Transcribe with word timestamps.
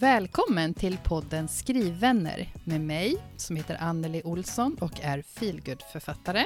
Välkommen 0.00 0.74
till 0.74 0.98
podden 1.04 1.48
Skrivvänner 1.48 2.48
med 2.64 2.80
mig 2.80 3.16
som 3.36 3.56
heter 3.56 3.76
Anneli 3.80 4.22
Olsson 4.24 4.76
och 4.80 5.00
är 5.02 5.22
feelgood-författare. 5.22 6.44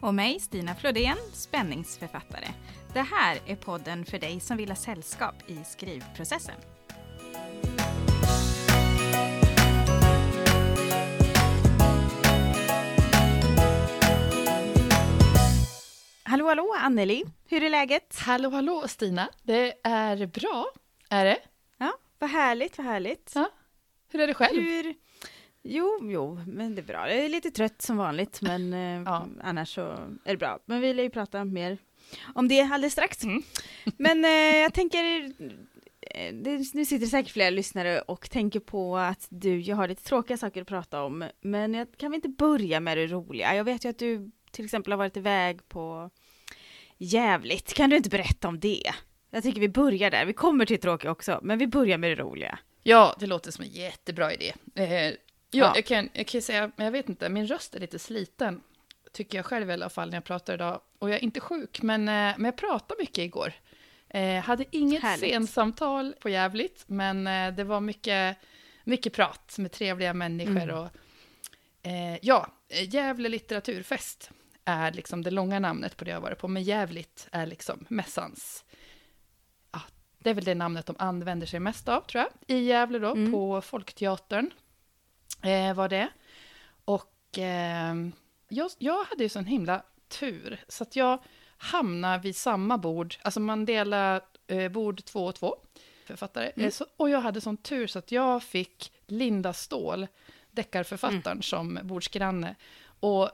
Och 0.00 0.14
mig, 0.14 0.40
Stina 0.40 0.74
Flodén, 0.74 1.16
spänningsförfattare. 1.32 2.48
Det 2.92 3.00
här 3.00 3.38
är 3.46 3.56
podden 3.56 4.04
för 4.04 4.18
dig 4.18 4.40
som 4.40 4.56
vill 4.56 4.68
ha 4.68 4.76
sällskap 4.76 5.34
i 5.46 5.58
skrivprocessen. 5.64 6.54
Hallå, 16.22 16.48
hallå 16.48 16.76
Anneli, 16.78 17.24
hur 17.48 17.62
är 17.62 17.70
läget? 17.70 18.18
Hallå, 18.18 18.50
hallå 18.50 18.84
Stina. 18.88 19.28
Det 19.42 19.74
är 19.82 20.26
bra, 20.26 20.66
är 21.10 21.24
det? 21.24 21.38
Vad 22.22 22.30
härligt, 22.30 22.78
vad 22.78 22.86
härligt. 22.86 23.32
Ja. 23.34 23.50
Hur 24.12 24.20
är 24.20 24.26
det 24.26 24.34
själv? 24.34 24.62
Hur... 24.62 24.94
Jo, 25.62 25.98
jo, 26.02 26.40
men 26.46 26.74
det 26.74 26.80
är 26.80 26.84
bra. 26.84 27.10
Jag 27.10 27.24
är 27.24 27.28
lite 27.28 27.50
trött 27.50 27.82
som 27.82 27.96
vanligt, 27.96 28.42
men 28.42 28.72
eh, 28.72 29.02
Ja. 29.06 29.26
annars 29.42 29.74
så 29.74 29.80
är 30.24 30.30
det 30.30 30.36
bra. 30.36 30.58
Men 30.66 30.80
vi 30.80 30.94
lär 30.94 31.02
ju 31.02 31.10
prata 31.10 31.44
mer 31.44 31.78
om 32.34 32.48
det 32.48 32.60
alldeles 32.60 32.92
strax. 32.92 33.24
Mm. 33.24 33.42
Men 33.98 34.24
eh, 34.24 34.56
jag 34.56 34.74
tänker, 34.74 35.32
eh, 36.00 36.34
det, 36.34 36.74
nu 36.74 36.84
sitter 36.84 37.06
säkert 37.06 37.32
flera 37.32 37.50
lyssnare 37.50 38.00
och 38.00 38.30
tänker 38.30 38.60
på 38.60 38.96
att 38.96 39.26
du, 39.30 39.60
jag 39.60 39.76
har 39.76 39.88
lite 39.88 40.04
tråkiga 40.04 40.36
saker 40.36 40.62
att 40.62 40.68
prata 40.68 41.02
om, 41.02 41.24
men 41.40 41.74
jag, 41.74 41.88
kan 41.96 42.10
vi 42.10 42.14
inte 42.14 42.28
börja 42.28 42.80
med 42.80 42.98
det 42.98 43.06
roliga? 43.06 43.54
Jag 43.54 43.64
vet 43.64 43.84
ju 43.84 43.88
att 43.88 43.98
du 43.98 44.30
till 44.50 44.64
exempel 44.64 44.92
har 44.92 44.98
varit 44.98 45.16
iväg 45.16 45.68
på 45.68 46.10
Jävligt, 46.98 47.74
kan 47.74 47.90
du 47.90 47.96
inte 47.96 48.10
berätta 48.10 48.48
om 48.48 48.60
det? 48.60 48.92
Jag 49.34 49.42
tycker 49.42 49.60
vi 49.60 49.68
börjar 49.68 50.10
där, 50.10 50.24
vi 50.24 50.32
kommer 50.32 50.64
till 50.64 50.80
tråkiga 50.80 51.10
också, 51.10 51.40
men 51.42 51.58
vi 51.58 51.66
börjar 51.66 51.98
med 51.98 52.10
det 52.10 52.22
roliga. 52.22 52.58
Ja, 52.82 53.16
det 53.20 53.26
låter 53.26 53.50
som 53.50 53.64
en 53.64 53.70
jättebra 53.70 54.32
idé. 54.32 54.52
Eh, 54.74 55.04
ja, 55.04 55.12
Ja. 55.54 55.72
Jag, 55.74 55.84
kan, 55.84 56.08
jag 56.12 56.26
kan 56.26 56.42
säga, 56.42 56.70
men 56.76 56.84
jag 56.84 56.92
vet 56.92 57.08
inte, 57.08 57.28
min 57.28 57.46
röst 57.46 57.74
är 57.74 57.80
lite 57.80 57.98
sliten. 57.98 58.60
Tycker 59.12 59.38
jag 59.38 59.46
själv 59.46 59.70
i 59.70 59.72
alla 59.72 59.88
fall 59.88 60.10
när 60.10 60.16
jag 60.16 60.24
pratar 60.24 60.54
idag. 60.54 60.80
Och 60.98 61.10
jag 61.10 61.16
är 61.16 61.24
inte 61.24 61.40
sjuk, 61.40 61.82
men, 61.82 62.00
eh, 62.08 62.34
men 62.36 62.44
jag 62.44 62.56
pratade 62.56 63.00
mycket 63.00 63.18
igår. 63.18 63.52
Eh, 64.08 64.42
hade 64.42 64.64
inget 64.70 65.02
Härligt. 65.02 65.30
sensamtal 65.30 66.14
på 66.20 66.28
jävligt, 66.28 66.84
men 66.86 67.26
eh, 67.26 67.54
det 67.54 67.64
var 67.64 67.80
mycket, 67.80 68.36
mycket 68.84 69.12
prat 69.12 69.54
med 69.58 69.72
trevliga 69.72 70.14
människor. 70.14 70.62
Mm. 70.62 70.76
Och, 70.78 70.88
eh, 71.82 72.18
ja, 72.22 72.46
Gävle 72.68 73.28
litteraturfest 73.28 74.30
är 74.64 74.92
liksom 74.92 75.22
det 75.22 75.30
långa 75.30 75.58
namnet 75.58 75.96
på 75.96 76.04
det 76.04 76.10
jag 76.10 76.16
har 76.16 76.22
varit 76.22 76.38
på, 76.38 76.48
men 76.48 76.62
Jävligt 76.62 77.28
är 77.32 77.46
liksom 77.46 77.86
mässans 77.88 78.64
det 80.22 80.30
är 80.30 80.34
väl 80.34 80.44
det 80.44 80.54
namnet 80.54 80.86
de 80.86 80.96
använder 80.98 81.46
sig 81.46 81.60
mest 81.60 81.88
av, 81.88 82.00
tror 82.00 82.24
jag. 82.24 82.56
I 82.56 82.62
Gävle 82.64 82.98
då, 82.98 83.10
Mm. 83.10 83.32
på 83.32 83.60
Folkteatern 83.60 84.50
eh, 85.42 85.74
var 85.74 85.88
det. 85.88 86.08
Och 86.84 87.38
eh, 87.38 87.94
jag, 88.48 88.70
jag 88.78 89.04
hade 89.04 89.22
ju 89.22 89.28
sån 89.28 89.44
himla 89.44 89.82
tur, 90.08 90.60
så 90.68 90.82
att 90.82 90.96
jag 90.96 91.18
hamnade 91.56 92.18
vid 92.22 92.36
samma 92.36 92.78
bord, 92.78 93.14
alltså 93.22 93.40
man 93.40 93.64
delar 93.64 94.20
eh, 94.46 94.68
bord 94.72 95.04
två 95.04 95.26
och 95.26 95.34
två, 95.34 95.56
författare. 96.06 96.50
Mm. 96.56 96.66
Eh, 96.66 96.70
så, 96.70 96.86
och 96.96 97.10
jag 97.10 97.20
hade 97.20 97.40
sån 97.40 97.56
tur 97.56 97.86
så 97.86 97.98
att 97.98 98.12
jag 98.12 98.42
fick 98.42 98.92
Linda 99.06 99.52
Ståhl, 99.52 100.06
deckarförfattaren, 100.50 101.22
Mm. 101.26 101.42
som 101.42 101.78
bordsgranne. 101.82 102.54
Och 103.00 103.30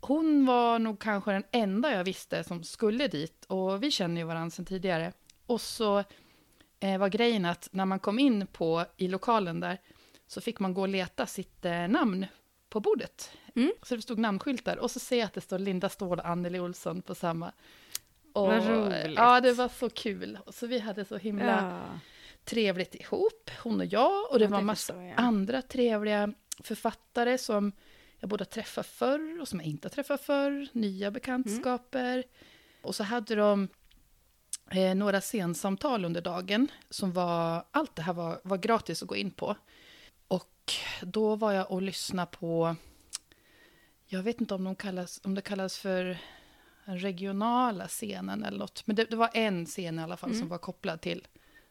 hon 0.00 0.46
var 0.46 0.78
nog 0.78 0.98
kanske 1.00 1.32
den 1.32 1.44
enda 1.50 1.92
jag 1.92 2.04
visste 2.04 2.44
som 2.44 2.64
skulle 2.64 3.08
dit, 3.08 3.44
och 3.44 3.82
vi 3.82 3.90
känner 3.90 4.20
ju 4.20 4.26
varandra 4.26 4.50
sedan 4.50 4.64
tidigare. 4.64 5.12
Och 5.46 5.60
så 5.60 6.04
eh, 6.82 6.98
var 6.98 7.08
grejen 7.08 7.44
att 7.44 7.68
när 7.72 7.84
man 7.84 7.98
kom 7.98 8.18
in 8.18 8.46
på, 8.46 8.84
i 8.96 9.08
lokalen 9.08 9.60
där, 9.60 9.78
så 10.26 10.40
fick 10.40 10.60
man 10.60 10.74
gå 10.74 10.80
och 10.80 10.88
leta 10.88 11.26
sitt 11.26 11.64
eh, 11.64 11.88
namn 11.88 12.26
på 12.68 12.80
bordet. 12.80 13.30
Mm. 13.54 13.72
Så 13.82 13.96
det 13.96 14.02
stod 14.02 14.18
namnskyltar, 14.18 14.76
och 14.76 14.90
så 14.90 14.98
ser 14.98 15.18
jag 15.18 15.26
att 15.26 15.34
det 15.34 15.40
står 15.40 15.58
Linda 15.58 15.88
Ståhl 15.88 16.18
och 16.18 16.28
Anneli 16.28 16.60
Olsson 16.60 17.02
på 17.02 17.14
samma. 17.14 17.52
Och, 18.32 18.46
Vad 18.46 18.66
roligt. 18.68 19.16
Ja, 19.16 19.40
det 19.40 19.52
var 19.52 19.68
så 19.68 19.90
kul. 19.90 20.38
Så 20.48 20.66
vi 20.66 20.78
hade 20.78 21.04
så 21.04 21.16
himla 21.16 21.44
Ja. 21.92 21.98
trevligt 22.44 22.94
ihop, 22.94 23.50
hon 23.62 23.80
och 23.80 23.86
jag. 23.86 24.30
Och 24.30 24.38
det 24.38 24.44
Ja, 24.44 24.50
var 24.50 24.58
det 24.58 24.64
massa 24.64 25.02
jag. 25.04 25.14
andra 25.16 25.62
trevliga 25.62 26.32
författare 26.62 27.38
som 27.38 27.72
jag 28.18 28.30
både 28.30 28.42
har 28.42 28.46
träffat 28.50 28.86
förr 28.86 29.40
och 29.40 29.48
som 29.48 29.60
jag 29.60 29.68
inte 29.68 29.88
har 29.88 29.90
träffat 29.90 30.20
förr. 30.20 30.68
Nya 30.72 31.10
bekantskaper. 31.10 32.24
Och 32.82 32.94
så 32.94 33.04
hade 33.04 33.34
de 33.34 33.68
eh, 34.74 34.94
några 34.94 35.20
scensamtal 35.20 36.04
under 36.04 36.20
dagen. 36.20 36.68
Som 36.90 37.12
var, 37.12 37.64
allt 37.70 37.96
det 37.96 38.02
här 38.02 38.12
var, 38.12 38.40
var 38.44 38.56
gratis 38.56 39.02
att 39.02 39.08
gå 39.08 39.16
in 39.16 39.30
på. 39.30 39.56
Och 40.28 40.72
då 41.02 41.36
var 41.36 41.52
jag 41.52 41.70
och 41.70 41.82
lyssnade 41.82 42.30
på, 42.30 42.76
jag 44.06 44.22
vet 44.22 44.40
inte 44.40 44.54
om, 44.54 44.64
de 44.64 44.76
kallas, 44.76 45.20
om 45.24 45.34
det 45.34 45.42
kallas 45.42 45.78
för 45.78 46.18
regionala 46.84 47.88
scenen 47.88 48.44
eller 48.44 48.58
något. 48.58 48.86
Men 48.86 48.96
det, 48.96 49.04
det 49.04 49.16
var 49.16 49.30
en 49.34 49.66
scen 49.66 49.98
i 49.98 50.02
alla 50.02 50.16
fall 50.16 50.30
som 50.30 50.36
Mm. 50.38 50.48
var 50.48 50.58
kopplad 50.58 51.00
till 51.00 51.26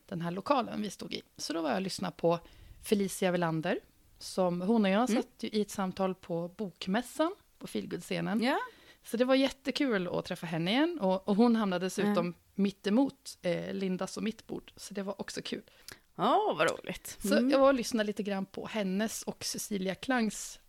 den 0.06 0.22
här 0.22 0.31
lokalen 0.31 0.81
vi 0.81 0.89
stod 0.89 1.13
i. 1.13 1.22
Så 1.38 1.53
då 1.53 1.62
var 1.62 1.69
jag 1.69 1.75
och 1.75 1.81
lyssnade 1.81 2.16
på 2.18 2.39
Felicia 2.83 3.31
Velander. 3.31 3.79
Som 4.19 4.62
hon 4.62 4.85
och 4.85 4.91
jag 4.91 5.09
Mm. 5.09 5.22
satt 5.23 5.44
ju 5.44 5.50
i 5.50 5.62
ett 5.62 5.72
samtal 5.72 6.16
på 6.16 6.47
Bokmässan 6.47 7.35
på 7.59 7.68
Feelgood-scenen. 7.68 8.44
ja. 8.44 8.57
Så 9.03 9.18
det 9.18 9.25
var 9.25 9.35
jättekul 9.35 10.07
att 10.07 10.25
träffa 10.25 10.47
henne 10.47 10.72
igen. 10.72 11.00
Och, 11.01 11.28
och 11.29 11.35
hon 11.35 11.56
hamnade 11.56 11.85
dessutom 11.85 12.28
mitt 12.28 12.38
emot 12.88 13.38
eh, 13.41 13.73
Lindas 13.73 14.17
och 14.17 14.23
mitt 14.23 14.47
bord. 14.47 14.72
Så 14.75 14.94
det 14.94 15.03
var 15.03 15.22
också 15.22 15.41
kul. 15.41 15.63
Åh, 16.16 16.57
vad 16.57 16.72
roligt. 16.72 17.17
Så 17.22 17.38
Mm. 17.38 17.50
jag 17.50 17.59
var 17.59 17.67
och 17.67 17.73
lyssnade 17.73 18.07
lite 18.07 18.23
grann 18.23 18.45
på 18.45 18.67
hennes 18.67 19.23
och 19.23 19.44
Cecilia 19.44 19.95
Klangs 19.95 20.59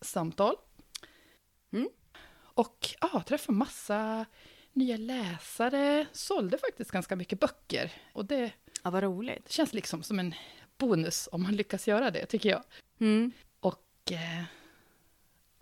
samtal. 0.00 0.54
Mm. 1.72 1.88
Och 2.54 2.88
ja, 3.00 3.22
träffade 3.26 3.58
massa 3.58 4.26
nya 4.72 4.96
läsare. 4.96 6.06
Sålde 6.12 6.58
faktiskt 6.58 6.90
ganska 6.90 7.16
mycket 7.16 7.40
böcker. 7.40 7.92
Och 8.12 8.24
det, 8.24 8.52
Ja, 8.84 8.90
vad 8.90 9.02
roligt. 9.02 9.50
känns 9.52 9.72
liksom 9.74 10.02
som 10.02 10.18
en 10.18 10.34
bonus 10.78 11.28
om 11.32 11.42
man 11.42 11.56
lyckas 11.56 11.88
göra 11.88 12.10
det, 12.10 12.26
tycker 12.26 12.48
jag. 12.48 12.62
Mm. 13.00 13.32
Och 13.60 14.12
eh, 14.12 14.44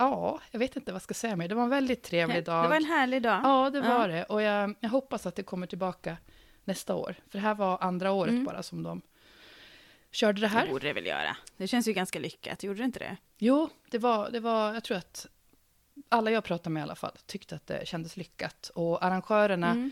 ja, 0.00 0.40
jag 0.50 0.58
vet 0.58 0.76
inte 0.76 0.92
vad 0.92 0.94
jag 0.96 1.02
ska 1.02 1.14
säga 1.14 1.36
mer. 1.36 1.48
Det 1.48 1.54
var 1.54 1.62
en 1.62 1.68
väldigt 1.70 2.02
trevlig 2.02 2.44
dag. 2.44 2.64
Det 2.64 2.68
var 2.68 2.76
en 2.76 2.84
härlig 2.84 3.22
dag. 3.22 3.40
Ja, 3.44 3.70
det 3.70 3.78
Ja. 3.78 3.98
var 3.98 4.08
det. 4.08 4.24
Och 4.24 4.42
jag, 4.42 4.74
jag 4.80 4.90
hoppas 4.90 5.26
att 5.26 5.34
det 5.36 5.42
kommer 5.42 5.66
tillbaka 5.66 6.16
nästa 6.64 6.94
år. 6.94 7.14
För 7.28 7.38
det 7.38 7.42
här 7.42 7.54
var 7.54 7.78
andra 7.80 8.12
året 8.12 8.30
Mm. 8.30 8.44
bara 8.44 8.62
som 8.62 8.82
de 8.82 9.02
körde 10.10 10.40
det 10.40 10.46
Det 10.46 10.48
här. 10.48 10.66
borde 10.68 10.86
det 10.86 10.92
väl 10.92 11.06
göra. 11.06 11.36
Det 11.56 11.66
känns 11.68 11.88
ju 11.88 11.92
ganska 11.92 12.18
lyckat, 12.18 12.62
gjorde 12.62 12.78
det 12.78 12.84
inte 12.84 12.98
det? 12.98 13.16
Jo, 13.38 13.68
det 13.90 13.98
var, 13.98 14.30
det 14.30 14.40
var, 14.40 14.74
jag 14.74 14.84
tror 14.84 14.96
att 14.96 15.26
alla 16.08 16.30
jag 16.30 16.44
pratade 16.44 16.70
med 16.70 16.80
i 16.80 16.82
alla 16.82 16.94
fall 16.94 17.12
tyckte 17.26 17.54
att 17.54 17.66
det 17.66 17.86
kändes 17.88 18.16
lyckat. 18.16 18.70
Och 18.74 19.04
arrangörerna, 19.04 19.70
Mm. 19.70 19.90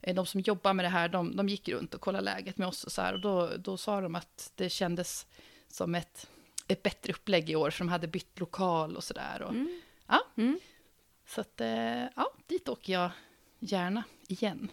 eh, 0.00 0.14
de 0.14 0.26
som 0.26 0.40
jobbar 0.40 0.72
med 0.74 0.84
det 0.84 0.88
här, 0.88 1.08
de, 1.08 1.36
de 1.36 1.48
gick 1.48 1.68
runt 1.68 1.94
och 1.94 2.00
kollade 2.00 2.24
läget 2.24 2.58
med 2.58 2.68
oss 2.68 2.84
och 2.84 2.92
så 2.92 3.02
här. 3.02 3.12
Och 3.14 3.20
då, 3.20 3.50
då 3.58 3.76
sa 3.76 4.00
de 4.00 4.14
att 4.14 4.52
det 4.54 4.68
kändes 4.68 5.26
som 5.68 5.94
ett, 5.94 6.30
ett 6.68 6.82
bättre 6.82 7.12
upplägg 7.12 7.50
i 7.50 7.56
år, 7.56 7.70
för 7.70 7.78
de 7.84 7.88
hade 7.88 8.08
bytt 8.08 8.38
lokal 8.40 8.96
och 8.96 9.04
så 9.04 9.14
där. 9.14 9.42
Och, 9.42 9.50
Mm. 9.50 9.80
Ja. 10.06 10.20
Mm. 10.36 10.58
Så 11.26 11.40
att, 11.40 11.60
eh, 11.60 12.02
ja, 12.16 12.32
dit 12.46 12.68
åker 12.68 12.92
jag 12.92 13.10
gärna 13.58 14.04
igen. 14.28 14.70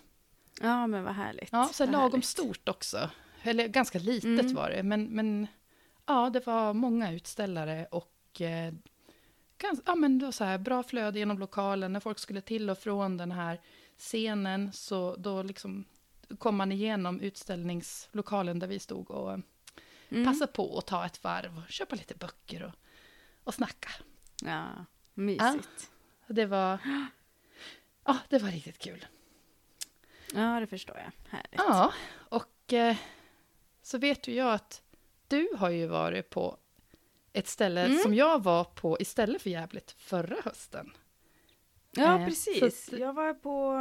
Ja, 0.61 0.87
men 0.87 1.03
vad 1.03 1.13
härligt. 1.13 1.49
Ja, 1.51 1.69
så 1.73 1.85
lagom 1.85 2.11
härligt. 2.11 2.25
stort 2.25 2.69
också. 2.69 3.09
Eller 3.43 3.67
ganska 3.67 3.99
litet 3.99 4.25
Mm. 4.25 4.53
var 4.55 4.69
det, 4.69 4.83
men, 4.83 5.05
men 5.05 5.47
ja, 6.05 6.29
det 6.29 6.45
var 6.45 6.73
många 6.73 7.11
utställare 7.13 7.87
och 7.91 8.41
eh, 8.41 8.73
gans, 9.57 9.81
ja, 9.85 9.95
men 9.95 10.19
det 10.19 10.25
var 10.25 10.31
så 10.31 10.43
här, 10.43 10.57
bra 10.57 10.83
flöde 10.83 11.19
genom 11.19 11.39
lokalen. 11.39 11.93
När 11.93 11.99
folk 11.99 12.19
skulle 12.19 12.41
till 12.41 12.69
och 12.69 12.77
från 12.77 13.17
den 13.17 13.31
här 13.31 13.61
scenen 13.97 14.71
så 14.73 15.15
då 15.15 15.44
liksom 15.44 15.85
kom 16.38 16.56
man 16.56 16.71
igenom 16.71 17.19
utställningslokalen 17.21 18.59
där 18.59 18.68
vi 18.68 18.79
stod 18.79 19.12
och 19.12 19.39
Mm. 20.13 20.25
passade 20.25 20.51
på 20.51 20.77
att 20.77 20.88
ta 20.88 21.06
ett 21.06 21.24
varv 21.24 21.57
och 21.57 21.69
köpa 21.71 21.95
lite 21.95 22.15
böcker 22.15 22.63
och, 22.63 22.71
och 23.44 23.54
snacka. 23.54 23.89
Ja, 24.44 24.86
mysigt. 25.13 25.92
Och 26.27 26.33
Det 26.33 26.45
var, 26.45 26.77
ja, 28.06 28.18
det 28.30 28.39
var 28.39 28.50
riktigt 28.50 28.80
kul. 28.80 29.06
Ja, 30.33 30.60
det 30.60 30.68
förstår 30.68 30.98
jag. 30.98 31.12
Härligt. 31.38 31.54
Ja, 31.57 31.94
och 32.30 32.74
eh, 32.74 32.95
så 33.81 33.98
vet 33.98 34.27
ju 34.27 34.33
jag 34.36 34.54
att 34.54 34.81
du 35.27 35.50
har 35.57 35.69
ju 35.69 35.88
varit 35.88 36.30
på 36.30 36.57
ett 37.33 37.48
ställe 37.48 37.86
Mm. 37.86 38.00
som 38.00 38.13
jag 38.13 38.44
var 38.44 38.63
på 38.63 38.98
istället 39.00 39.42
för 39.42 39.50
Jävligt 39.50 39.92
förra 39.92 40.36
hösten. 40.44 40.92
Ja, 41.92 42.19
Eh, 42.19 42.27
precis. 42.27 42.88
att- 42.94 43.00
Jag 43.00 43.13
var 43.13 43.33
på, 43.33 43.77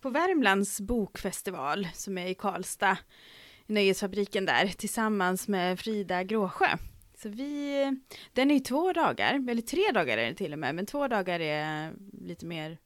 på 0.00 0.10
Värmlands 0.10 0.80
bokfestival 0.80 1.88
som 1.94 2.18
är 2.18 2.26
i 2.26 2.34
Karlstad, 2.34 2.96
Nöjesfabriken 3.66 4.46
där, 4.46 4.66
tillsammans 4.66 5.48
med 5.48 5.80
Frida 5.80 6.22
Gråsjö. 6.22 6.76
Så 7.22 7.28
vi, 7.28 7.84
den 8.32 8.50
är 8.50 8.54
ju 8.54 8.60
två 8.60 8.92
dagar, 8.92 9.34
eller 9.50 9.62
tre 9.62 9.90
dagar 9.94 10.18
är 10.18 10.26
det 10.26 10.34
till 10.34 10.52
och 10.52 10.58
med, 10.58 10.74
men 10.74 10.86
två 10.86 11.08
dagar 11.08 11.40
är 11.40 11.92
lite 12.20 12.46
mer 12.46 12.78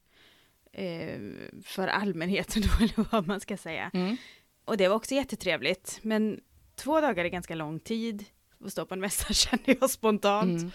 eh, 0.73 1.19
för 1.65 1.89
allmänheten 1.89 2.63
då, 2.79 2.85
eller 2.85 3.11
vad 3.11 3.27
man 3.27 3.41
ska 3.41 3.57
säga. 3.57 3.91
Mm. 3.95 4.17
Och 4.65 4.77
det 4.77 4.89
var 4.89 4.97
också 4.97 5.15
jättetrevligt, 5.15 5.99
men 6.03 6.41
två 6.75 7.01
dagar 7.01 7.25
är 7.25 7.29
ganska 7.29 7.55
lång 7.55 7.81
tid 7.81 8.25
att 8.65 8.73
stå 8.73 8.87
på 8.87 8.95
en 8.95 9.01
mässa 9.01 9.33
känner 9.33 9.77
jag 9.81 9.91
spontant. 9.91 10.61
Mm. 10.61 10.71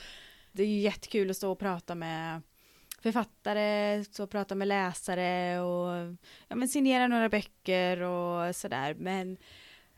Det 0.51 0.63
är 0.63 0.67
ju 0.67 0.79
jättekul 0.79 1.29
att 1.29 1.37
stå 1.37 1.51
och 1.51 1.59
prata 1.59 1.95
med 1.95 2.41
författare, 3.01 4.03
stå 4.03 4.23
och 4.23 4.29
prata 4.29 4.55
med 4.55 4.67
läsare 4.67 5.59
och 5.59 6.15
ja, 6.47 6.55
men 6.55 6.67
signera 6.67 7.07
några 7.07 7.29
böcker 7.29 8.01
och 8.01 8.55
sådär. 8.55 8.93
Men 8.93 9.37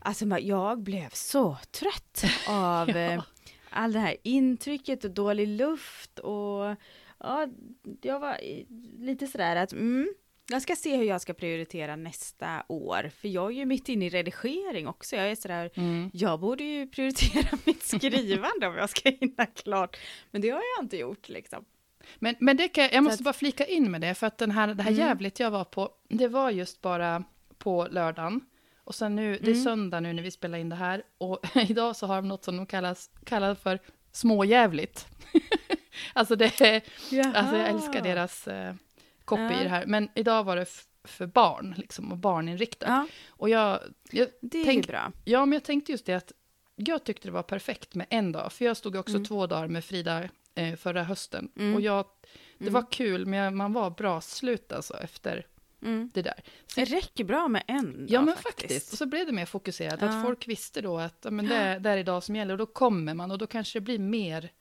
alltså 0.04 0.26
jag 0.26 0.80
blev 0.80 1.10
så 1.10 1.58
trött 1.72 2.24
av 2.50 2.90
Ja. 2.96 3.00
ja. 3.00 3.24
all 3.70 3.94
det 3.94 4.00
här 4.00 4.16
intrycket 4.24 5.04
och 5.06 5.12
dålig 5.12 5.48
luft 5.48 6.20
och 6.20 6.76
ja, 7.20 7.48
jag 8.02 8.20
var 8.20 8.38
lite 9.00 9.28
sådär 9.28 9.56
att 9.56 9.74
mm, 9.74 10.14
jag 10.50 10.62
ska 10.62 10.76
se 10.76 10.96
hur 10.98 11.04
jag 11.04 11.22
ska 11.22 11.34
prioritera 11.34 11.96
nästa 11.96 12.64
år, 12.68 13.12
för 13.22 13.28
jag 13.28 13.46
är 13.52 13.56
ju 13.56 13.66
mitt 13.66 13.90
inne 13.90 14.06
i 14.06 14.10
redigering 14.10 14.88
också. 14.88 15.16
Jag 15.16 15.32
är 15.32 15.36
sådär, 15.36 15.70
Mm. 15.76 16.10
jag 16.14 16.40
borde 16.40 16.64
ju 16.64 16.88
prioritera 16.88 17.58
mitt 17.66 17.84
skrivande 17.84 18.68
om 18.68 18.76
jag 18.76 18.90
ska 18.90 19.10
hinna 19.10 19.46
klart, 19.46 19.98
men 20.32 20.42
det 20.42 20.50
har 20.50 20.62
jag 20.78 20.86
inte 20.86 20.98
gjort 20.98 21.30
liksom. 21.30 21.66
Men, 22.20 22.36
men 22.40 22.58
det 22.58 22.68
kan, 22.68 22.90
jag 22.92 23.04
måste 23.04 23.22
att- 23.22 23.24
bara 23.26 23.34
flika 23.34 23.66
in 23.66 23.92
med 23.92 24.02
det, 24.02 24.16
för 24.16 24.28
att 24.28 24.38
den 24.38 24.52
här, 24.52 24.68
det 24.74 24.84
här 24.84 24.92
Mm. 24.92 25.08
jävligt 25.08 25.40
jag 25.40 25.52
var 25.52 25.64
på, 25.64 25.90
det 26.10 26.28
var 26.28 26.50
just 26.52 26.82
bara 26.82 27.24
på 27.58 27.88
lördagen. 27.92 28.42
Och 28.84 28.96
sen 28.96 29.16
nu, 29.16 29.32
det 29.42 29.48
är 29.48 29.52
Mm. 29.52 29.64
söndag 29.64 30.00
nu 30.00 30.14
när 30.14 30.24
vi 30.24 30.32
spelar 30.32 30.58
in 30.58 30.70
det 30.70 30.76
här, 30.76 31.04
och 31.18 31.40
idag 31.70 31.96
så 31.96 32.08
har 32.08 32.16
de 32.16 32.28
något 32.28 32.44
som 32.44 32.58
de 32.58 32.66
kallas, 32.66 33.10
kallar 33.26 33.56
för 33.56 33.80
småjävligt. 34.12 35.08
alltså 36.14 36.36
det 36.36 36.62
är, 36.62 36.82
alltså 37.36 37.58
jag 37.58 37.68
älskar 37.70 38.02
deras 38.02 38.48
eh, 38.48 38.74
copy 39.26 39.42
Ja. 39.44 39.60
i 39.62 39.64
det 39.64 39.70
här, 39.70 39.86
men 39.86 40.10
idag 40.16 40.44
var 40.44 40.56
det 40.56 40.66
för 41.04 41.26
barn, 41.26 41.74
liksom, 41.78 42.12
och 42.12 42.18
barninriktat. 42.18 42.90
Ja, 42.90 43.08
Och 43.30 43.50
jag, 43.50 43.80
jag, 44.12 44.28
det 44.42 44.64
Tänk- 44.64 44.88
bra. 44.88 45.12
ja, 45.24 45.46
men 45.46 45.54
jag 45.54 45.64
tänkte 45.64 45.92
just 45.92 46.06
det 46.06 46.14
att 46.14 46.32
jag 46.76 47.04
tyckte 47.04 47.28
det 47.28 47.32
var 47.32 47.44
perfekt 47.44 47.96
med 47.96 48.08
en 48.10 48.32
dag, 48.32 48.54
för 48.54 48.66
jag 48.66 48.78
stod 48.78 48.96
också 48.96 49.14
Mm. 49.16 49.26
två 49.26 49.48
dagar 49.48 49.68
med 49.68 49.86
Frida 49.86 50.30
eh, 50.56 50.76
förra 50.76 51.04
hösten. 51.04 51.52
Mm. 51.58 51.76
Och 51.76 51.82
jag, 51.82 52.06
det 52.58 52.64
Mm. 52.64 52.74
var 52.74 52.92
kul, 52.92 53.26
men 53.26 53.40
jag, 53.40 53.54
man 53.54 53.74
var 53.74 53.90
bra 53.90 54.22
slut 54.22 54.72
alltså 54.72 54.98
efter 54.98 55.46
Mm. 55.84 56.10
det 56.14 56.22
där. 56.22 56.44
Så, 56.68 56.80
Det 56.80 56.86
räcker 56.86 57.24
bra 57.24 57.48
med 57.48 57.64
en 57.68 58.06
ja, 58.10 58.20
dag, 58.20 58.26
men 58.26 58.36
faktiskt. 58.36 58.92
Och 58.92 58.98
så 58.98 59.06
blev 59.06 59.26
det 59.26 59.32
mer 59.32 59.46
fokuserat, 59.46 60.02
Ja. 60.02 60.08
att 60.08 60.26
folk 60.26 60.48
visste 60.48 60.82
då 60.82 60.98
att 61.00 61.26
men 61.32 61.48
det, 61.48 61.56
är- 61.56 61.80
det 61.80 61.90
är 61.90 61.98
idag 61.98 62.24
som 62.24 62.36
gäller, 62.36 62.52
och 62.52 62.58
då 62.58 62.66
kommer 62.66 63.14
man, 63.14 63.32
och 63.32 63.38
då 63.38 63.48
kanske 63.48 63.80
det 63.80 63.84
blir 63.84 64.00
mer 64.00 64.52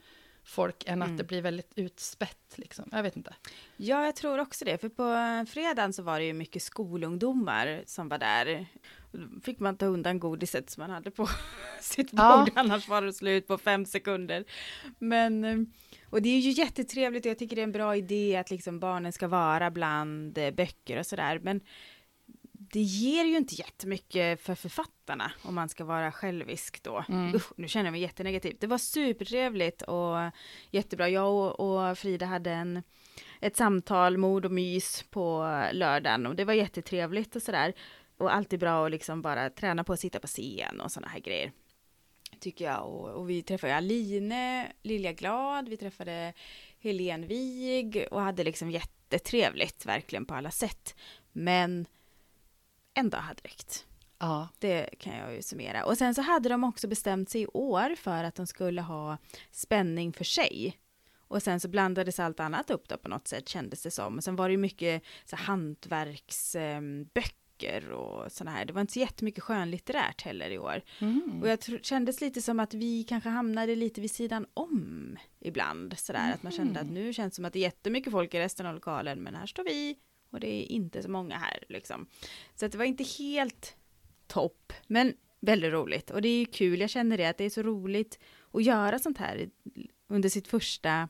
folk 0.45 0.85
än 0.87 1.03
att 1.03 1.07
Mm. 1.07 1.17
det 1.17 1.25
blir 1.25 1.43
väldigt 1.43 1.73
utspätt. 1.77 2.39
Liksom. 2.57 2.89
Jag 2.93 3.03
vet 3.03 3.17
inte. 3.17 3.35
Ja, 3.77 4.05
jag 4.05 4.17
tror 4.17 4.39
också 4.39 4.65
det. 4.65 4.79
För 4.79 4.89
på 4.89 5.47
fredagen 5.53 5.93
så 5.93 6.03
var 6.03 6.19
det 6.19 6.25
ju 6.27 6.33
mycket 6.33 6.63
skolungdomar 6.63 7.83
som 7.87 8.09
var 8.09 8.19
där. 8.19 8.67
Då 9.13 9.41
fick 9.45 9.59
man 9.61 9.77
ta 9.77 9.87
undan 9.87 10.19
godiset 10.19 10.71
som 10.71 10.81
man 10.81 10.91
hade 10.91 11.11
på 11.11 11.29
sitt 11.81 12.11
bord, 12.11 12.21
Ja. 12.21 12.47
annars 12.55 12.89
var 12.89 13.03
det 13.03 13.13
slut 13.13 13.47
på 13.47 13.59
fem 13.59 13.85
sekunder. 13.87 14.45
Men, 14.99 15.45
eh, 15.45 15.57
och 16.13 16.23
det 16.23 16.29
är 16.29 16.39
ju 16.39 16.51
jättetrevligt 16.51 17.27
och 17.27 17.31
jag 17.31 17.39
tycker 17.39 17.57
det 17.57 17.63
är 17.63 17.65
en 17.65 17.73
bra 17.73 17.97
idé 17.97 18.37
att 18.37 18.51
liksom 18.51 18.81
barnen 18.81 19.13
ska 19.13 19.29
vara 19.29 19.71
bland 19.71 20.39
eh, 20.39 20.51
böcker 20.51 20.99
och 20.99 21.07
sådär. 21.07 21.41
Men 21.43 21.61
det 22.53 22.81
ger 22.81 23.25
ju 23.25 23.37
inte 23.37 23.55
jättemycket 23.55 24.41
för 24.41 24.55
författarna 24.55 25.33
om 25.43 25.55
man 25.55 25.69
ska 25.69 25.85
vara 25.85 26.13
självisk 26.13 26.83
då. 26.83 27.05
Mm. 27.09 27.35
Usch, 27.35 27.53
nu 27.57 27.69
känner 27.69 27.85
jag 27.85 27.93
mig 27.93 28.01
jättenegativ. 28.01 28.57
Det 28.61 28.67
var 28.67 28.79
supertrevligt 28.79 29.83
och 29.83 30.17
jättebra. 30.71 31.09
Jag 31.09 31.35
och, 31.35 31.61
och 31.61 31.99
Frida 31.99 32.27
hade 32.27 32.51
en, 32.51 32.83
ett 33.41 33.57
samtal, 33.57 34.19
mord 34.19 34.45
och 34.45 34.53
mys 34.53 35.05
på 35.11 35.41
lördagen 35.73 36.27
och 36.27 36.37
det 36.37 36.45
var 36.45 36.55
jättetrevligt 36.55 37.37
och 37.37 37.43
sådär. 37.43 37.73
Och 38.17 38.35
alltid 38.35 38.61
bra 38.61 38.85
att 38.87 38.91
liksom 38.91 39.23
bara 39.23 39.51
träna 39.51 39.85
på 39.85 39.93
att 39.93 40.01
sitta 40.01 40.21
på 40.21 40.27
scen 40.27 40.81
och 40.81 40.93
sådana 40.93 41.09
här 41.09 41.21
grejer. 41.21 41.53
Tycker 42.43 42.65
jag. 42.65 42.87
Och, 42.87 43.09
och 43.09 43.31
vi 43.31 43.43
träffade 43.43 43.77
Aline, 43.77 44.65
Lilja 44.83 45.13
Glad, 45.13 45.69
vi 45.69 45.77
träffade 45.77 46.33
Helene 46.79 47.27
Wig 47.27 48.07
och 48.11 48.21
hade 48.21 48.45
liksom 48.45 48.71
jättetrevligt 48.71 49.87
verkligen 49.87 50.25
på 50.25 50.35
alla 50.35 50.51
sätt. 50.51 50.95
Men 51.33 51.87
en 52.95 53.11
dag 53.11 53.19
hade 53.19 53.43
räckt. 53.43 53.87
Ja. 54.19 54.49
Det 54.59 54.99
kan 54.99 55.17
jag 55.17 55.35
ju 55.35 55.43
summera. 55.43 55.85
Och 55.85 55.99
sen 55.99 56.15
så 56.15 56.23
hade 56.23 56.49
de 56.49 56.65
också 56.65 56.89
bestämt 56.89 57.31
sig 57.31 57.43
i 57.43 57.47
år 57.47 57.95
för 57.97 58.25
att 58.25 58.35
de 58.35 58.47
skulle 58.47 58.83
ha 58.83 59.19
spänning 59.51 60.13
för 60.13 60.25
sig. 60.25 60.79
Och 61.17 61.43
sen 61.43 61.61
så 61.61 61.69
blandades 61.69 62.21
allt 62.21 62.41
annat 62.41 62.71
upp 62.71 62.89
då 62.89 62.97
på 62.97 63.09
något 63.09 63.29
sätt 63.29 63.49
kändes 63.49 63.83
det 63.83 63.91
som. 63.91 64.17
Och 64.17 64.25
sen 64.25 64.37
var 64.37 64.49
det 64.49 64.53
ju 64.53 64.59
mycket 64.59 65.03
så 65.25 65.37
här 65.37 65.45
hantverksböcker 67.63 67.93
och 67.93 68.33
sådana 68.33 68.57
här. 68.57 68.65
Det 68.65 68.73
var 68.73 68.81
inte 68.81 68.93
så 68.93 68.99
jättemycket 68.99 69.45
skönlitterärt 69.45 70.23
heller 70.23 70.51
i 70.51 70.59
år. 70.59 70.83
Mm. 70.99 71.41
Och 71.43 71.49
jag 71.49 71.61
tro, 71.61 71.79
kändes 71.83 72.21
lite 72.21 72.43
som 72.43 72.61
att 72.61 72.75
vi 72.75 73.05
kanske 73.05 73.29
hamnade 73.29 73.77
lite 73.77 74.01
vid 74.01 74.11
sidan 74.11 74.47
om 74.55 75.17
ibland. 75.41 75.99
Sådär 75.99 76.33
att 76.33 76.43
man 76.43 76.53
kände 76.53 76.81
att 76.81 76.91
nu 76.91 77.13
känns 77.13 77.33
det 77.33 77.37
som 77.37 77.45
att 77.45 77.53
det 77.53 77.59
är 77.59 77.61
jättemycket 77.61 78.13
folk 78.13 78.35
i 78.35 78.39
resten 78.39 78.67
av 78.67 78.75
lokalen 78.75 79.23
men 79.23 79.35
här 79.35 79.47
står 79.47 79.65
vi 79.65 79.97
och 80.31 80.41
det 80.41 80.49
är 80.49 80.73
inte 80.73 81.03
så 81.03 81.11
många 81.11 81.37
här 81.37 81.65
liksom. 81.69 82.07
Så 82.55 82.67
att 82.67 82.73
det 82.73 82.79
var 82.79 82.85
inte 82.85 83.05
helt 83.05 83.77
topp 84.27 84.73
men 84.87 85.15
väldigt 85.41 85.73
roligt 85.73 86.11
och 86.11 86.23
det 86.23 86.29
är 86.29 86.39
ju 86.39 86.47
kul. 86.47 86.81
Jag 86.81 86.91
känner 86.91 87.17
det 87.17 87.27
att 87.27 87.39
det 87.39 87.45
är 87.45 87.51
så 87.51 87.63
roligt 87.63 88.19
att 88.53 88.65
göra 88.65 88.99
sånt 88.99 89.19
här 89.19 89.51
under 90.09 90.29
sitt 90.29 90.49
första 90.49 91.09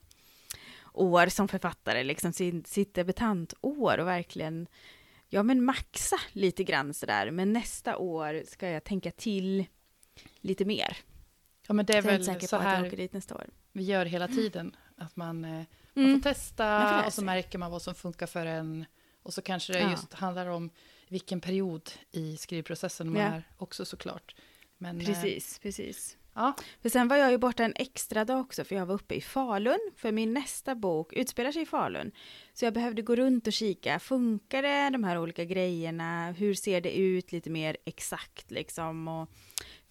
år 0.95 1.27
som 1.27 1.49
författare, 1.49 2.05
liksom 2.05 2.33
sitt 2.65 2.95
debutantår 2.95 3.99
och 3.99 4.07
verkligen 4.07 4.67
ja 5.35 5.43
men 5.43 5.65
maxa 5.65 6.17
lite 6.33 6.65
grann 6.65 6.95
sådär. 6.95 7.31
Men 7.31 7.53
nästa 7.53 7.97
år 7.97 8.43
ska 8.47 8.69
jag 8.69 8.85
tänka 8.85 9.11
till 9.11 9.65
lite 10.41 10.65
mer. 10.65 10.97
ja, 11.67 11.75
men 11.75 11.87
det 11.87 11.93
är 11.93 11.99
är 11.99 12.03
väl 12.03 12.13
så 12.49 12.57
på 12.57 12.63
att 12.63 12.63
jag 12.65 12.71
här 12.71 12.83
vi 13.73 13.83
gör 13.85 14.05
hela 14.07 14.29
tiden. 14.29 14.77
Att 14.97 15.17
man, 15.17 15.45
eh, 15.45 15.51
man 15.51 15.67
Mm. 16.05 16.21
får 16.23 16.31
testa 16.31 16.65
får 17.01 17.07
och 17.07 17.13
så 17.13 17.25
märker 17.25 17.59
man 17.59 17.71
vad 17.71 17.83
som 17.83 17.95
funkar 17.95 18.27
för 18.27 18.47
en. 18.47 18.85
Och 19.23 19.35
så 19.35 19.43
kanske 19.43 19.73
det 19.73 19.79
Ja. 19.81 19.91
just 19.91 20.13
handlar 20.13 20.47
om 20.47 20.71
vilken 21.09 21.41
period 21.41 21.91
i 22.13 22.37
skrivprocessen 22.37 23.13
man 23.13 23.23
Ja. 23.23 23.29
är 23.29 23.43
också 23.57 23.85
såklart. 23.85 24.35
Men, 24.79 25.01
eh, 25.01 25.07
Precis, 25.07 25.59
precis. 25.59 26.17
Ja, 26.35 26.55
För 26.83 26.89
sen 26.89 27.09
var 27.09 27.17
jag 27.17 27.31
ju 27.31 27.39
borta 27.39 27.65
en 27.65 27.73
extra 27.77 28.25
dag 28.25 28.41
också 28.41 28.65
för 28.65 28.75
jag 28.75 28.87
var 28.87 28.95
uppe 28.95 29.15
i 29.15 29.21
Falun 29.21 29.91
för 29.97 30.13
min 30.13 30.35
nästa 30.35 30.75
bok 30.75 31.13
utspelar 31.13 31.53
sig 31.53 31.63
i 31.63 31.67
Falun. 31.67 32.13
Så 32.53 32.65
jag 32.65 32.75
behövde 32.75 33.03
gå 33.03 33.17
runt 33.17 33.47
och 33.47 33.53
kika, 33.53 33.99
funkar 33.99 34.63
det 34.63 34.91
de 34.91 35.05
här 35.05 35.19
olika 35.19 35.45
grejerna? 35.45 36.33
Hur 36.33 36.55
ser 36.55 36.81
det 36.81 36.99
ut 36.99 37.33
lite 37.33 37.51
mer 37.51 37.77
exakt 37.85 38.51
liksom? 38.51 39.09
Och 39.09 39.29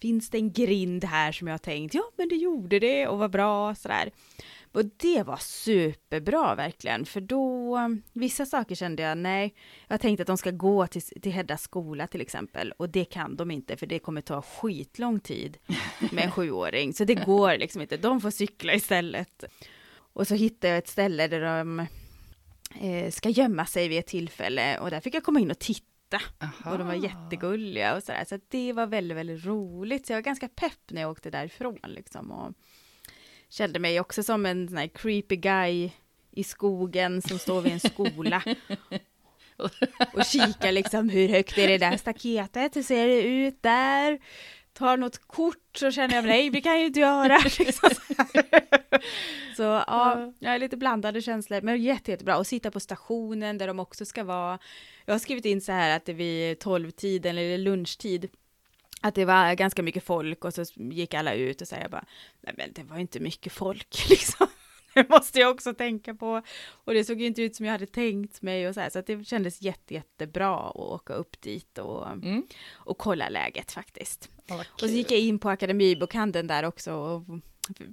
finns 0.00 0.30
det 0.30 0.38
en 0.38 0.52
grind 0.52 1.04
här 1.04 1.32
som 1.32 1.48
jag 1.48 1.62
tänkt, 1.62 1.94
ja 1.94 2.02
men 2.16 2.28
det 2.28 2.36
gjorde 2.36 2.78
det 2.78 3.06
och 3.06 3.18
vad 3.18 3.30
bra 3.30 3.74
sådär. 3.74 4.10
Och 4.72 4.84
det 4.84 5.22
var 5.22 5.36
superbra 5.36 6.54
verkligen, 6.54 7.06
för 7.06 7.20
då, 7.20 7.78
vissa 8.12 8.46
saker 8.46 8.74
kände 8.74 9.02
jag, 9.02 9.18
nej, 9.18 9.54
jag 9.88 10.00
tänkte 10.00 10.22
att 10.22 10.26
de 10.26 10.36
ska 10.36 10.50
gå 10.50 10.86
till, 10.86 11.02
till 11.02 11.32
Heddas 11.32 11.62
skola 11.62 12.06
till 12.06 12.20
exempel, 12.20 12.72
och 12.76 12.88
det 12.88 13.04
kan 13.04 13.36
de 13.36 13.50
inte, 13.50 13.76
för 13.76 13.86
det 13.86 13.98
kommer 13.98 14.20
ta 14.20 14.42
skitlång 14.42 15.20
tid 15.20 15.58
med 16.12 16.24
en 16.24 16.30
sjuåring, 16.30 16.92
så 16.92 17.04
det 17.04 17.14
går 17.14 17.58
liksom 17.58 17.80
inte, 17.80 17.96
de 17.96 18.20
får 18.20 18.30
cykla 18.30 18.74
istället. 18.74 19.44
Och 19.94 20.26
så 20.26 20.34
hittade 20.34 20.68
jag 20.68 20.78
ett 20.78 20.88
ställe 20.88 21.28
där 21.28 21.40
de 21.40 21.86
eh, 22.80 23.10
ska 23.10 23.28
gömma 23.28 23.66
sig 23.66 23.88
vid 23.88 23.98
ett 23.98 24.06
tillfälle, 24.06 24.78
och 24.78 24.90
där 24.90 25.00
fick 25.00 25.14
jag 25.14 25.24
komma 25.24 25.40
in 25.40 25.50
och 25.50 25.58
titta. 25.58 26.20
aha. 26.38 26.72
Och 26.72 26.78
de 26.78 26.86
var 26.86 26.94
jättegulliga 26.94 27.96
och 27.96 28.02
sådär. 28.02 28.24
Så 28.28 28.38
det 28.48 28.72
var 28.72 28.86
väldigt, 28.86 29.16
väldigt 29.16 29.44
roligt. 29.44 30.06
Så 30.06 30.12
jag 30.12 30.16
var 30.16 30.22
ganska 30.22 30.48
pepp 30.48 30.90
när 30.90 31.00
jag 31.00 31.10
åkte 31.10 31.30
därifrån 31.30 31.78
liksom. 31.84 32.30
Och 32.30 32.54
kände 33.52 33.78
mig 33.78 34.00
också 34.00 34.22
som 34.22 34.46
en 34.46 34.68
sån 34.68 34.76
här 34.76 34.86
creepy 34.86 35.36
guy 35.36 35.90
i 36.30 36.44
skogen 36.44 37.22
som 37.22 37.38
står 37.38 37.60
vid 37.60 37.72
en 37.72 37.80
skola. 37.80 38.42
och 40.14 40.24
kikar 40.24 40.72
liksom 40.72 41.08
hur 41.08 41.28
högt 41.28 41.58
är 41.58 41.68
det 41.68 41.78
där 41.78 41.96
staketet, 41.96 42.76
hur 42.76 42.82
ser 42.82 43.06
det 43.06 43.22
ut 43.22 43.62
där? 43.62 44.18
Tar 44.72 44.96
något 44.96 45.26
kort 45.26 45.76
så 45.76 45.90
känner 45.90 46.14
jag, 46.14 46.24
nej 46.24 46.50
det 46.50 46.60
kan 46.60 46.72
jag 46.72 46.80
ju 46.80 46.86
inte 46.86 47.00
göra. 47.00 47.38
Liksom 47.58 47.90
så 47.90 48.42
så 49.56 49.62
ja, 49.62 50.32
jag 50.38 50.54
är 50.54 50.58
lite 50.58 50.76
blandade 50.76 51.22
känslor, 51.22 51.60
men 51.60 51.82
jätte, 51.82 52.10
jättebra. 52.10 52.38
Och 52.38 52.46
sitta 52.46 52.70
på 52.70 52.80
stationen 52.80 53.58
där 53.58 53.66
de 53.66 53.78
också 53.78 54.04
ska 54.04 54.24
vara. 54.24 54.58
Jag 55.04 55.14
har 55.14 55.18
skrivit 55.18 55.44
in 55.44 55.60
så 55.60 55.72
här 55.72 55.96
att 55.96 56.04
det 56.04 56.12
vid 56.12 56.58
tolvtiden 56.58 57.38
eller 57.38 57.58
lunchtid 57.58 58.30
att 59.02 59.14
det 59.14 59.24
var 59.24 59.54
ganska 59.54 59.82
mycket 59.82 60.04
folk 60.04 60.44
och 60.44 60.54
så 60.54 60.64
gick 60.76 61.14
alla 61.14 61.34
ut 61.34 61.60
och 61.60 61.68
så 61.68 61.74
här, 61.74 61.82
jag 61.82 61.90
bara, 61.90 62.04
nej 62.40 62.54
men 62.58 62.72
det 62.72 62.82
var 62.82 62.98
inte 62.98 63.20
mycket 63.20 63.52
folk 63.52 64.04
liksom. 64.10 64.46
Det 64.94 65.08
måste 65.08 65.40
jag 65.40 65.50
också 65.50 65.74
tänka 65.74 66.14
på. 66.14 66.42
Och 66.84 66.94
det 66.94 67.04
såg 67.04 67.20
ju 67.20 67.26
inte 67.26 67.42
ut 67.42 67.56
som 67.56 67.66
jag 67.66 67.72
hade 67.72 67.86
tänkt 67.86 68.42
mig 68.42 68.68
och 68.68 68.74
så 68.74 68.80
här, 68.80 68.90
så 68.90 68.98
att 68.98 69.06
det 69.06 69.24
kändes 69.24 69.62
jätte, 69.62 69.94
jättebra 69.94 70.56
att 70.58 70.76
åka 70.76 71.12
upp 71.12 71.40
dit 71.40 71.78
och, 71.78 72.06
Mm. 72.06 72.42
och 72.72 72.98
kolla 72.98 73.28
läget 73.28 73.72
faktiskt. 73.72 74.30
Och 74.72 74.80
så 74.80 74.86
gick 74.86 75.10
jag 75.10 75.20
in 75.20 75.38
på 75.38 75.48
Akademibokhandeln 75.50 76.46
där 76.46 76.62
också 76.64 76.92
och 76.94 77.22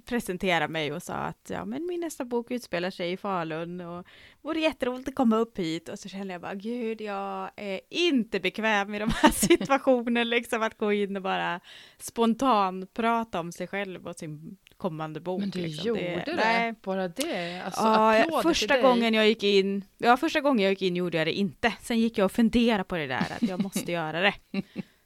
presenterade 0.04 0.68
mig 0.68 0.92
och 0.92 1.02
sa 1.02 1.14
att 1.14 1.50
ja, 1.50 1.64
men 1.64 1.86
min 1.86 2.00
nästa 2.00 2.24
bok 2.24 2.50
utspelar 2.50 2.90
sig 2.90 3.12
i 3.12 3.16
Falun 3.16 3.80
och 3.80 4.06
vore 4.42 4.60
jätteroligt 4.60 5.08
att 5.08 5.14
komma 5.14 5.36
upp 5.36 5.58
hit 5.58 5.88
och 5.88 5.98
så 5.98 6.08
kände 6.08 6.34
jag 6.34 6.40
bara 6.40 6.54
gud 6.54 7.00
jag 7.00 7.50
är 7.56 7.80
inte 7.90 8.40
bekväm 8.40 8.94
i 8.94 8.98
de 8.98 9.10
här 9.22 9.30
situationerna 9.32 10.24
liksom 10.24 10.62
att 10.62 10.78
gå 10.78 10.92
in 10.92 11.16
och 11.16 11.22
bara 11.22 11.60
spontant 11.98 12.94
prata 12.94 13.40
om 13.40 13.52
sig 13.52 13.66
själv 13.66 14.06
och 14.06 14.16
sin 14.16 14.56
kommande 14.76 15.20
bok. 15.20 15.40
Men 15.40 15.50
du 15.50 15.60
liksom. 15.60 15.88
gjorde 15.88 16.22
det, 16.26 16.34
nej. 16.36 16.74
bara 16.82 17.08
det. 17.08 17.60
Alltså, 17.60 17.82
Ja, 17.82 18.40
första 18.42 18.80
gången 18.82 19.14
jag 19.14 19.28
gick 19.28 19.42
in, 19.42 19.84
ja 19.98 20.16
första 20.16 20.40
gången 20.40 20.62
jag 20.62 20.70
gick 20.70 20.82
in 20.82 20.96
gjorde 20.96 21.18
jag 21.18 21.26
det 21.26 21.32
inte. 21.32 21.72
Sen 21.82 21.98
gick 21.98 22.18
jag 22.18 22.24
och 22.24 22.32
funderade 22.32 22.84
på 22.84 22.96
det 22.96 23.06
där 23.06 23.26
att 23.36 23.48
jag 23.48 23.62
måste 23.62 23.92
göra 23.92 24.20
det. 24.20 24.34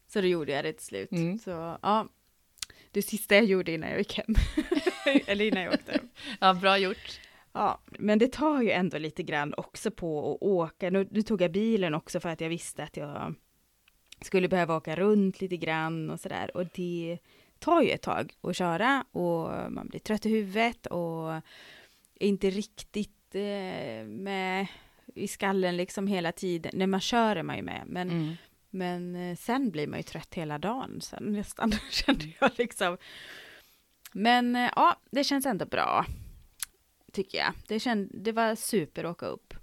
Så 0.08 0.20
då 0.20 0.26
gjorde 0.26 0.52
jag 0.52 0.64
det 0.64 0.72
till 0.72 0.86
slut. 0.86 1.12
Mm. 1.12 1.38
Så 1.38 1.50
ja, 1.82 2.08
det 2.94 3.02
sista 3.02 3.34
jag 3.34 3.44
gjorde 3.44 3.72
innan 3.72 3.90
jag 3.90 3.98
gick 3.98 4.16
hem. 4.18 4.34
Eller 5.26 5.44
innan 5.44 5.62
jag 5.62 5.74
åkte 5.74 5.92
hem. 5.92 6.08
Ja, 6.40 6.54
bra 6.54 6.78
gjort. 6.78 7.20
Ja, 7.52 7.80
men 7.98 8.18
det 8.18 8.32
tar 8.32 8.62
ju 8.62 8.70
ändå 8.70 8.98
lite 8.98 9.22
grann 9.22 9.54
också 9.56 9.90
på 9.90 10.34
att 10.34 10.42
åka. 10.42 10.90
Nu, 10.90 11.08
nu 11.10 11.22
tog 11.22 11.42
jag 11.42 11.52
bilen 11.52 11.94
också 11.94 12.20
för 12.20 12.28
att 12.28 12.40
jag 12.40 12.48
visste 12.48 12.82
att 12.82 12.96
jag 12.96 13.34
skulle 14.20 14.48
behöva 14.48 14.76
åka 14.76 14.96
runt 14.96 15.40
lite 15.40 15.56
grann 15.56 16.10
och 16.10 16.20
sådär. 16.20 16.56
Och 16.56 16.66
det 16.74 17.18
tar 17.58 17.82
ju 17.82 17.90
ett 17.90 18.02
tag 18.02 18.32
att 18.40 18.56
köra 18.56 19.04
och 19.12 19.72
man 19.72 19.88
blir 19.88 20.00
trött 20.00 20.26
i 20.26 20.28
huvudet 20.28 20.86
och 20.86 21.32
är 21.32 21.42
inte 22.28 22.50
riktigt 22.50 23.34
eh, 23.34 24.06
med 24.06 24.66
i 25.14 25.28
skallen 25.28 25.76
liksom 25.76 26.06
hela 26.06 26.32
tiden. 26.32 26.72
När 26.74 26.86
man 26.86 27.00
kör 27.00 27.36
är 27.36 27.42
man 27.42 27.56
ju 27.56 27.62
med, 27.62 27.82
men 27.86 28.10
Mm 28.10 28.34
men 28.74 29.16
eh, 29.16 29.36
sen 29.36 29.70
blir 29.70 29.86
man 29.86 29.98
ju 29.98 30.02
trött 30.02 30.34
hela 30.34 30.58
dagen 30.58 31.00
sen 31.00 31.32
nästan, 31.32 31.72
kände 31.90 32.24
jag 32.40 32.50
liksom. 32.56 32.96
Men 34.12 34.56
eh, 34.56 34.70
ja, 34.76 34.96
det 35.10 35.24
känns 35.24 35.46
ändå 35.46 35.66
bra, 35.66 36.06
tycker 37.12 37.38
jag. 37.38 37.52
Det, 37.68 37.80
känd, 37.80 38.10
det 38.14 38.32
var 38.32 38.54
super 38.54 39.04
att 39.04 39.10
åka 39.10 39.26
upp. 39.26 39.54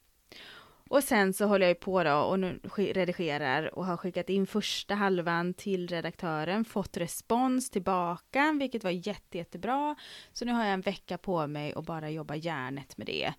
Och 0.90 1.04
sen 1.04 1.34
så 1.34 1.46
håller 1.46 1.66
jag 1.66 1.72
ju 1.72 1.80
på 1.80 2.04
då 2.04 2.16
och 2.16 2.40
nu 2.40 2.60
redigerar 2.76 3.76
och 3.76 3.86
har 3.86 3.98
skickat 3.98 4.30
in 4.30 4.48
första 4.48 4.96
halvan 4.96 5.54
till 5.54 5.88
redaktören, 5.88 6.66
fått 6.66 6.98
respons 6.98 7.70
tillbaka, 7.70 8.56
vilket 8.60 8.84
var 8.84 8.92
jätte, 8.92 9.38
jättebra. 9.38 9.96
Så 10.34 10.46
nu 10.46 10.52
har 10.52 10.64
jag 10.64 10.74
en 10.74 10.82
vecka 10.82 11.18
på 11.18 11.48
mig 11.48 11.76
och 11.76 11.84
bara 11.84 12.10
jobba 12.10 12.36
järnet 12.36 12.98
med 12.98 13.08
det. 13.08 13.34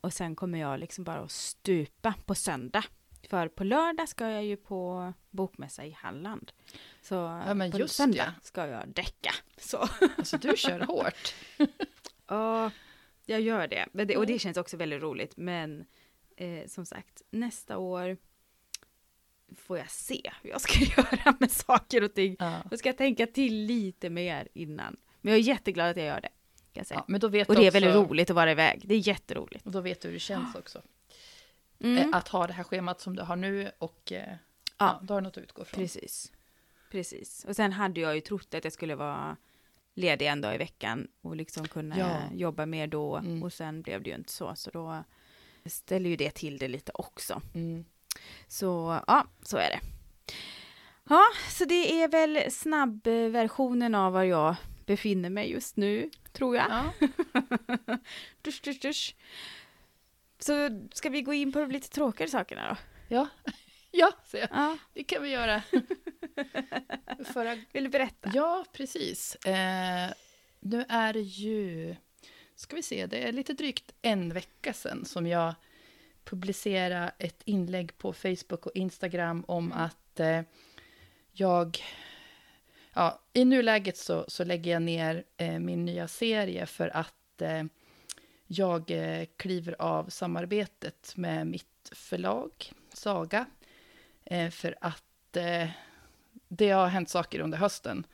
Och 0.00 0.12
sen 0.12 0.36
kommer 0.36 0.58
jag 0.58 0.80
liksom 0.80 1.04
bara 1.04 1.20
att 1.20 1.30
stupa 1.30 2.14
på 2.26 2.34
söndag. 2.34 2.84
För 3.28 3.48
på 3.48 3.64
lördag 3.64 4.08
ska 4.08 4.30
jag 4.30 4.44
ju 4.44 4.56
på 4.56 5.12
bokmässa 5.30 5.84
i 5.84 5.90
Halland. 5.90 6.52
Så 7.02 7.14
Ja, 7.14 7.70
på 7.78 7.88
söndag 7.88 8.16
ja. 8.16 8.32
ska 8.42 8.66
jag 8.66 8.88
däcka. 8.88 9.34
Så 9.56 9.88
Alltså 10.18 10.38
du 10.38 10.56
kör 10.56 10.80
hårt. 10.80 11.34
ja, 12.26 12.70
jag 13.26 13.40
gör 13.40 13.68
det. 13.68 13.86
Det. 13.92 14.16
Och 14.16 14.26
det 14.26 14.38
känns 14.38 14.56
också 14.56 14.76
väldigt 14.76 15.02
roligt. 15.02 15.36
Men 15.36 15.84
eh, 16.36 16.66
som 16.66 16.86
sagt, 16.86 17.22
nästa 17.30 17.78
år 17.78 18.16
får 19.56 19.78
jag 19.78 19.90
se 19.90 20.32
hur 20.42 20.50
jag 20.50 20.60
ska 20.60 20.84
göra 21.02 21.36
med 21.40 21.50
saker 21.50 22.04
och 22.04 22.14
ting. 22.14 22.36
Ja. 22.38 22.62
Då 22.70 22.76
ska 22.76 22.88
jag 22.88 22.96
tänka 22.96 23.26
till 23.26 23.54
lite 23.54 24.10
mer 24.10 24.48
innan. 24.54 24.96
Men 25.20 25.32
jag 25.32 25.38
är 25.40 25.44
jätteglad 25.44 25.90
att 25.90 25.96
jag 25.96 26.06
gör 26.06 26.20
det. 26.20 26.28
Jag. 26.72 26.86
Ja, 26.90 27.04
men 27.08 27.20
då 27.20 27.28
vet 27.28 27.48
och 27.48 27.54
det 27.54 27.60
är 27.60 27.68
också, 27.68 27.80
väldigt 27.80 27.94
roligt 27.94 28.30
att 28.30 28.36
vara 28.36 28.50
iväg. 28.50 28.82
Det 28.84 28.94
är 28.94 29.08
jätteroligt. 29.08 29.66
Och 29.66 29.72
då 29.72 29.80
vet 29.80 30.00
du 30.00 30.08
hur 30.08 30.12
det 30.12 30.20
känns 30.20 30.54
också. 30.54 30.82
Mm. 31.80 31.98
Eh, 31.98 32.16
Att 32.16 32.28
ha 32.28 32.46
det 32.46 32.52
här 32.52 32.64
schemat 32.64 33.00
som 33.00 33.16
du 33.16 33.22
har 33.22 33.36
nu 33.36 33.70
och 33.78 34.12
eh, 34.12 34.28
ja. 34.28 34.36
Ja. 34.78 35.00
då 35.02 35.14
har 35.14 35.20
du 35.20 35.24
något 35.24 35.36
att 35.36 35.42
utgå 35.42 35.64
från. 35.64 35.80
Precis. 35.80 36.32
Precis. 36.90 37.44
Och 37.48 37.56
sen 37.56 37.72
hade 37.72 38.00
jag 38.00 38.14
ju 38.14 38.20
trott 38.20 38.54
att 38.54 38.64
jag 38.64 38.72
skulle 38.72 38.94
vara 38.94 39.36
ledig 39.94 40.26
en 40.26 40.40
dag 40.40 40.54
i 40.54 40.58
veckan 40.58 41.08
och 41.20 41.36
liksom 41.36 41.68
kunna 41.68 41.98
Ja. 41.98 42.18
jobba 42.32 42.66
mer 42.66 42.86
då. 42.86 43.16
Mm. 43.16 43.42
Och 43.42 43.52
sen 43.52 43.82
blev 43.82 44.02
det 44.02 44.10
ju 44.10 44.16
inte 44.16 44.32
så. 44.32 44.54
Så 44.56 44.70
då 44.70 45.04
ställer 45.66 46.10
ju 46.10 46.16
det 46.16 46.30
till 46.30 46.58
det 46.58 46.68
lite 46.68 46.92
också. 46.94 47.42
Mm. 47.54 47.84
Så 48.48 49.00
ja, 49.06 49.26
så 49.42 49.56
är 49.56 49.70
det. 49.70 49.80
Ja, 51.08 51.22
så 51.50 51.64
det 51.64 52.02
är 52.02 52.08
väl 52.08 52.50
snabbversionen 52.52 53.94
av 53.94 54.12
var 54.12 54.22
jag 54.22 54.54
befinner 54.86 55.30
mig 55.30 55.50
just 55.50 55.76
nu, 55.76 56.10
tror 56.32 56.56
jag. 56.56 56.66
Ja. 56.70 56.92
Dusch, 58.42 58.60
dusch, 58.64 58.80
dusch. 58.82 59.14
Så 60.40 60.80
ska 60.92 61.08
vi 61.08 61.22
gå 61.22 61.32
in 61.32 61.52
på 61.52 61.60
de 61.60 61.70
lite 61.70 61.88
tråkigare 61.88 62.30
sakerna 62.30 62.68
då? 62.68 62.76
Ja. 63.14 63.28
ja, 63.90 64.12
säger 64.24 64.48
jag. 64.50 64.60
Ja, 64.60 64.78
Det 64.94 65.04
kan 65.04 65.22
vi 65.22 65.28
göra. 65.28 65.62
Förra... 67.32 67.58
vill 67.72 67.84
du 67.84 67.90
berätta? 67.90 68.30
Ja, 68.34 68.64
precis. 68.72 69.34
Eh, 69.34 70.10
nu 70.60 70.84
är 70.88 71.12
det 71.12 71.20
ju, 71.20 71.96
ska 72.54 72.76
vi 72.76 72.82
se, 72.82 73.06
det 73.06 73.28
är 73.28 73.32
lite 73.32 73.52
drygt 73.52 73.92
en 74.02 74.32
vecka 74.32 74.72
sedan 74.72 75.04
som 75.04 75.26
jag 75.26 75.54
publicerade 76.24 77.12
ett 77.18 77.42
inlägg 77.44 77.98
på 77.98 78.12
Facebook 78.12 78.66
och 78.66 78.72
Instagram 78.74 79.44
om 79.48 79.72
att 79.72 80.20
eh, 80.20 80.42
jag, 81.32 81.78
ja, 82.94 83.20
i 83.32 83.44
nuläget 83.44 83.96
så, 83.96 84.24
så 84.28 84.44
lägger 84.44 84.70
jag 84.70 84.82
ner 84.82 85.24
eh, 85.36 85.58
min 85.58 85.84
nya 85.84 86.08
serie 86.08 86.66
för 86.66 86.96
att 86.96 87.42
eh, 87.42 87.64
jag 88.52 88.90
eh, 88.90 89.26
kliver 89.36 89.76
av 89.78 90.08
samarbetet 90.08 91.16
med 91.16 91.46
mitt 91.46 91.90
förlag, 91.92 92.50
Saga, 92.92 93.46
eh, 94.24 94.50
för 94.50 94.78
att 94.80 95.36
eh, 95.36 95.68
det 96.48 96.70
har 96.70 96.86
hänt 96.86 97.08
saker 97.08 97.40
under 97.40 97.58
hösten 97.58 98.06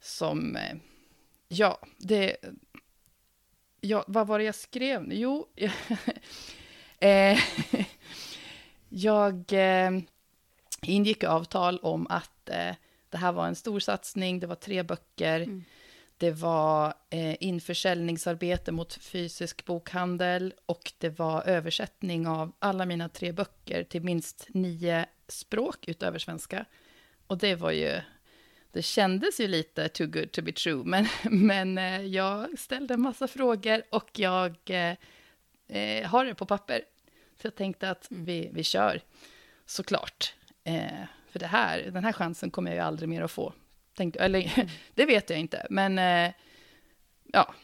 som, 0.00 0.58
ja, 1.48 1.78
det... 1.96 2.36
Ja, 3.80 4.04
vad 4.06 4.26
var 4.26 4.38
det 4.38 4.44
jag 4.44 4.54
skrev? 4.54 5.08
nu? 5.08 5.14
Jo, 5.14 5.48
jag 8.88 9.52
ingick 10.82 11.24
avtal 11.24 11.78
om 11.78 12.06
att 12.10 12.44
det 13.10 13.16
här 13.18 13.32
var 13.32 13.46
en 13.46 13.56
stor 13.56 13.80
satsning, 13.80 14.40
det 14.40 14.46
var 14.46 14.54
tre 14.54 14.82
böcker, 14.82 15.40
Mm 15.40 15.64
det 16.18 16.30
var 16.30 16.94
eh, 17.10 17.36
införsäljningsarbete 17.40 18.72
mot 18.72 18.94
fysisk 18.94 19.64
bokhandel 19.64 20.54
och 20.66 20.92
det 20.98 21.18
var 21.18 21.42
översättning 21.42 22.26
av 22.26 22.52
alla 22.58 22.84
mina 22.86 23.08
tre 23.08 23.32
böcker 23.32 23.84
till 23.84 24.02
minst 24.02 24.46
nio 24.48 25.06
språk 25.28 25.88
utöver 25.88 26.18
svenska. 26.18 26.64
Och 27.26 27.38
det 27.38 27.54
var 27.54 27.70
ju, 27.70 28.00
det 28.72 28.82
kändes 28.82 29.40
ju 29.40 29.48
lite 29.48 29.88
too 29.88 30.06
good 30.06 30.32
to 30.32 30.42
be 30.42 30.52
true, 30.52 30.82
men, 30.84 31.06
men 31.22 31.78
eh, 31.78 32.02
jag 32.02 32.58
ställde 32.58 32.94
en 32.94 33.00
massa 33.00 33.28
frågor 33.28 33.82
och 33.90 34.10
jag 34.18 34.56
eh, 34.66 34.94
eh, 35.68 36.06
har 36.08 36.24
det 36.24 36.34
på 36.34 36.46
papper. 36.46 36.82
Så 37.40 37.46
jag 37.46 37.54
tänkte 37.54 37.90
att 37.90 38.10
Mm. 38.10 38.24
vi, 38.24 38.50
vi 38.52 38.64
kör, 38.64 39.00
såklart. 39.66 40.34
Eh, 40.64 41.04
för 41.30 41.38
det 41.38 41.46
här, 41.46 41.90
den 41.92 42.04
här 42.04 42.12
chansen 42.12 42.50
kommer 42.50 42.70
jag 42.70 42.76
ju 42.76 42.82
aldrig 42.82 43.08
mer 43.08 43.22
att 43.22 43.30
få. 43.30 43.52
Tänkte, 43.98 44.18
eller, 44.18 44.70
det 44.94 45.06
vet 45.06 45.30
jag 45.30 45.38
inte, 45.38 45.66
men 45.70 45.98
eh, 45.98 46.32
ja, 47.32 47.54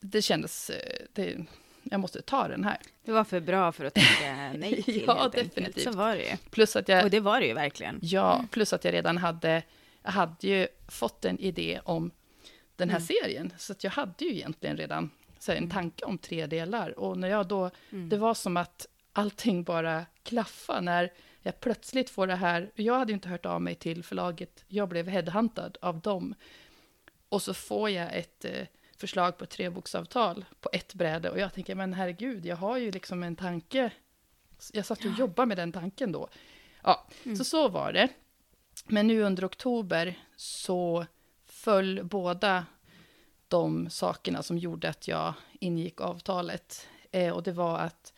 det 0.00 0.22
kändes, 0.22 0.70
eh, 0.70 1.06
det, 1.12 1.36
jag 1.82 2.00
måste 2.00 2.22
ta 2.22 2.48
den 2.48 2.64
här. 2.64 2.78
Det 3.04 3.12
var 3.12 3.24
för 3.24 3.40
bra 3.40 3.72
för 3.72 3.84
att 3.84 3.94
tacka 3.94 4.52
nej 4.56 4.82
till. 4.82 5.04
Ja, 5.06 5.28
definitivt. 5.32 5.84
Så 5.84 5.92
var 5.92 6.16
det 6.16 6.22
ju. 6.30 6.36
Plus 6.50 6.76
att 6.76 6.88
jag... 6.88 7.04
Och 7.04 7.10
det 7.10 7.20
var 7.20 7.40
det 7.40 7.46
ju 7.46 7.54
verkligen. 7.54 7.98
Ja, 8.02 8.44
plus 8.50 8.72
att 8.72 8.84
jag 8.84 8.94
redan 8.94 9.18
hade, 9.18 9.62
jag 10.02 10.10
hade 10.10 10.48
ju 10.48 10.68
fått 10.88 11.24
en 11.24 11.38
idé 11.38 11.80
om 11.84 12.10
den 12.76 12.90
här 12.90 12.96
Mm. 12.98 13.06
serien. 13.06 13.52
Så 13.58 13.72
att 13.72 13.84
jag 13.84 13.90
hade 13.90 14.24
ju 14.24 14.30
egentligen 14.34 14.76
redan 14.76 15.10
så 15.38 15.52
här, 15.52 15.58
en 15.58 15.70
tanke 15.70 16.04
om 16.04 16.18
tre 16.18 16.46
delar. 16.46 16.98
Och 16.98 17.18
när 17.18 17.28
jag 17.28 17.46
då, 17.46 17.70
Mm. 17.92 18.08
det 18.08 18.16
var 18.16 18.34
som 18.34 18.56
att 18.56 18.86
allting 19.12 19.62
bara 19.62 20.06
klaffa 20.22 20.80
när 20.80 21.12
jag 21.46 21.60
plötsligt 21.60 22.10
får 22.10 22.26
det 22.26 22.34
här. 22.34 22.70
Jag 22.74 22.94
hade 22.98 23.12
ju 23.12 23.14
inte 23.14 23.28
hört 23.28 23.46
av 23.46 23.62
mig 23.62 23.74
till 23.74 24.02
förlaget, 24.04 24.64
jag 24.68 24.88
blev 24.88 25.08
headhuntad 25.08 25.72
av 25.80 26.00
dem. 26.00 26.34
Och 27.28 27.42
så 27.42 27.54
får 27.54 27.90
jag 27.90 28.16
ett 28.18 28.44
eh, 28.44 28.66
förslag 28.96 29.38
på 29.38 29.44
ett 29.44 29.50
treboksavtal 29.50 30.44
på 30.60 30.70
ett 30.72 30.94
bräde. 30.94 31.30
Och 31.30 31.38
jag 31.38 31.54
tänker, 31.54 31.74
men 31.74 31.92
herregud, 31.94 32.46
jag 32.46 32.56
har 32.56 32.76
ju 32.76 32.90
liksom 32.90 33.22
en 33.22 33.36
tanke. 33.36 33.90
Jag 34.72 34.86
satt 34.86 35.04
och 35.04 35.10
jobbade 35.18 35.46
med 35.46 35.56
den 35.56 35.72
tanken 35.72 36.12
då. 36.12 36.28
Ja, 36.82 37.06
Mm. 37.24 37.36
så 37.36 37.44
så 37.44 37.68
var 37.68 37.92
det. 37.92 38.08
Men 38.86 39.06
nu 39.06 39.22
under 39.22 39.46
oktober 39.46 40.14
så 40.36 41.06
föll 41.46 42.04
båda 42.04 42.66
de 43.48 43.90
sakerna 43.90 44.42
som 44.42 44.58
gjorde 44.58 44.88
att 44.88 45.08
jag 45.08 45.34
ingick 45.60 46.00
avtalet. 46.00 46.88
Eh, 47.10 47.32
och 47.32 47.42
det 47.42 47.52
var 47.52 47.78
att 47.78 48.12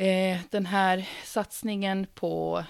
eh, 0.00 0.40
den 0.50 0.66
här 0.66 1.08
satsningen 1.24 2.06
på 2.14 2.64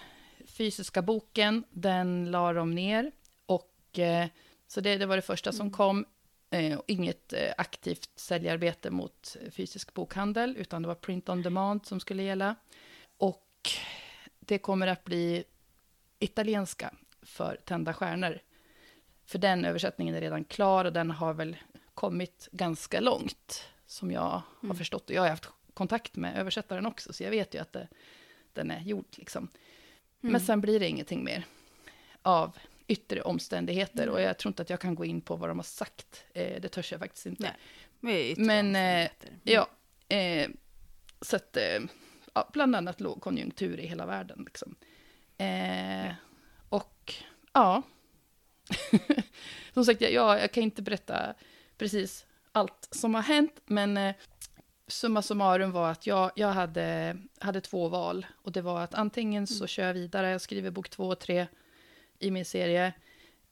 fysiska 0.47 1.03
boken, 1.03 1.65
den 1.71 2.31
la 2.31 2.53
de 2.53 2.71
ner. 2.75 3.13
Och, 3.47 3.99
eh, 3.99 4.27
så 4.67 4.81
det, 4.81 4.97
det 4.97 5.07
var 5.07 5.17
det 5.17 5.23
första 5.23 5.53
som 5.53 5.71
kom. 5.71 6.05
Eh, 6.51 6.79
inget 6.87 7.33
eh, 7.33 7.53
aktivt 7.59 8.11
säljarbete 8.17 8.91
mot 8.91 9.37
fysisk 9.51 9.95
bokhandel, 9.95 10.57
utan 10.57 10.83
det 10.83 10.89
var 10.89 10.95
print 10.95 11.29
on 11.29 11.43
demand 11.43 11.87
som 11.87 12.01
skulle 12.01 12.23
gälla. 12.23 12.55
Och 13.17 13.71
det 14.41 14.59
kommer 14.59 14.87
att 14.87 15.05
bli 15.05 15.45
italienska 16.19 16.95
för 17.23 17.61
Tända 17.65 17.95
stjärnor. 17.95 18.39
För 19.27 19.39
den 19.39 19.65
översättningen 19.65 20.15
är 20.15 20.21
redan 20.21 20.45
klar 20.45 20.85
och 20.85 20.93
den 20.93 21.11
har 21.11 21.35
väl 21.35 21.57
kommit 21.95 22.49
ganska 22.53 23.01
långt, 23.01 23.65
som 23.87 24.11
jag 24.11 24.21
har 24.21 24.43
Mm. 24.63 24.77
förstått. 24.77 25.11
Och 25.11 25.17
jag 25.17 25.23
har 25.23 25.29
haft 25.29 25.49
kontakt 25.75 26.17
med 26.17 26.39
översättaren 26.39 26.87
också, 26.87 27.13
så 27.13 27.23
jag 27.23 27.31
vet 27.31 27.55
ju 27.55 27.59
att 27.59 27.73
det, 27.73 27.89
den 28.53 28.71
är 28.71 28.81
gjord. 28.81 29.07
Liksom. 29.17 29.49
Mm. 30.23 30.33
Men 30.33 30.41
sen 30.41 30.61
blir 30.61 30.81
det 30.81 30.89
ingenting 30.89 31.25
mer 31.25 31.45
av 32.23 32.59
yttre 32.87 33.23
omständigheter. 33.23 34.03
Mm. 34.03 34.15
Och 34.15 34.21
jag 34.21 34.39
tror 34.39 34.51
inte 34.51 34.63
att 34.63 34.71
jag 34.71 34.81
kan 34.81 34.95
gå 34.95 35.05
in 35.05 35.21
på 35.21 35.37
vad 35.37 35.51
de 35.51 35.59
har 35.59 35.65
sagt. 35.65 36.25
Eh, 36.35 36.61
det 36.61 36.69
törs 36.69 36.93
jag 36.93 37.01
faktiskt 37.01 37.27
inte. 37.27 37.55
Nej. 38.01 38.31
Yttre 38.31 38.45
Men, 38.45 38.77
eh. 38.77 39.11
Mm. 39.23 39.41
Ja, 39.43 39.69
eh, 40.09 40.51
så 41.21 41.37
att, 41.37 41.57
eh, 41.57 41.81
ja, 42.35 42.51
bland 42.53 42.77
annat 42.77 43.01
lågkonjunktur 43.01 43.81
i 43.81 43.87
hela 43.87 44.07
världen. 44.07 44.43
Liksom. 44.47 44.75
Eh, 45.39 46.15
och 46.69 47.15
ja, 47.53 47.83
som 49.75 49.85
sagt, 49.85 50.01
jag, 50.01 50.13
jag, 50.13 50.41
jag 50.41 50.53
kan 50.53 50.63
inte 50.63 50.83
berätta 50.83 51.35
precis 51.79 52.27
allt 52.53 52.89
som 52.91 53.15
har 53.15 53.23
hänt, 53.23 53.61
men 53.67 53.97
eh, 53.97 54.15
summa 54.91 55.23
summarum 55.23 55.73
var 55.73 55.91
att 55.91 56.07
jag, 56.07 56.31
jag 56.37 56.49
hade, 56.53 57.17
hade 57.39 57.61
två 57.61 57.89
val. 57.89 58.27
Och 58.43 58.53
det 58.53 58.63
var 58.63 58.81
att 58.83 58.95
antingen 58.95 59.47
så 59.47 59.67
kör 59.67 59.87
jag 59.87 59.95
vidare, 59.95 60.31
jag 60.31 60.41
skriver 60.41 60.71
bok 60.71 60.89
två 60.91 61.05
och 61.09 61.19
tre 61.19 61.47
i 62.19 62.31
min 62.31 62.45
serie, 62.45 62.93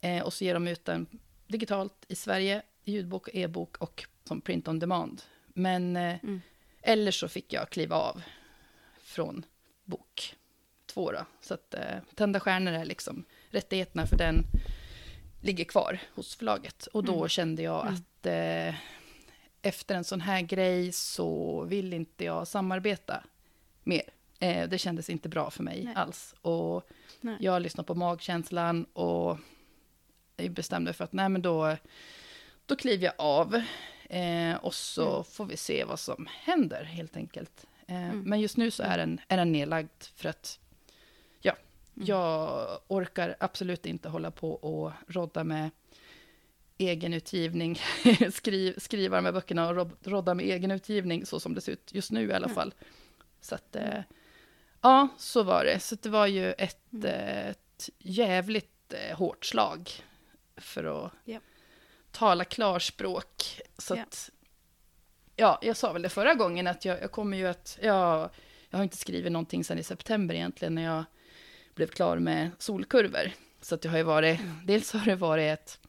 eh, 0.00 0.22
och 0.22 0.32
så 0.32 0.44
ger 0.44 0.54
de 0.54 0.68
ut 0.68 0.84
den 0.84 1.06
digitalt 1.46 2.04
i 2.08 2.14
Sverige, 2.14 2.62
ljudbok, 2.84 3.28
e-bok 3.32 3.76
och 3.76 4.04
som 4.24 4.40
print 4.40 4.68
on 4.68 4.78
demand. 4.78 5.22
Men, 5.46 5.96
eh, 5.96 6.16
Mm. 6.22 6.40
eller 6.82 7.10
så 7.10 7.28
fick 7.28 7.52
jag 7.52 7.70
kliva 7.70 7.96
av 7.96 8.22
från 9.02 9.44
bok 9.84 10.34
två 10.86 11.12
då. 11.12 11.24
Så 11.40 11.54
att 11.54 11.74
eh, 11.74 11.98
Tända 12.14 12.40
stjärnor 12.40 12.72
är 12.72 12.84
liksom, 12.84 13.24
rättigheterna 13.50 14.06
för 14.06 14.16
den 14.16 14.44
ligger 15.40 15.64
kvar 15.64 15.98
hos 16.14 16.36
förlaget. 16.36 16.86
Och 16.86 17.04
då 17.04 17.16
Mm. 17.16 17.28
kände 17.28 17.62
jag 17.62 17.80
Mm. 17.86 17.94
att 17.94 18.26
eh, 18.26 18.74
efter 19.62 19.94
en 19.94 20.04
sån 20.04 20.20
här 20.20 20.40
grej 20.42 20.92
så 20.92 21.60
vill 21.64 21.92
inte 21.92 22.24
jag 22.24 22.48
samarbeta 22.48 23.24
mer. 23.84 24.02
Eh, 24.40 24.68
det 24.68 24.78
kändes 24.78 25.10
inte 25.10 25.28
bra 25.28 25.50
för 25.50 25.62
mig 25.62 25.84
Nej. 25.84 25.94
alls. 25.96 26.34
Och 26.42 26.88
Nej. 27.20 27.36
jag 27.40 27.62
lyssnade 27.62 27.86
på 27.86 27.94
magkänslan 27.94 28.84
och 28.84 29.38
bestämde 30.50 30.92
för 30.92 31.04
att 31.04 31.12
nej 31.12 31.28
men 31.28 31.42
då, 31.42 31.76
då 32.66 32.76
kliver 32.76 33.04
jag 33.04 33.14
av. 33.18 33.62
Eh, 34.10 34.54
och 34.56 34.74
så 34.74 35.10
Mm. 35.12 35.24
får 35.24 35.44
vi 35.44 35.56
se 35.56 35.84
vad 35.84 36.00
som 36.00 36.28
händer 36.30 36.84
helt 36.84 37.16
enkelt. 37.16 37.66
Eh, 37.86 37.96
Mm. 38.08 38.20
Men 38.20 38.40
just 38.40 38.56
nu 38.56 38.70
så 38.70 38.82
är 38.82 38.98
den, 38.98 39.20
är 39.28 39.36
den 39.36 39.52
nedlagd 39.52 40.02
för 40.14 40.28
att 40.28 40.58
ja, 41.40 41.52
Mm. 41.96 42.06
jag 42.06 42.68
orkar 42.88 43.36
absolut 43.40 43.86
inte 43.86 44.08
hålla 44.08 44.30
på 44.30 44.50
och 44.52 44.92
rodda 45.06 45.44
med 45.44 45.70
egenutgivning, 46.78 47.80
Skriv, 48.32 48.78
skriva 48.78 49.20
med 49.20 49.34
böckerna 49.34 49.68
och 49.68 49.74
ro- 49.76 49.96
rodda 50.04 50.34
med 50.34 50.46
egenutgivning 50.46 51.26
så 51.26 51.40
som 51.40 51.54
det 51.54 51.60
ser 51.60 51.72
ut 51.72 51.94
just 51.94 52.10
nu 52.10 52.28
i 52.28 52.32
alla 52.32 52.46
Mm. 52.46 52.54
fall. 52.54 52.74
Så 53.40 53.54
att, 53.54 53.76
eh, 53.76 54.00
ja, 54.80 55.08
så 55.18 55.42
var 55.42 55.64
det. 55.64 55.80
Så 55.80 55.94
det 55.94 56.08
var 56.08 56.26
ju 56.26 56.52
ett, 56.52 56.92
Mm. 56.92 57.04
eh, 57.06 57.48
ett 57.48 57.90
jävligt 57.98 58.92
eh, 58.92 59.16
hårt 59.16 59.44
slag 59.44 59.90
för 60.56 60.84
att 61.06 61.12
Ja. 61.24 61.40
tala 62.10 62.44
klarspråk. 62.44 63.60
Så 63.78 63.96
Ja. 63.96 64.02
att, 64.02 64.30
ja, 65.36 65.58
jag 65.62 65.76
sa 65.76 65.92
väl 65.92 66.02
det 66.02 66.08
förra 66.08 66.34
gången 66.34 66.66
att 66.66 66.84
jag, 66.84 67.02
jag 67.02 67.12
kommer 67.12 67.36
ju 67.36 67.46
att, 67.46 67.78
jag, 67.82 68.30
jag 68.70 68.78
har 68.78 68.82
inte 68.82 68.96
skrivit 68.96 69.32
någonting 69.32 69.64
sedan 69.64 69.78
i 69.78 69.82
september 69.82 70.34
egentligen 70.34 70.74
när 70.74 70.82
jag 70.84 71.04
blev 71.74 71.86
klar 71.86 72.18
med 72.18 72.50
solkurvor. 72.58 73.30
Så 73.60 73.74
att 73.74 73.82
det 73.82 73.88
har 73.88 73.96
ju 73.96 74.02
varit, 74.02 74.40
Mm. 74.40 74.54
dels 74.66 74.92
har 74.92 75.04
det 75.04 75.14
varit 75.16 75.58
ett, 75.58 75.80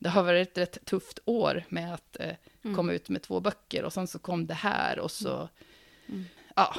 det 0.00 0.08
har 0.08 0.22
varit 0.22 0.48
ett 0.48 0.58
rätt 0.58 0.84
tufft 0.84 1.18
år 1.24 1.64
med 1.68 1.94
att 1.94 2.16
eh, 2.20 2.34
Mm. 2.64 2.76
komma 2.76 2.92
ut 2.92 3.08
med 3.08 3.22
två 3.22 3.40
böcker 3.40 3.84
och 3.84 3.92
sen 3.92 4.06
så 4.06 4.18
kom 4.18 4.46
det 4.46 4.54
här 4.54 4.98
och 4.98 5.10
så, 5.10 5.48
Mm. 6.08 6.24
ja. 6.56 6.76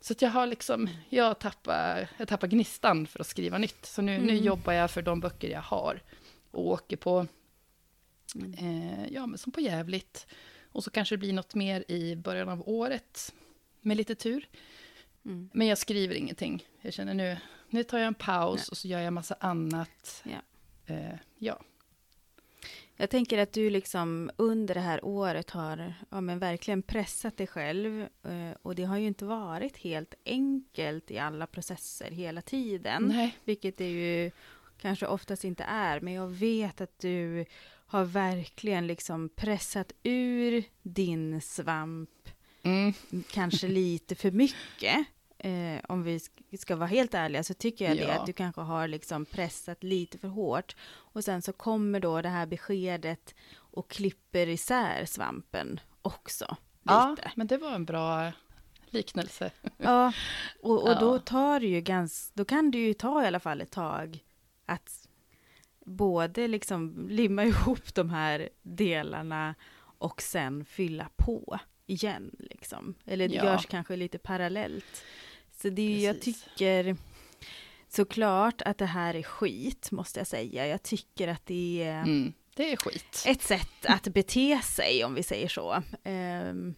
Så 0.00 0.12
att 0.12 0.22
jag 0.22 0.30
har 0.30 0.46
liksom, 0.46 0.88
jag 1.08 1.38
tappar, 1.38 2.08
jag 2.18 2.28
tappar 2.28 2.48
gnistan 2.48 3.06
för 3.06 3.20
att 3.20 3.26
skriva 3.26 3.58
nytt. 3.58 3.86
Så 3.86 4.02
nu, 4.02 4.18
nu 4.18 4.32
Mm. 4.32 4.44
jobbar 4.44 4.72
jag 4.72 4.90
för 4.90 5.02
de 5.02 5.20
böcker 5.20 5.48
jag 5.50 5.60
har 5.60 6.02
och 6.50 6.66
åker 6.66 6.96
på, 6.96 7.26
Mm. 8.34 8.54
eh, 8.54 9.06
ja 9.12 9.26
men 9.26 9.38
som 9.38 9.52
på 9.52 9.60
jävligt. 9.60 10.26
Och 10.72 10.84
så 10.84 10.90
kanske 10.90 11.14
det 11.14 11.18
blir 11.18 11.32
något 11.32 11.54
mer 11.54 11.84
i 11.88 12.16
början 12.16 12.48
av 12.48 12.68
året, 12.68 13.34
med 13.80 13.96
lite 13.96 14.14
tur. 14.14 14.48
Mm. 15.24 15.50
Men 15.52 15.66
jag 15.66 15.78
skriver 15.78 16.14
ingenting. 16.14 16.66
Jag 16.80 16.92
känner 16.92 17.14
nu, 17.14 17.36
nu 17.68 17.84
tar 17.84 17.98
jag 17.98 18.06
en 18.06 18.14
paus 18.14 18.60
Nej. 18.60 18.66
och 18.70 18.76
så 18.76 18.88
gör 18.88 19.00
jag 19.00 19.12
massa 19.12 19.36
annat. 19.40 20.22
Ja. 20.24 20.38
Eh, 20.94 21.14
ja. 21.38 21.60
Jag 23.00 23.10
tänker 23.10 23.38
att 23.38 23.52
du 23.52 23.70
liksom 23.70 24.30
under 24.36 24.74
det 24.74 24.80
här 24.80 25.04
året 25.04 25.50
har 25.50 25.94
ja, 26.10 26.20
men 26.20 26.38
verkligen 26.38 26.82
pressat 26.82 27.36
dig 27.36 27.46
själv 27.46 28.00
eh, 28.02 28.56
och 28.62 28.74
det 28.74 28.84
har 28.84 28.96
ju 28.98 29.06
inte 29.06 29.24
varit 29.24 29.76
helt 29.76 30.14
enkelt 30.24 31.10
i 31.10 31.18
alla 31.18 31.46
processer 31.46 32.10
hela 32.10 32.42
tiden. 32.42 33.04
Nej. 33.14 33.36
Vilket 33.44 33.76
det 33.76 33.90
ju 33.90 34.30
kanske 34.80 35.06
oftast 35.06 35.44
inte 35.44 35.64
är. 35.64 36.00
Men 36.00 36.12
jag 36.12 36.28
vet 36.28 36.80
att 36.80 36.98
du 36.98 37.44
har 37.86 38.04
verkligen 38.04 38.86
liksom 38.86 39.28
pressat 39.28 39.92
ur 40.02 40.64
din 40.82 41.40
svamp 41.40 42.10
Mm. 42.62 42.92
kanske 43.30 43.68
lite 43.68 44.14
för 44.14 44.30
mycket. 44.30 45.06
Eh, 45.38 45.80
om 45.88 46.02
vi 46.02 46.18
sk- 46.18 46.56
ska 46.56 46.76
vara 46.76 46.86
helt 46.88 47.14
ärliga 47.14 47.42
så 47.42 47.54
tycker 47.54 47.84
jag 47.88 47.96
det 47.96 48.02
Ja. 48.02 48.20
att 48.20 48.26
du 48.26 48.32
kanske 48.32 48.60
har 48.60 48.88
liksom 48.88 49.24
pressat 49.24 49.82
lite 49.84 50.18
för 50.18 50.28
hårt. 50.28 50.76
Och 50.88 51.24
sen 51.24 51.42
så 51.42 51.52
kommer 51.52 52.00
då 52.00 52.22
det 52.22 52.28
här 52.28 52.46
beskedet 52.46 53.34
och 53.56 53.90
klipper 53.90 54.46
isär 54.46 55.04
svampen 55.04 55.80
också. 56.02 56.56
Ja, 56.82 57.10
Lite. 57.16 57.30
men 57.36 57.46
det 57.46 57.56
var 57.58 57.72
en 57.72 57.84
bra 57.84 58.32
liknelse. 58.86 59.50
Ja, 59.76 60.12
och, 60.62 60.82
och 60.88 61.00
då 61.00 61.14
Ja. 61.14 61.18
tar 61.18 61.60
det 61.60 61.66
ju 61.66 61.80
ganska, 61.80 62.32
då 62.34 62.44
kan 62.44 62.70
det 62.70 62.78
ju 62.78 62.94
ta 62.94 63.24
i 63.24 63.26
alla 63.26 63.40
fall 63.40 63.60
ett 63.60 63.70
tag 63.72 64.24
att 64.66 65.08
både 65.84 66.48
liksom 66.48 67.06
limma 67.10 67.44
ihop 67.44 67.94
de 67.94 68.10
här 68.10 68.48
delarna 68.62 69.54
och 69.98 70.22
sen 70.22 70.64
fylla 70.64 71.08
på 71.16 71.58
igen 71.86 72.36
liksom. 72.38 72.94
Eller 73.04 73.28
det 73.28 73.34
Ja. 73.34 73.44
görs 73.44 73.66
kanske 73.66 73.96
lite 73.96 74.18
parallellt. 74.18 75.04
Så 75.62 75.68
det 75.68 75.82
är 75.82 75.98
ju, 75.98 76.00
jag 76.06 76.20
tycker 76.20 76.96
såklart 77.88 78.62
att 78.62 78.78
det 78.78 78.86
här 78.86 79.14
är 79.14 79.22
skit, 79.22 79.90
måste 79.90 80.20
jag 80.20 80.26
säga. 80.26 80.66
Jag 80.66 80.82
tycker 80.82 81.28
att 81.28 81.46
det 81.46 81.82
är 81.82 82.02
Mm. 82.02 82.32
Det 82.54 82.72
är 82.72 82.76
skit. 82.76 83.24
ett 83.26 83.42
sätt 83.42 83.86
att 83.86 84.02
bete 84.08 84.60
sig, 84.62 85.04
om 85.04 85.14
vi 85.14 85.22
säger 85.22 85.48
så. 85.48 85.82
Ehm, 86.04 86.74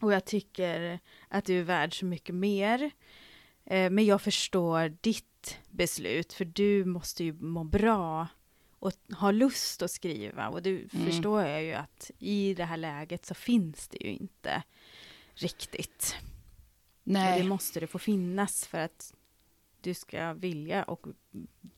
och 0.00 0.12
jag 0.12 0.24
tycker 0.24 0.98
att 1.28 1.44
du 1.44 1.58
är 1.60 1.62
värd 1.62 1.98
så 1.98 2.04
mycket 2.06 2.34
mer. 2.34 2.90
Eh, 3.66 3.90
men 3.90 4.04
jag 4.06 4.22
förstår 4.22 4.88
ditt 5.00 5.58
beslut, 5.70 6.32
för 6.32 6.44
du 6.44 6.84
måste 6.84 7.24
ju 7.24 7.32
må 7.32 7.64
bra 7.64 8.26
och 8.78 8.92
ha 9.18 9.30
lust 9.30 9.82
att 9.82 9.90
skriva. 9.90 10.48
Och 10.48 10.62
du 10.62 10.88
Mm. 10.94 11.06
förstår 11.06 11.42
jag 11.42 11.62
ju 11.62 11.72
att 11.74 12.10
i 12.18 12.54
det 12.54 12.64
här 12.64 12.76
läget 12.76 13.26
så 13.26 13.34
finns 13.34 13.88
det 13.88 13.98
ju 14.04 14.10
inte 14.12 14.62
riktigt. 15.34 16.16
Och 17.04 17.10
Nej, 17.10 17.42
det 17.42 17.48
måste 17.48 17.80
det 17.80 17.86
få 17.86 17.98
finnas 17.98 18.66
för 18.66 18.78
att 18.78 19.14
du 19.80 19.94
ska 19.94 20.32
vilja 20.32 20.82
och 20.84 21.06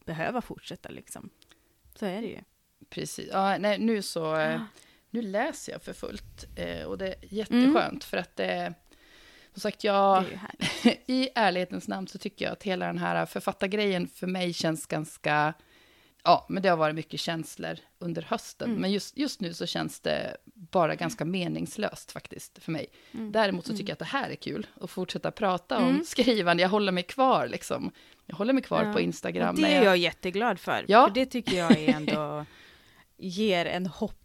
behöva 0.04 0.40
fortsätta 0.40 0.88
liksom. 0.88 1.30
Så 1.94 2.06
är 2.06 2.22
det 2.22 2.28
ju. 2.28 2.40
precis. 2.88 3.28
Ja, 3.32 3.58
nej, 3.58 3.78
nu 3.78 4.02
så... 4.02 4.36
eh, 4.36 4.60
Ah. 4.60 4.66
Nu 5.10 5.22
läser 5.22 5.72
jag 5.72 5.82
för 5.82 5.92
fullt 5.92 6.44
eh, 6.56 6.82
och 6.84 6.98
det 6.98 7.06
är 7.08 7.16
jätteskönt 7.34 8.04
för 8.04 8.16
att 8.16 8.36
det... 8.36 8.74
Som 9.52 9.60
sagt, 9.60 9.84
jag... 9.84 10.24
Är. 10.84 10.96
I 11.10 11.28
ärlighetens 11.34 11.88
namn 11.88 12.08
så 12.08 12.18
tycker 12.18 12.44
jag 12.44 12.52
att 12.52 12.62
hela 12.62 12.86
den 12.86 12.98
här 12.98 13.26
författargrejen 13.26 14.08
för 14.08 14.26
mig 14.26 14.52
känns 14.52 14.86
ganska... 14.86 15.54
Ja, 16.26 16.46
men 16.48 16.62
det 16.62 16.68
har 16.68 16.76
varit 16.76 16.94
mycket 16.94 17.20
känslor 17.20 17.76
under 17.98 18.22
hösten. 18.22 18.68
Mm. 18.70 18.80
Men 18.80 18.92
just, 18.92 19.16
just 19.18 19.40
nu 19.40 19.54
så 19.54 19.66
känns 19.66 20.00
det 20.00 20.36
bara 20.54 20.94
ganska 20.94 21.24
meningslöst 21.24 22.12
faktiskt 22.12 22.58
för 22.62 22.72
mig. 22.72 22.86
Mm. 23.14 23.32
Däremot 23.32 23.64
så 23.66 23.70
Mm. 23.72 23.78
tycker 23.78 23.90
jag 23.90 23.94
att 23.94 23.98
det 23.98 24.04
här 24.04 24.30
är 24.30 24.34
kul. 24.34 24.66
Att 24.80 24.90
fortsätta 24.90 25.30
prata 25.30 25.78
om 25.78 25.88
Mm. 25.88 26.04
skrivande. 26.04 26.62
Jag 26.62 26.70
håller 26.70 26.92
mig 26.92 27.02
kvar 27.02 27.48
liksom. 27.48 27.90
Jag 28.26 28.36
håller 28.36 28.52
mig 28.52 28.62
kvar 28.62 28.84
Ja. 28.84 28.92
på 28.92 29.00
Instagram. 29.00 29.54
Och 29.54 29.60
det 29.60 29.74
är 29.74 29.84
jag 29.84 29.96
jätteglad 29.96 30.60
för. 30.60 30.84
Ja. 30.88 31.06
För 31.06 31.14
det 31.14 31.26
tycker 31.26 31.56
jag 31.56 31.72
är 31.78 31.88
ändå 31.94 32.44
ger 33.16 33.66
en 33.66 33.86
hopp. 33.86 34.22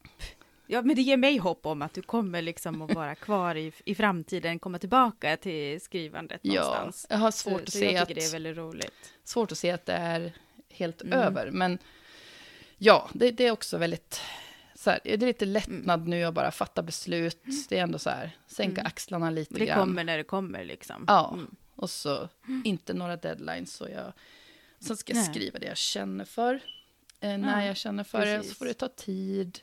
Ja, 0.68 0.82
men 0.82 0.96
det 0.96 1.02
ger 1.02 1.18
mig 1.18 1.38
hopp 1.38 1.66
om 1.66 1.82
att 1.82 1.94
du 1.94 2.02
kommer 2.02 2.42
liksom 2.42 2.82
att 2.82 2.94
vara 2.94 3.16
kvar 3.16 3.56
i, 3.56 3.72
i 3.86 3.96
framtiden, 3.96 4.60
komma 4.60 4.80
tillbaka 4.80 5.38
till 5.38 5.82
skrivandet 5.82 6.40
Ja, 6.44 6.62
någonstans. 6.62 7.08
jag 7.10 7.18
har 7.18 7.32
Så, 7.32 7.50
svårt 7.50 7.62
att 7.62 7.72
så 7.72 7.78
se 7.80 7.92
jag 7.92 8.02
att... 8.02 8.08
det 8.10 8.24
är 8.26 8.32
väldigt 8.32 8.58
roligt. 8.58 9.14
svårt 9.24 9.52
att 9.52 9.58
se 9.58 9.72
att 9.72 9.86
det 9.86 9.94
är 9.94 10.34
helt 10.73 11.01
Mm. 11.01 11.19
över. 11.19 11.51
Men 11.51 11.77
ja, 12.77 13.10
det, 13.13 13.31
det 13.31 13.47
är 13.47 13.51
också 13.51 13.77
väldigt... 13.77 14.21
Så 14.75 14.89
här, 14.89 14.99
det 15.03 15.13
är 15.13 15.17
lite 15.17 15.45
lättnad 15.45 16.07
nu 16.07 16.23
att 16.23 16.34
bara 16.34 16.51
fatta 16.51 16.84
beslut. 16.84 17.38
Det 17.69 17.77
är 17.79 17.84
ändå 17.84 17.99
så 17.99 18.10
här, 18.10 18.31
sänka 18.47 18.81
Mm. 18.81 18.88
axlarna 18.88 19.29
lite 19.29 19.53
Men 19.53 19.60
det 19.60 19.65
grann. 19.65 19.79
kommer 19.79 20.03
när 20.03 20.17
det 20.17 20.23
kommer 20.23 20.63
liksom. 20.65 21.05
Ja. 21.07 21.29
Mm. 21.34 21.55
Och 21.75 21.89
så 21.89 22.29
inte 22.63 22.93
några 22.93 23.15
deadlines. 23.17 23.73
Så 23.73 23.88
jag, 23.89 24.13
sen 24.79 24.97
ska 24.97 25.13
jag 25.13 25.17
Nej. 25.17 25.29
skriva 25.34 25.60
det 25.60 25.65
jag 25.65 25.77
känner 25.77 26.25
för. 26.25 26.53
Eh, 27.19 27.38
när 27.38 27.62
Ja, 27.62 27.65
jag 27.67 27.77
känner 27.77 28.03
för 28.03 28.25
det. 28.25 28.36
Så 28.38 28.41
precis. 28.41 28.57
får 28.57 28.65
det 28.65 28.73
ta 28.73 28.88
tid. 28.88 29.60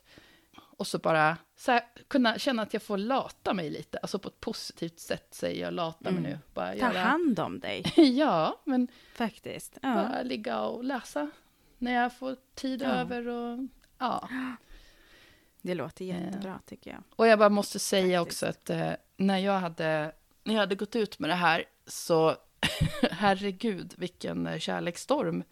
Och 0.79 0.87
så 0.87 0.99
bara 0.99 1.37
så 1.57 1.73
här, 1.73 1.83
kunna 2.09 2.39
känna 2.39 2.63
att 2.63 2.73
jag 2.73 2.83
får 2.83 2.97
lata 2.99 3.55
mig 3.55 3.71
lite, 3.71 3.99
alltså 3.99 4.19
på 4.19 4.29
ett 4.29 4.41
positivt 4.41 5.01
sätt 5.01 5.27
säger 5.35 5.63
jag 5.65 5.75
lata 5.75 6.11
mig 6.11 6.19
Mm. 6.19 6.23
nu. 6.31 6.39
Bara 6.55 6.71
Ta 6.73 6.77
göra, 6.77 6.99
hand 6.99 7.39
om 7.41 7.61
dig, 7.61 7.83
ja, 8.19 8.61
men 8.65 8.89
faktiskt. 9.15 9.79
Ja. 9.83 9.95
bara 9.95 10.23
ligga 10.23 10.61
och 10.61 10.85
läsa 10.85 11.31
när 11.79 11.93
jag 12.03 12.13
får 12.17 12.37
tid 12.55 12.83
Ja. 12.83 12.87
över 12.89 13.29
och 13.29 13.59
ja. 13.99 14.29
Det 15.63 15.75
låter 15.75 16.05
jättebra 16.05 16.61
tycker 16.67 16.91
jag. 16.91 17.03
Och 17.17 17.27
jag 17.27 17.39
bara 17.39 17.49
måste 17.49 17.79
säga 17.79 18.21
Faktiskt. 18.21 18.43
också 18.43 18.47
att 18.47 18.71
eh, 18.71 18.93
när 19.17 19.39
jag 19.39 19.59
hade, 19.61 20.13
när 20.45 20.55
jag 20.55 20.61
hade 20.61 20.75
gått 20.75 20.97
ut 20.97 21.19
med 21.19 21.31
det 21.31 21.35
här 21.35 21.65
så 21.87 22.37
herregud 23.11 23.95
vilken 23.97 24.47
eh, 24.47 24.59
kärleksstorm 24.59 25.43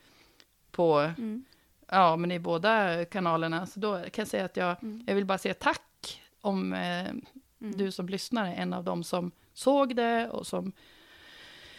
på, 0.71 0.99
Mm. 0.99 1.45
Ja 1.89 2.17
men 2.17 2.33
i 2.33 2.39
båda 2.39 3.05
kanalerna. 3.05 3.67
Så 3.67 3.81
då 3.81 3.97
kan 3.99 4.11
jag 4.23 4.29
säga 4.29 4.45
att 4.45 4.57
jag, 4.57 4.83
Mm. 4.83 5.05
jag 5.07 5.15
vill 5.15 5.25
bara 5.25 5.39
säga 5.39 5.55
tack 5.55 6.21
om 6.41 6.73
eh, 6.73 7.07
du 7.59 7.91
som 7.93 8.09
lyssnar 8.09 8.47
är 8.47 8.55
en 8.55 8.73
av 8.73 8.85
dem 8.85 9.05
som 9.05 9.31
såg 9.55 9.97
det 9.97 10.29
och 10.29 10.47
som 10.47 10.73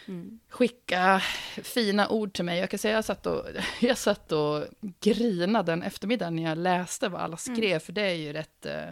Mm. 0.08 0.40
skicka 0.48 1.22
fina 1.62 2.08
ord 2.08 2.32
till 2.32 2.44
mig. 2.44 2.58
Jag 2.58 2.70
kan 2.70 2.78
säga 2.78 2.94
jag 2.94 3.04
satt 3.04 3.26
och, 3.26 3.44
jag 3.80 3.98
satt 3.98 4.32
och 4.32 4.64
grinade 5.00 5.72
den 5.72 5.82
eftermiddagen 5.82 6.36
när 6.36 6.42
jag 6.42 6.58
läste 6.58 7.08
vad 7.08 7.20
alla 7.20 7.36
skrev, 7.36 7.78
för 7.78 7.92
det 7.92 8.02
är 8.02 8.14
ju 8.14 8.32
rätt, 8.32 8.66
eh, 8.66 8.82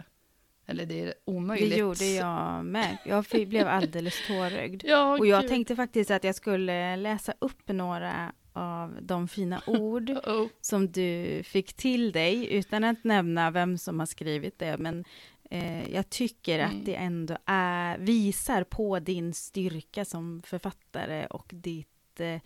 eller 0.65 0.85
det 0.85 1.01
är 1.03 1.13
omöjligt. 1.25 1.69
Det 1.69 1.77
gjorde 1.77 2.05
jag 2.05 2.65
med. 2.65 2.97
Jag 3.05 3.25
blev 3.47 3.67
alldeles 3.67 4.27
tårögd. 4.27 4.83
Ja, 4.85 5.17
Och 5.17 5.27
jag 5.27 5.41
gud. 5.41 5.49
tänkte 5.49 5.75
faktiskt 5.75 6.11
att 6.11 6.23
jag 6.23 6.35
skulle 6.35 6.95
läsa 6.95 7.33
upp 7.39 7.67
några 7.67 8.31
av 8.57 8.97
de 9.01 9.27
fina 9.27 9.61
ord 9.67 10.09
Uh-oh. 10.09 10.49
som 10.61 10.91
du 10.91 11.41
fick 11.43 11.73
till 11.73 12.11
dig, 12.11 12.53
utan 12.53 12.83
att 12.83 13.03
nämna 13.03 13.51
vem 13.51 13.77
som 13.77 13.99
har 13.99 14.05
skrivit 14.05 14.59
det, 14.59 14.77
men 14.77 15.05
eh, 15.51 15.89
jag 15.93 16.09
tycker 16.09 16.59
Mm. 16.59 16.69
att 16.79 16.85
det 16.85 16.95
ändå 16.95 17.37
är, 17.45 17.97
visar 17.97 18.63
på 18.63 18.99
din 18.99 19.33
styrka 19.33 20.05
som 20.05 20.41
författare 20.45 21.25
och 21.25 21.49
ditt 21.53 22.19
eh, 22.19 22.41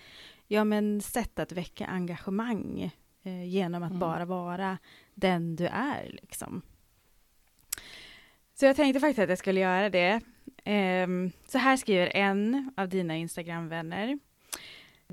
ja, 0.47 0.63
men 0.63 1.01
sätt 1.01 1.39
att 1.39 1.51
väcka 1.51 1.85
engagemang 1.85 2.91
eh, 3.23 3.43
genom 3.43 3.83
att 3.83 3.89
Mm. 3.91 3.99
bara 3.99 4.25
vara 4.25 4.77
den 5.13 5.55
du 5.55 5.67
är. 5.67 6.17
Liksom. 6.21 6.61
Så 8.53 8.65
jag 8.65 8.75
tänkte 8.75 8.99
faktiskt 8.99 9.19
att 9.19 9.29
jag 9.29 9.37
skulle 9.37 9.59
göra 9.59 9.89
det. 9.89 10.21
Ehm, 10.63 11.31
så 11.47 11.57
här 11.57 11.77
skriver 11.77 12.15
en 12.15 12.71
av 12.77 12.89
dina 12.89 13.15
Instagramvänner. 13.17 14.19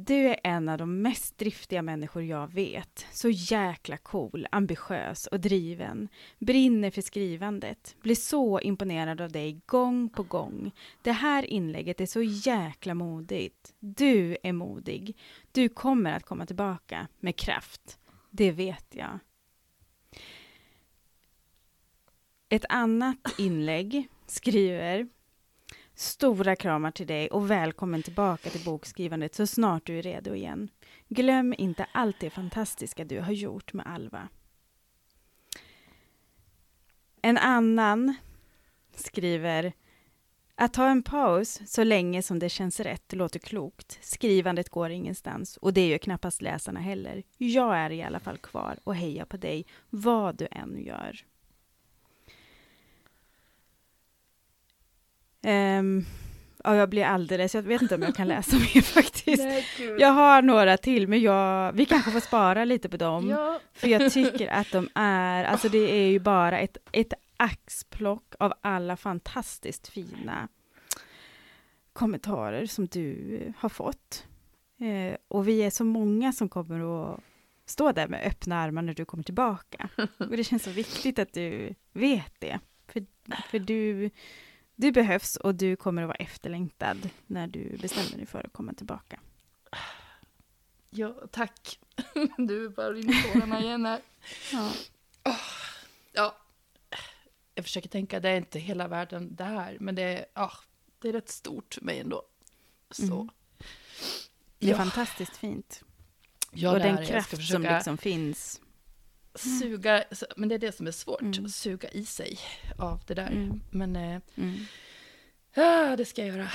Du 0.01 0.29
är 0.29 0.41
en 0.45 0.69
av 0.69 0.79
de 0.79 1.03
mest 1.03 1.39
driftiga 1.39 1.83
människor 1.83 2.23
jag 2.23 2.53
vet. 2.53 3.07
Så 3.13 3.29
jäkla 3.31 3.97
cool, 3.97 4.47
ambitiös 4.51 5.27
och 5.27 5.41
driven. 5.41 6.09
Brinner 6.39 6.91
för 6.91 7.03
skrivandet. 7.03 7.97
Blir 8.03 8.15
så 8.15 8.61
imponerad 8.61 9.21
av 9.21 9.33
dig 9.33 9.61
gång 9.67 10.09
på 10.09 10.23
gång. 10.23 10.73
Det 11.03 11.13
här 11.13 11.43
inlägget 11.43 12.01
är 12.01 12.07
så 12.07 12.23
jäkla 12.23 12.95
modigt. 12.95 13.75
Du 13.79 14.37
är 14.43 14.53
modig. 14.53 15.17
Du 15.53 15.69
kommer 15.69 16.13
att 16.13 16.25
komma 16.25 16.47
tillbaka 16.47 17.09
med 17.21 17.37
kraft. 17.37 17.99
Det 18.31 18.51
vet 18.51 18.87
jag. 18.91 19.19
Ett 22.49 22.65
annat 22.69 23.39
inlägg 23.39 24.09
skriver 24.27 25.09
Stora 25.99 26.57
kramar 26.57 26.91
till 26.91 27.07
dig 27.07 27.29
och 27.29 27.51
välkommen 27.51 28.03
tillbaka 28.03 28.51
till 28.51 28.65
bokskrivandet 28.65 29.35
så 29.35 29.47
snart 29.47 29.87
du 29.87 29.99
är 29.99 30.03
redo 30.03 30.35
igen. 30.35 30.69
Glöm 31.09 31.55
inte 31.59 31.87
allt 31.93 32.21
det 32.21 32.31
fantastiska 32.31 33.05
du 33.05 33.21
har 33.21 33.33
gjort 33.33 33.73
med 33.73 33.87
Alva. 33.87 34.29
En 37.23 37.39
annan 37.39 38.15
skriver 38.95 39.73
att 40.55 40.73
ta 40.73 40.89
en 40.89 41.03
paus 41.03 41.61
så 41.67 41.85
länge 41.85 42.23
som 42.23 42.39
det 42.39 42.49
känns 42.49 42.81
rätt 42.81 43.13
låter 43.13 43.39
klokt. 43.39 43.99
Skrivandet 44.03 44.69
går 44.69 44.91
ingenstans 44.91 45.57
och 45.57 45.73
det 45.73 45.81
är 45.81 45.89
ju 45.89 45.99
knappast 45.99 46.43
läsarna 46.43 46.81
heller. 46.81 47.23
Jag 47.37 47.77
är 47.77 47.91
i 47.91 48.03
alla 48.03 48.21
fall 48.21 48.39
kvar 48.39 48.79
och 48.85 48.95
hejar 48.95 49.25
på 49.25 49.37
dig 49.37 49.67
vad 49.91 50.37
du 50.37 50.49
än 50.51 50.85
gör. 50.85 51.25
Ehm, 55.43 56.05
ja, 56.65 56.77
jag 56.77 56.89
blir 56.89 57.05
alldeles, 57.05 57.55
jag 57.55 57.63
vet 57.63 57.83
inte 57.83 57.95
om 57.95 58.03
jag 58.03 58.15
kan 58.15 58.29
läsa 58.29 58.57
mer 58.75 58.83
faktiskt. 58.83 59.43
Nej. 59.43 59.67
Jag 59.99 60.09
har 60.09 60.43
några 60.43 60.77
till, 60.77 61.09
men 61.09 61.21
jag, 61.21 61.73
vi 61.73 61.87
kanske 61.87 62.11
får 62.11 62.21
spara 62.21 62.65
lite 62.65 62.89
på 62.89 62.97
dem. 62.97 63.29
Ja, 63.31 63.61
För 63.73 63.89
jag 63.89 64.13
tycker 64.13 64.49
att 64.49 64.73
de 64.73 64.89
är, 64.95 65.45
alltså 65.45 65.69
det 65.69 65.79
är 65.79 66.09
ju 66.11 66.19
bara 66.19 66.59
ett, 66.59 66.77
ett 66.93 67.13
axplock 67.37 68.35
av 68.39 68.55
alla 68.61 68.97
fantastiskt 68.97 69.89
fina 69.89 70.49
kommentarer 71.93 72.67
som 72.67 72.87
du 72.87 73.53
har 73.59 73.69
fått. 73.69 74.27
Eh, 74.81 75.17
och 75.29 75.49
vi 75.49 75.63
är 75.63 75.71
så 75.71 75.85
många 75.85 76.33
som 76.33 76.49
kommer 76.49 77.11
att 77.13 77.21
stå 77.67 77.93
där 77.93 78.09
med 78.09 78.27
öppna 78.27 78.57
armar 78.61 78.83
när 78.83 78.95
du 78.95 79.05
kommer 79.05 79.25
tillbaka. 79.25 79.89
Och 80.19 80.37
det 80.37 80.45
känns 80.45 80.63
så 80.63 80.71
viktigt 80.71 81.19
att 81.19 81.33
du 81.33 81.75
vet 81.93 82.33
det. 82.39 82.59
För, 82.93 83.07
för 83.51 83.59
du, 83.59 84.11
du 84.81 84.93
behövs 84.93 85.37
och 85.37 85.55
du 85.55 85.77
kommer 85.77 86.03
att 86.03 86.07
vara 86.09 86.17
efterlängtad 86.17 87.11
när 87.27 87.47
du 87.47 87.77
bestämmer 87.83 88.17
dig 88.17 88.27
för 88.27 88.47
att 88.47 88.53
komma 88.53 88.73
tillbaka. 88.73 89.21
ja, 90.91 91.15
tack. 91.31 91.79
Du 92.39 92.69
bara 92.69 92.93
rinner 92.93 93.33
tårarna 93.33 93.61
igen 93.61 93.87
här. 93.87 94.01
Ja. 94.53 94.73
Ja, 96.13 96.37
jag 97.55 97.65
försöker 97.65 97.89
tänka, 97.89 98.21
det 98.21 98.29
är 98.29 98.37
inte 98.37 98.59
hela 98.59 98.89
världen 98.89 99.35
det 99.37 99.45
här, 99.45 99.77
men 99.81 99.95
det 99.95 100.03
är, 100.03 100.27
ja, 100.35 100.53
det 100.99 101.09
är 101.09 101.13
rätt 101.13 101.29
stort 101.29 101.75
för 101.75 101.85
mig 101.85 102.01
ändå. 102.01 102.23
Så. 102.91 103.03
Mm. 103.15 103.29
Det 104.59 104.67
är 104.67 104.71
Ja. 104.71 104.77
fantastiskt 104.77 105.37
fint. 105.37 105.83
Ja, 106.53 106.73
och 106.73 106.79
den 106.79 107.07
kraft 107.07 107.47
som 107.49 107.63
liksom 107.63 107.99
finns. 107.99 108.61
Suga, 109.41 110.05
men 110.37 110.49
det 110.49 110.55
är 110.55 110.59
det 110.59 110.73
som 110.77 110.87
är 110.87 110.91
svårt, 110.91 111.21
Mm. 111.21 111.45
att 111.45 111.51
suga 111.51 111.89
i 111.89 112.05
sig 112.05 112.39
av 112.79 113.03
det 113.07 113.15
där. 113.15 113.31
Mm. 113.31 113.61
Men 113.71 113.97
eh, 113.97 114.21
Mm. 114.37 114.65
ja, 115.55 115.97
det 115.97 116.05
ska 116.05 116.27
jag 116.27 116.37
göra. 116.37 116.49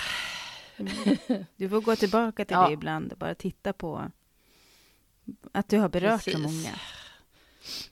Du 1.55 1.69
får 1.69 1.81
gå 1.81 1.95
tillbaka 1.95 2.45
till 2.45 2.53
Ja. 2.55 2.67
det 2.67 2.73
ibland 2.73 3.11
och 3.11 3.17
bara 3.17 3.35
titta 3.35 3.73
på 3.73 4.11
att 5.51 5.69
du 5.69 5.77
har 5.79 5.89
berört 5.89 6.23
så 6.23 6.31
Precis. 6.31 6.43
många 6.43 6.75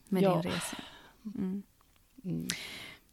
med 0.08 0.22
Ja. 0.22 0.42
din 0.42 0.52
resa. 0.52 0.76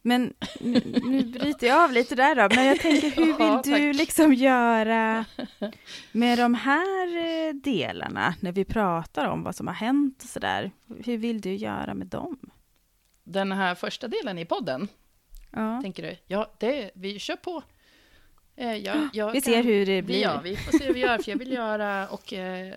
Men 0.09 0.33
nu, 0.59 0.81
nu 1.03 1.23
bryter 1.23 1.67
jag 1.67 1.83
av 1.83 1.91
lite 1.91 2.15
där 2.15 2.35
då, 2.35 2.55
men 2.55 2.65
jag 2.65 2.79
tänker 2.79 3.09
hur 3.11 3.33
vill 3.37 3.73
du 3.81 3.93
liksom 3.93 4.33
göra 4.33 5.25
med 6.11 6.37
de 6.39 6.53
här 6.53 7.17
eh, 7.17 7.53
delarna 7.53 8.35
när 8.39 8.51
vi 8.51 8.65
pratar 8.65 9.25
om 9.27 9.43
vad 9.43 9.55
som 9.55 9.67
har 9.67 9.73
hänt 9.73 10.23
och 10.23 10.29
sådär? 10.29 10.71
Hur 11.05 11.17
vill 11.17 11.41
du 11.41 11.53
göra 11.55 11.93
med 11.93 12.07
dem? 12.07 12.39
Den 13.23 13.51
här 13.51 13.75
första 13.75 14.07
delen 14.07 14.37
i 14.37 14.45
podden, 14.45 14.87
Ja. 15.51 15.79
tänker 15.81 16.03
du? 16.03 16.15
Ja, 16.27 16.51
det, 16.59 16.91
vi 16.93 17.19
kör 17.19 17.35
på. 17.35 17.63
Eh, 18.55 18.75
jag, 18.75 19.09
jag 19.13 19.31
Vi 19.31 19.41
kan- 19.41 19.53
ser 19.53 19.63
hur 19.63 19.85
det 19.85 20.01
blir. 20.01 20.21
Ja, 20.21 20.41
vi 20.43 20.55
får 20.55 20.77
se 20.77 20.85
hur 20.87 20.93
vi 20.93 20.99
gör, 20.99 21.17
för 21.17 21.31
jag 21.31 21.37
vill 21.39 21.51
göra, 21.61 22.07
och 22.09 22.33
eh, 22.33 22.73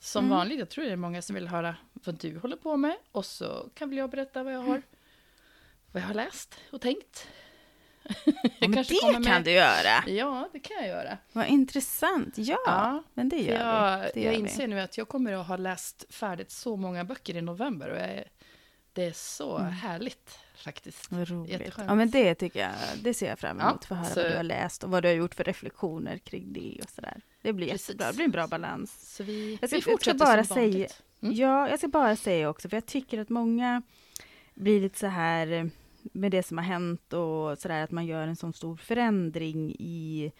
som 0.00 0.24
Mm. 0.24 0.36
vanligt, 0.36 0.58
jag 0.58 0.68
tror 0.68 0.84
det 0.84 0.92
är 0.92 0.96
många 0.96 1.22
som 1.22 1.34
vill 1.34 1.48
höra 1.48 1.76
vad 1.92 2.14
du 2.20 2.38
håller 2.38 2.56
på 2.56 2.76
med, 2.76 2.96
och 3.12 3.24
så 3.24 3.68
kan 3.74 3.88
väl 3.88 3.98
jag 3.98 4.10
berätta 4.10 4.42
vad 4.42 4.54
jag 4.54 4.60
har, 4.60 4.82
vad 5.94 6.02
jag 6.02 6.06
har 6.08 6.14
läst 6.14 6.54
och 6.72 6.80
tänkt. 6.80 7.28
Ja, 8.58 8.68
men 8.68 8.84
det 8.88 9.24
kan 9.26 9.42
du 9.42 9.50
göra. 9.50 10.04
Ja, 10.06 10.48
det 10.52 10.60
kan 10.60 10.76
jag 10.76 10.86
göra. 10.88 11.18
Vad 11.32 11.46
intressant. 11.46 12.34
Ja, 12.38 12.58
Ja, 12.66 13.02
men 13.14 13.28
det 13.28 13.36
gör 13.36 13.54
jag, 13.60 13.98
vi. 13.98 14.10
Det 14.14 14.20
jag 14.20 14.32
gör 14.34 14.40
inser 14.40 14.66
nu 14.66 14.80
att 14.80 14.98
jag 14.98 15.08
kommer 15.08 15.32
att 15.32 15.46
ha 15.46 15.56
läst 15.56 16.04
färdigt 16.14 16.50
så 16.50 16.76
många 16.76 17.04
böcker 17.04 17.36
i 17.36 17.42
november, 17.42 17.88
och 17.90 17.96
jag 17.98 18.24
det 18.92 19.04
är 19.04 19.12
så 19.12 19.58
Mm. 19.58 19.72
härligt 19.72 20.38
faktiskt. 20.56 21.10
Vad 21.12 21.28
roligt. 21.28 21.72
Ja, 21.76 21.94
men 21.94 22.10
det 22.10 22.34
tycker 22.34 22.60
jag, 22.60 22.70
det 23.02 23.14
ser 23.14 23.28
jag 23.28 23.38
fram 23.38 23.60
emot, 23.60 23.76
Ja, 23.80 23.86
för 23.88 23.94
att 23.94 24.00
höra 24.00 24.14
så- 24.14 24.20
vad 24.22 24.30
du 24.32 24.36
har 24.36 24.42
läst 24.42 24.84
och 24.84 24.90
vad 24.90 25.02
du 25.02 25.08
har 25.08 25.14
gjort 25.14 25.34
för 25.34 25.44
reflektioner 25.44 26.18
kring 26.18 26.52
det 26.52 26.80
och 26.84 26.90
sådär. 26.90 27.20
Det 27.42 27.52
blir 27.52 27.66
Precis. 27.70 27.88
jättebra, 27.88 28.06
det 28.08 28.14
blir 28.14 28.24
en 28.24 28.30
bra 28.30 28.46
balans. 28.46 29.14
Så 29.16 29.22
vi, 29.22 29.50
Jag 29.50 29.58
ska- 29.58 29.66
vi 29.66 29.76
jag 29.76 29.82
ska 29.82 29.90
fortsätter 29.92 30.18
bara 30.18 30.44
säga-. 30.44 30.88
Mm. 31.22 31.34
Ja, 31.34 31.68
jag 31.68 31.78
ska 31.78 31.88
bara 31.88 32.16
säga 32.16 32.48
också, 32.48 32.68
för 32.68 32.76
jag 32.76 32.86
tycker 32.86 33.20
att 33.20 33.28
många 33.28 33.82
blir 34.54 34.80
lite 34.80 34.98
så 34.98 35.06
här 35.06 35.70
med 36.12 36.30
det 36.30 36.42
som 36.42 36.58
har 36.58 36.64
hänt 36.64 37.12
och 37.12 37.58
sådär, 37.58 37.84
att 37.84 37.90
man 37.90 38.06
gör 38.06 38.26
en 38.28 38.36
sån 38.36 38.52
stor 38.52 38.76
förändring 38.76 39.70
i 39.78 40.32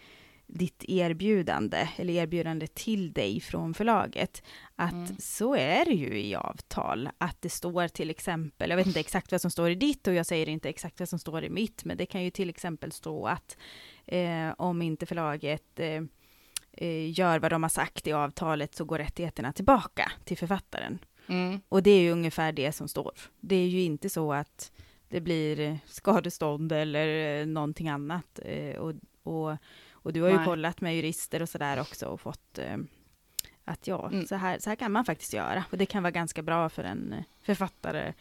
ditt 0.46 0.84
erbjudande, 0.88 1.88
eller 1.96 2.12
erbjudande 2.14 2.66
till 2.66 3.12
dig 3.12 3.40
från 3.40 3.74
förlaget. 3.74 4.42
Att 4.74 4.92
Mm. 4.92 5.16
så 5.18 5.54
är 5.56 5.84
det 5.84 5.94
ju 5.94 6.20
i 6.20 6.34
avtal, 6.34 7.08
att 7.18 7.42
det 7.42 7.48
står 7.48 7.88
till 7.88 8.10
exempel, 8.10 8.70
jag 8.70 8.76
vet 8.76 8.86
inte 8.86 9.00
exakt 9.00 9.32
vad 9.32 9.40
som 9.40 9.50
står 9.50 9.70
i 9.70 9.74
ditt 9.74 10.06
och 10.06 10.14
jag 10.14 10.26
säger 10.26 10.48
inte 10.48 10.68
exakt 10.68 11.00
vad 11.00 11.08
som 11.08 11.18
står 11.18 11.44
i 11.44 11.50
mitt, 11.50 11.84
men 11.84 11.96
det 11.96 12.06
kan 12.06 12.24
ju 12.24 12.30
till 12.30 12.48
exempel 12.50 12.92
stå 12.92 13.26
att 13.26 13.56
eh, 14.06 14.50
om 14.58 14.82
inte 14.82 15.06
förlaget 15.06 15.80
eh, 15.80 16.02
eh, 16.72 17.18
gör 17.18 17.38
vad 17.38 17.52
de 17.52 17.62
har 17.62 17.70
sagt 17.70 18.06
i 18.06 18.12
avtalet 18.12 18.74
så 18.74 18.84
går 18.84 18.98
rättigheterna 18.98 19.52
tillbaka 19.52 20.12
till 20.24 20.38
författaren. 20.38 20.98
Mm. 21.26 21.60
Och 21.68 21.82
det 21.82 21.90
är 21.90 22.00
ju 22.00 22.10
ungefär 22.10 22.52
det 22.52 22.72
som 22.72 22.88
står. 22.88 23.12
Det 23.40 23.56
är 23.56 23.68
ju 23.68 23.82
inte 23.82 24.10
så 24.10 24.32
att 24.32 24.72
det 25.08 25.20
blir 25.20 25.78
skadestånd 25.86 26.72
eller 26.72 27.40
eh, 27.40 27.46
någonting 27.46 27.88
annat. 27.88 28.40
Eh, 28.44 28.76
och, 28.76 28.94
och, 29.22 29.56
och 29.92 30.12
du 30.12 30.22
har 30.22 30.28
ju 30.28 30.36
Nej. 30.36 30.44
kollat 30.44 30.80
med 30.80 30.96
jurister 30.96 31.42
och 31.42 31.48
sådär 31.48 31.80
också 31.80 32.06
och 32.06 32.20
fått 32.20 32.58
eh, 32.58 32.76
att 33.64 33.86
ja, 33.86 34.08
Mm. 34.12 34.26
så, 34.26 34.34
här, 34.34 34.58
så 34.58 34.70
här 34.70 34.76
kan 34.76 34.92
man 34.92 35.04
faktiskt 35.04 35.32
göra. 35.32 35.64
Och 35.70 35.78
det 35.78 35.86
kan 35.86 36.02
vara 36.02 36.10
ganska 36.10 36.42
bra 36.42 36.68
för 36.68 36.84
en 36.84 37.14
författare 37.42 38.12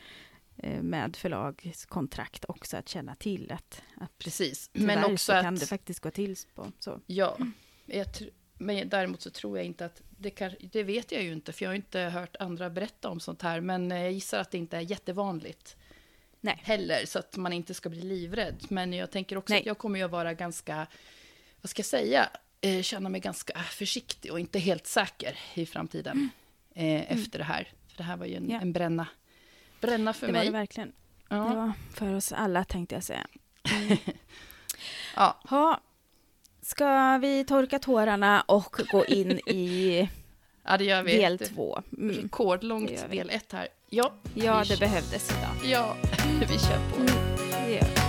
med 0.82 1.16
förlagskontrakt 1.16 2.46
också 2.48 2.78
att 2.78 2.90
känna 2.90 3.16
till 3.16 3.52
att, 3.52 3.82
att 3.96 4.18
Precis. 4.18 4.70
Men 4.74 5.04
också 5.04 5.18
så 5.18 5.32
kan 5.32 5.54
att... 5.54 5.60
det 5.60 5.66
faktiskt 5.66 6.00
gå 6.00 6.12
till 6.12 6.36
på 6.56 6.72
så. 6.80 7.00
Ja, 7.06 7.38
men 8.58 8.90
däremot 8.90 9.22
så 9.22 9.30
tror 9.30 9.58
jag 9.58 9.66
inte 9.66 9.86
att 9.86 10.02
det 10.10 10.30
kan, 10.30 10.52
det 10.72 10.84
vet 10.84 11.12
jag 11.12 11.24
ju 11.24 11.34
inte, 11.34 11.54
för 11.54 11.66
jag 11.66 11.70
har 11.70 11.76
inte 11.76 12.00
hört 12.00 12.36
andra 12.40 12.70
berätta 12.70 13.10
om 13.10 13.20
sånt 13.20 13.42
här, 13.42 13.62
men 13.62 13.92
jag 13.92 14.12
gissar 14.12 14.40
att 14.40 14.52
det 14.52 14.58
inte 14.58 14.78
är 14.78 14.82
jättevanligt 14.82 15.78
Nej. 16.46 16.60
heller, 16.64 17.06
så 17.06 17.20
att 17.20 17.38
man 17.38 17.54
inte 17.54 17.74
ska 17.74 17.90
bli 17.90 18.02
livrädd. 18.02 18.66
Men 18.70 18.94
jag 18.94 19.12
tänker 19.12 19.38
också 19.38 19.54
Nej. 19.54 19.60
att 19.60 19.66
jag 19.66 19.78
kommer 19.78 20.00
ju 20.00 20.06
att 20.06 20.12
vara 20.12 20.34
ganska, 20.34 20.88
vad 21.62 21.70
ska 21.70 21.80
jag 21.80 21.86
säga, 21.86 22.30
eh, 22.62 22.82
känna 22.82 23.10
mig 23.10 23.22
ganska 23.22 23.60
försiktig 23.60 24.32
och 24.32 24.40
inte 24.40 24.60
helt 24.60 24.88
säker 24.88 25.40
i 25.54 25.66
framtiden 25.66 26.30
eh, 26.74 27.12
efter 27.12 27.40
det 27.40 27.46
här. 27.46 27.72
För 27.88 27.98
det 27.98 28.04
här 28.04 28.18
var 28.18 28.26
ju 28.26 28.36
en, 28.36 28.44
Mm. 28.44 28.56
Ja. 28.56 28.62
en 28.62 28.74
bränna, 28.74 29.08
bränna 29.82 30.14
för 30.14 30.28
Det 30.28 30.34
var 30.34 30.40
mig. 30.40 30.46
det 30.48 30.52
verkligen. 30.54 30.92
ja. 31.30 31.36
Det 31.36 31.56
var 31.56 31.72
för 31.94 32.16
oss 32.16 32.32
alla 32.32 32.64
tänkte 32.64 32.96
jag 32.96 33.04
säga. 33.04 33.28
Ja, 35.16 35.40
Ha, 35.50 35.80
ska 36.62 37.18
vi 37.18 37.46
torka 37.46 37.80
tårarna 37.80 38.42
och 38.42 38.82
gå 38.92 39.06
in 39.06 39.32
i 39.32 40.10
ja, 40.64 40.78
det 40.78 40.84
gör 40.86 41.04
vi. 41.04 41.18
del 41.18 41.38
Det- 41.38 41.46
två? 41.46 41.82
Mm. 41.98 42.16
Rekordlångt 42.16 42.90
Det 42.90 43.08
del 43.08 43.30
ett 43.30 43.52
här. 43.52 43.68
Ja, 43.96 44.14
Ja, 44.36 44.64
det 44.68 44.80
behövdes 44.80 45.32
idag. 45.32 45.72
Ja, 45.72 45.96
vi 46.40 46.60
kör 46.60 46.90
på. 46.90 47.04
Det 47.66 47.74
gör 47.74 47.82
vi. 47.82 48.02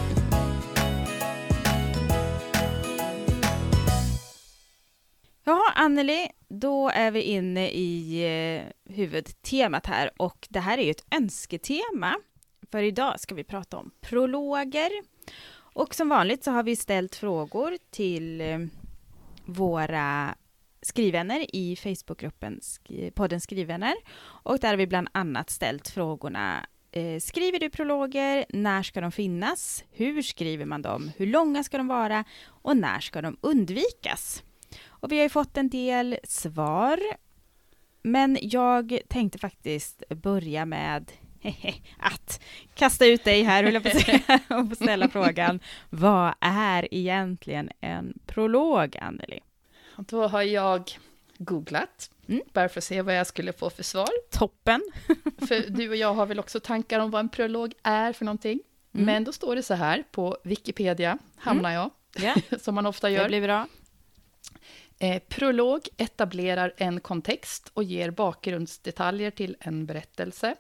Jaha, 5.44 5.72
Anneli, 5.74 6.28
då 6.48 6.88
är 6.88 7.10
vi 7.10 7.22
inne 7.22 7.70
i 7.70 8.22
eh, 8.24 8.92
huvudtemat 8.94 9.86
här 9.86 10.10
och 10.16 10.46
det 10.50 10.60
här 10.60 10.78
är 10.78 10.82
ju 10.82 10.90
ett 10.90 11.14
önsketema. 11.14 12.16
För 12.70 12.82
idag 12.82 13.20
ska 13.20 13.34
vi 13.34 13.44
prata 13.44 13.76
om 13.76 13.90
prologer. 14.00 14.90
Och 15.56 15.94
som 15.94 16.08
vanligt 16.08 16.44
så 16.44 16.50
har 16.50 16.62
vi 16.62 16.76
ställt 16.76 17.14
frågor 17.14 17.78
till 17.90 18.40
eh, 18.40 18.58
våra 19.44 20.34
skrivvänner 20.84 21.56
i 21.56 21.76
Facebookgruppen 21.76 22.60
podden 23.14 23.40
Skrivvänner. 23.40 23.94
Och 24.20 24.58
där 24.58 24.68
har 24.68 24.76
vi 24.76 24.86
bland 24.86 25.08
annat 25.12 25.50
ställt 25.50 25.88
frågorna 25.88 26.66
eh, 26.92 27.20
Skriver 27.20 27.58
du 27.58 27.70
prologer? 27.70 28.44
När 28.48 28.82
ska 28.82 29.00
de 29.00 29.12
finnas? 29.12 29.84
Hur 29.92 30.22
skriver 30.22 30.64
man 30.64 30.82
dem? 30.82 31.10
Hur 31.16 31.26
långa 31.26 31.64
ska 31.64 31.76
de 31.76 31.86
vara? 31.86 32.24
Och 32.46 32.76
när 32.76 33.00
ska 33.00 33.22
de 33.22 33.36
undvikas? 33.40 34.42
Och 34.86 35.12
vi 35.12 35.16
har 35.16 35.22
ju 35.22 35.28
fått 35.28 35.56
en 35.56 35.68
del 35.68 36.18
svar. 36.24 37.00
Men 38.02 38.38
jag 38.42 38.98
tänkte 39.08 39.38
faktiskt 39.38 40.02
börja 40.08 40.66
med 40.66 41.12
att 41.98 42.42
kasta 42.74 43.06
ut 43.06 43.24
dig 43.24 43.42
här, 43.42 43.64
höll 43.64 43.74
jag 43.74 43.82
på 43.82 43.88
att 43.88 44.00
säga, 44.00 44.40
och 44.70 44.76
ställa 44.76 45.08
frågan. 45.08 45.60
Vad 45.90 46.34
är 46.40 46.94
egentligen 46.94 47.70
en 47.80 48.18
prolog, 48.26 48.96
Anneli? 49.00 49.40
Då 49.96 50.26
har 50.26 50.42
jag 50.42 50.98
googlat, 51.38 52.10
Mm. 52.28 52.42
bara 52.52 52.68
för 52.68 52.80
att 52.80 52.84
se 52.84 53.02
vad 53.02 53.16
jag 53.18 53.26
skulle 53.26 53.52
få 53.52 53.70
för 53.70 53.82
svar. 53.82 54.08
Toppen. 54.30 54.82
För 55.48 55.70
du 55.70 55.88
och 55.88 55.96
jag 55.96 56.14
har 56.14 56.26
väl 56.26 56.38
också 56.40 56.60
tankar 56.60 57.00
om 57.00 57.10
vad 57.10 57.20
en 57.20 57.28
prolog 57.28 57.74
är 57.82 58.12
för 58.12 58.24
någonting. 58.24 58.60
Mm. 58.94 59.06
Men 59.06 59.24
då 59.24 59.32
står 59.32 59.56
det 59.56 59.62
så 59.62 59.74
här, 59.74 60.04
på 60.10 60.36
Wikipedia 60.44 61.18
hamnar 61.36 61.70
jag, 61.70 61.90
Ja, 62.18 62.34
som 62.60 62.74
man 62.74 62.86
ofta 62.86 63.08
det 63.08 63.14
gör. 63.14 63.28
blir 63.28 63.40
bra. 63.42 63.66
Eh, 64.98 65.22
prolog 65.28 65.88
etablerar 65.96 66.74
en 66.76 67.00
kontext 67.00 67.70
och 67.74 67.84
ger 67.84 68.10
bakgrundsdetaljer 68.10 69.30
till 69.30 69.56
en 69.60 69.86
berättelse. 69.86 70.54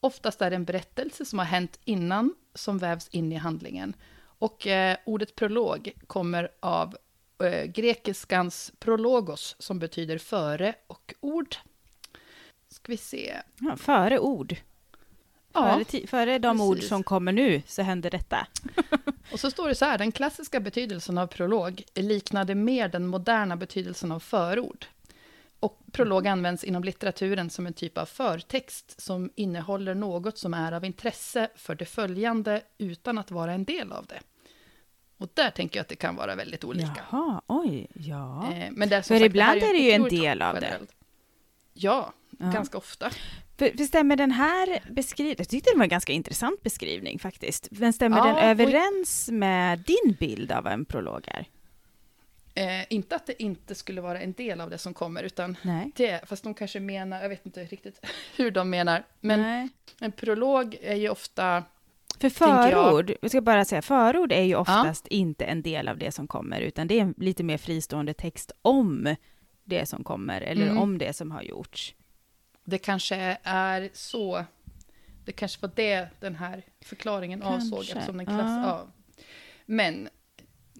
Oftast 0.00 0.42
är 0.42 0.50
det 0.50 0.56
en 0.56 0.64
berättelse 0.64 1.24
som 1.24 1.38
har 1.38 1.46
hänt 1.46 1.78
innan 1.84 2.34
som 2.54 2.78
vävs 2.78 3.08
in 3.08 3.32
i 3.32 3.36
handlingen. 3.36 3.96
Och 4.22 4.66
eh, 4.66 4.96
ordet 5.06 5.34
prolog 5.34 5.90
kommer 6.06 6.48
av 6.60 6.96
eh, 7.44 7.64
grekiskans 7.64 8.72
prologos 8.78 9.56
som 9.58 9.78
betyder 9.78 10.18
före 10.18 10.74
och 10.86 11.14
ord. 11.20 11.56
Ska 12.68 12.92
vi 12.92 12.96
se. 12.96 13.36
Ja, 13.58 13.76
före 13.76 14.18
ord. 14.18 14.56
Ja, 15.52 15.84
Före, 15.88 16.06
före 16.06 16.38
de 16.38 16.60
ord 16.60 16.74
precis. 16.74 16.88
som 16.88 17.02
kommer 17.02 17.32
nu 17.32 17.62
så 17.66 17.82
händer 17.82 18.10
detta. 18.10 18.46
och 19.32 19.40
så 19.40 19.50
står 19.50 19.68
det 19.68 19.74
så 19.74 19.84
här, 19.84 19.98
den 19.98 20.12
klassiska 20.12 20.60
betydelsen 20.60 21.18
av 21.18 21.26
prolog 21.26 21.82
liknade 21.94 22.54
mer 22.54 22.88
den 22.88 23.06
moderna 23.06 23.56
betydelsen 23.56 24.12
av 24.12 24.20
förord. 24.20 24.86
Och 25.60 25.78
prolog 25.92 26.26
används 26.26 26.64
inom 26.64 26.84
litteraturen 26.84 27.50
som 27.50 27.66
en 27.66 27.72
typ 27.72 27.98
av 27.98 28.06
förtext 28.06 29.00
som 29.00 29.30
innehåller 29.34 29.94
något 29.94 30.38
som 30.38 30.54
är 30.54 30.72
av 30.72 30.84
intresse 30.84 31.48
för 31.54 31.74
det 31.74 31.84
följande 31.84 32.62
utan 32.78 33.18
att 33.18 33.30
vara 33.30 33.52
en 33.52 33.64
del 33.64 33.92
av 33.92 34.06
det. 34.06 34.20
Och 35.20 35.28
där 35.34 35.50
tänker 35.50 35.76
jag 35.78 35.82
att 35.82 35.88
det 35.88 35.96
kan 35.96 36.16
vara 36.16 36.34
väldigt 36.34 36.64
olika. 36.64 37.04
Jaha, 37.10 37.40
oj, 37.46 37.86
ja. 37.94 38.52
Eh, 38.52 38.68
Men 38.70 38.88
det 38.88 39.02
För 39.02 39.14
sagt, 39.14 39.24
ibland 39.26 39.60
här 39.60 39.68
är 39.68 39.72
det 39.72 39.78
ju 39.78 39.90
en 39.90 40.02
del 40.02 40.42
av 40.42 40.54
det. 40.54 40.60
generellt. 40.60 40.90
Ja, 41.72 42.12
Ja. 42.38 42.46
ganska 42.46 42.78
ofta. 42.78 43.10
För, 43.58 43.76
för 43.76 43.84
stämmer 43.84 44.16
den 44.16 44.30
här 44.30 44.80
beskrivningen, 44.90 45.36
jag 45.38 45.48
tyckte 45.48 45.70
det 45.70 45.76
var 45.76 45.82
en 45.84 45.88
ganska 45.88 46.12
intressant 46.12 46.62
beskrivning 46.62 47.18
faktiskt, 47.18 47.68
men 47.70 47.92
stämmer 47.92 48.16
Ja, 48.18 48.24
den 48.24 48.34
och- 48.34 48.42
överens 48.42 49.28
med 49.32 49.78
din 49.78 50.16
bild 50.20 50.52
av 50.52 50.64
vad 50.64 50.72
en 50.72 50.84
prolog 50.84 51.24
är? 51.28 51.46
Eh, 52.54 52.86
inte 52.92 53.16
att 53.16 53.26
det 53.26 53.42
inte 53.42 53.74
skulle 53.74 54.00
vara 54.00 54.20
en 54.20 54.32
del 54.32 54.60
av 54.60 54.70
det 54.70 54.78
som 54.78 54.94
kommer, 54.94 55.22
utan 55.22 55.56
Nej. 55.62 55.90
det, 55.96 56.28
fast 56.28 56.44
de 56.44 56.54
kanske 56.54 56.80
menar, 56.80 57.22
jag 57.22 57.28
vet 57.28 57.46
inte 57.46 57.64
riktigt 57.64 58.06
hur 58.36 58.50
de 58.50 58.70
menar, 58.70 59.04
men 59.20 59.40
Nej. 59.42 59.68
en 60.00 60.12
prolog 60.12 60.76
är 60.82 60.94
ju 60.96 61.08
ofta, 61.08 61.64
För 62.20 62.28
förord, 62.30 63.12
jag 63.22 63.30
ska 63.30 63.40
bara 63.40 63.64
säga, 63.64 63.82
förord 63.82 64.32
är 64.32 64.42
ju 64.42 64.54
oftast 64.54 65.06
inte 65.06 65.44
en 65.44 65.62
del 65.62 65.88
av 65.88 65.98
det 65.98 66.12
som 66.12 66.26
kommer, 66.28 66.60
utan 66.60 66.86
det 66.86 67.00
är 67.00 67.14
lite 67.16 67.42
mer 67.42 67.58
fristående 67.58 68.14
text 68.14 68.52
om 68.62 69.16
det 69.64 69.86
som 69.86 70.04
kommer, 70.04 70.40
eller 70.40 70.66
Mm. 70.66 70.78
om 70.78 70.98
det 70.98 71.12
som 71.12 71.30
har 71.30 71.42
gjorts. 71.42 71.94
det 72.64 72.78
kanske 72.78 73.38
är 73.42 73.90
så, 73.92 74.44
det 75.24 75.32
kanske 75.32 75.62
var 75.62 75.70
det 75.74 76.08
den 76.20 76.34
här 76.36 76.62
förklaringen 76.84 77.42
avsåg, 77.42 77.80
eftersom 77.80 78.16
den 78.16 78.26
klass, 78.26 78.40
ja. 78.40 78.62
ja. 78.66 78.86
Men 79.66 80.08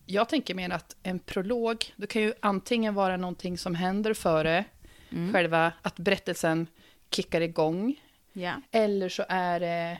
jag 0.07 0.29
tänker 0.29 0.55
mer 0.55 0.70
att 0.70 0.96
en 1.03 1.18
prolog, 1.18 1.85
det 1.96 2.07
kan 2.07 2.22
ju 2.22 2.33
antingen 2.40 2.94
vara 2.94 3.16
någonting 3.16 3.59
som 3.59 3.74
händer 3.74 4.14
före 4.14 4.64
Mm. 5.12 5.33
själva, 5.33 5.72
att 5.83 5.96
berättelsen 5.96 6.66
kickar 7.11 7.40
igång, 7.40 8.00
Ja. 8.33 8.53
Eller 8.70 9.09
så 9.09 9.24
är 9.29 9.61
det 9.61 9.98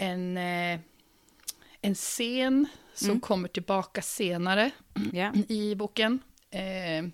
en, 0.00 0.36
eh, 0.36 0.80
en 1.80 1.94
scen 1.94 2.66
som 2.94 3.08
Mm. 3.08 3.20
kommer 3.20 3.48
tillbaka 3.48 4.02
senare 4.02 4.70
Ja. 5.12 5.32
i 5.48 5.74
boken. 5.74 6.18
Eh, 6.50 7.04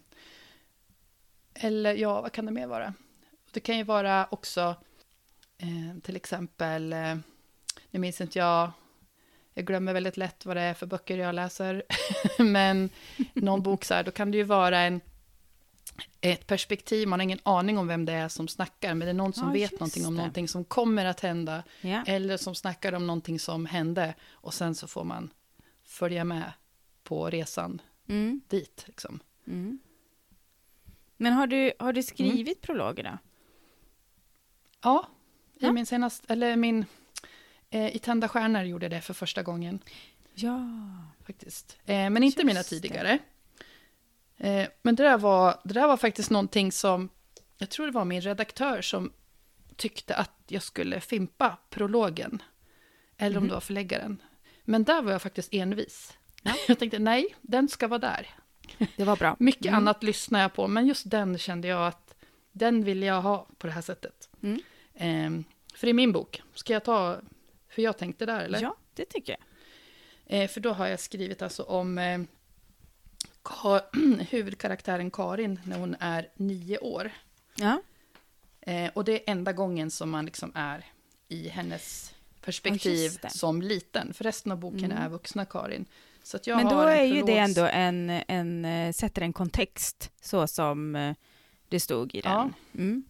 eller 1.55 1.94
ja, 1.94 2.20
vad 2.20 2.33
kan 2.33 2.46
det 2.46 2.53
mer 2.53 2.66
vara? 2.66 2.94
Det 3.51 3.61
kan 3.61 3.77
ju 3.79 3.83
vara 3.85 4.27
också 4.31 4.75
eh, 5.59 6.01
till 6.03 6.16
exempel, 6.16 6.92
eh, 6.92 7.14
nu 7.90 8.01
minns 8.01 8.20
inte 8.20 8.38
jag, 8.38 8.70
jag 9.55 9.64
glömmer 9.66 9.92
väldigt 9.92 10.16
lätt 10.16 10.46
vad 10.46 10.57
det 10.57 10.62
är 10.62 10.75
för 10.75 10.87
böcker 10.87 11.18
jag 11.18 11.35
läser, 11.35 11.83
men 12.38 12.90
någon 13.35 13.62
bok 13.62 13.85
så 13.85 13.94
här, 13.94 14.03
då 14.05 14.11
kan 14.11 14.31
det 14.31 14.37
ju 14.37 14.44
vara 14.44 14.79
en, 14.81 15.01
ett 16.21 16.47
perspektiv, 16.47 17.09
man 17.09 17.21
har 17.21 17.25
ingen 17.25 17.39
aning 17.43 17.79
om 17.79 17.87
vem 17.89 18.05
det 18.05 18.13
är 18.13 18.29
som 18.29 18.49
snackar, 18.49 18.95
men 18.95 19.07
det 19.07 19.11
är 19.11 19.15
någon 19.15 19.33
som 19.33 19.47
Ja, 19.49 19.53
vet 19.53 19.73
någonting 19.73 20.07
om 20.07 20.15
det. 20.15 20.19
någonting 20.19 20.49
som 20.49 20.65
kommer 20.65 21.05
att 21.05 21.21
hända, 21.21 21.63
ja. 21.81 22.03
eller 22.07 22.37
som 22.37 22.55
snackar 22.55 22.93
om 22.93 23.07
någonting 23.07 23.39
som 23.41 23.67
hände, 23.67 24.15
och 24.31 24.55
sen 24.55 24.75
så 24.75 24.87
får 24.87 25.05
man 25.05 25.31
följa 25.85 26.25
med 26.25 26.53
på 27.03 27.31
resan 27.31 27.81
Mm. 28.09 28.41
dit. 28.49 28.85
Liksom. 28.87 29.21
Mm. 29.47 29.79
Men 31.17 31.33
har 31.33 31.47
du, 31.47 31.73
har 31.79 31.93
du 31.93 32.03
skrivit 32.03 32.61
prologer 32.63 33.03
då? 33.05 33.19
Ja, 34.83 35.09
i 35.55 35.65
Ja. 35.65 35.73
min 35.73 35.87
senaste, 35.87 36.33
eller 36.33 36.57
min, 36.57 36.85
eh, 37.71 37.97
i 37.97 37.99
Tända 37.99 38.29
stjärnor 38.29 38.63
gjorde 38.63 38.85
jag 38.85 38.91
det 38.93 39.01
för 39.01 39.15
första 39.15 39.43
gången 39.43 39.79
Ja. 40.35 40.61
faktiskt. 41.27 41.79
Eh, 41.87 41.95
men 42.11 42.17
inte 42.23 42.25
Just 42.41 42.47
mina 42.47 42.61
det. 43.03 43.19
Eh, 44.38 44.68
men 44.83 44.94
det 44.94 45.03
där, 45.03 45.18
var, 45.18 45.61
det 45.64 45.75
där 45.75 45.87
var 45.87 45.96
faktiskt 45.96 46.31
någonting 46.31 46.72
som, 46.72 47.09
jag 47.59 47.70
tror 47.70 47.87
det 47.87 47.92
var 47.92 48.05
min 48.05 48.20
redaktör 48.20 48.83
som 48.83 49.12
tyckte 49.77 50.14
att 50.16 50.31
jag 50.46 50.62
skulle 50.62 51.01
fimpa 51.01 51.59
prologen. 51.70 52.42
Eller 53.18 53.37
om 53.37 53.42
Mhm. 53.42 53.49
det 53.49 53.55
var 53.55 53.61
förläggaren. 53.61 54.22
Men 54.64 54.85
där 54.85 55.03
var 55.03 55.12
jag 55.12 55.22
faktiskt 55.22 55.49
envis. 55.55 56.18
Ja. 56.42 56.53
Jag 56.68 56.79
tänkte 56.79 56.99
nej, 56.99 57.37
den 57.42 57.68
ska 57.68 57.88
vara 57.88 57.99
där. 57.99 58.31
Det 58.96 59.05
var 59.05 59.16
bra. 59.16 59.37
Mycket 59.38 59.66
Mm. 59.66 59.75
annat 59.75 60.03
lyssnar 60.03 60.40
jag 60.40 60.53
på, 60.55 60.68
men 60.68 60.87
just 60.87 61.11
den 61.11 61.38
kände 61.38 61.68
jag 61.68 61.87
att 61.87 62.14
den 62.53 62.85
vill 62.85 63.03
jag 63.03 63.22
ha 63.22 63.46
på 63.59 63.66
det 63.66 63.72
här 63.72 63.83
sättet. 63.83 64.29
Mm. 64.42 64.61
Ehm, 64.94 65.44
för 65.75 65.87
i 65.87 65.92
min 65.92 66.12
bok, 66.12 66.42
ska 66.55 66.72
jag 66.72 66.85
ta 66.85 67.20
hur 67.68 67.83
jag 67.83 67.99
tänkte 67.99 68.27
där 68.27 68.40
eller? 68.40 68.62
Ja, 68.62 68.77
det 68.94 69.05
tycker 69.05 69.37
jag. 69.38 69.40
Eh, 70.42 70.49
för 70.49 70.61
då 70.61 70.72
har 70.72 70.87
jag 70.87 71.01
skrivit 71.01 71.42
alltså 71.42 71.62
om 71.62 71.99
eh, 71.99 72.20
Ka 73.47 73.81
huvudkaraktären 74.31 75.11
Karin 75.11 75.61
när 75.65 75.79
hon 75.79 75.97
är 76.01 76.29
nio 76.35 76.79
år. 76.79 77.11
Ja. 77.55 77.81
Eh, 78.61 78.91
och 78.95 79.05
det 79.05 79.13
är 79.13 79.33
enda 79.33 79.53
gången 79.53 79.91
som 79.91 80.11
man 80.11 80.25
liksom 80.27 80.53
är 80.55 80.85
i 81.29 81.49
hennes 81.49 82.15
perspektiv 82.41 83.19
som 83.29 83.63
liten. 83.63 84.15
För 84.15 84.25
resten 84.25 84.53
av 84.53 84.59
boken 84.59 84.85
Mm. 84.85 84.99
är 85.03 85.09
vuxna 85.09 85.45
Karin. 85.45 85.87
Så 86.23 86.39
jag 86.45 86.57
Men 86.57 86.67
då 86.69 86.81
är 86.81 87.03
ju 87.05 87.23
det 87.23 87.39
ändå 87.39 87.63
en, 87.73 88.11
en, 88.11 88.65
eh, 88.65 88.93
sätter 88.93 89.23
en 89.23 89.33
kontext 89.33 90.11
så 90.21 90.47
som 90.47 90.97
eh, 90.97 91.15
det 91.69 91.81
stod 91.81 92.15
i 92.15 92.21
den. 92.21 92.33
Ja. 92.33 92.51
Mm. 92.75 93.05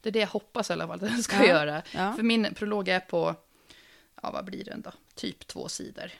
Det 0.00 0.08
är 0.08 0.12
det 0.12 0.18
jag 0.20 0.26
hoppas 0.26 0.70
i 0.70 0.72
alla 0.72 0.86
fall 0.86 0.94
att 1.04 1.10
den 1.10 1.22
ska 1.22 1.36
Ja. 1.36 1.46
göra. 1.46 1.82
Ja. 1.94 2.12
För 2.12 2.22
min 2.22 2.54
prolog 2.54 2.88
är 2.88 3.00
på, 3.00 3.34
ja 4.22 4.30
vad 4.30 4.44
blir 4.44 4.64
den 4.64 4.80
då? 4.82 4.92
Typ 5.14 5.46
två 5.46 5.68
sidor. 5.68 6.10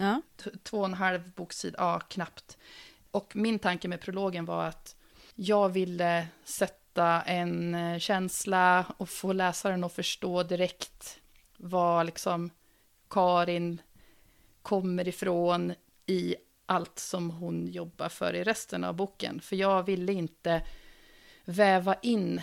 Ja. 0.00 0.22
Två 0.62 0.78
och 0.78 0.84
en 0.84 0.94
halv 0.94 1.30
boksida, 1.32 1.76
ja 1.78 2.00
knappt. 2.00 2.58
Och 3.10 3.36
min 3.36 3.58
tanke 3.58 3.88
med 3.88 4.00
prologen 4.00 4.44
var 4.44 4.64
att 4.64 4.96
jag 5.34 5.68
ville 5.68 6.28
sätta 6.44 7.22
en 7.22 7.74
eh, 7.74 7.98
känsla 7.98 8.84
och 8.96 9.08
få 9.08 9.32
läsaren 9.32 9.84
att 9.84 9.92
förstå 9.92 10.42
direkt 10.42 11.20
vad 11.56 12.06
liksom 12.06 12.50
Karin 13.10 13.80
kommer 14.62 15.08
ifrån 15.08 15.74
i 16.06 16.36
allt 16.66 16.98
som 16.98 17.30
hon 17.30 17.66
jobbar 17.66 18.08
för 18.08 18.34
i 18.34 18.44
resten 18.44 18.84
av 18.84 18.94
boken. 18.94 19.40
För 19.40 19.56
jag 19.56 19.82
ville 19.82 20.12
inte 20.12 20.62
väva 21.44 21.94
in 21.94 22.40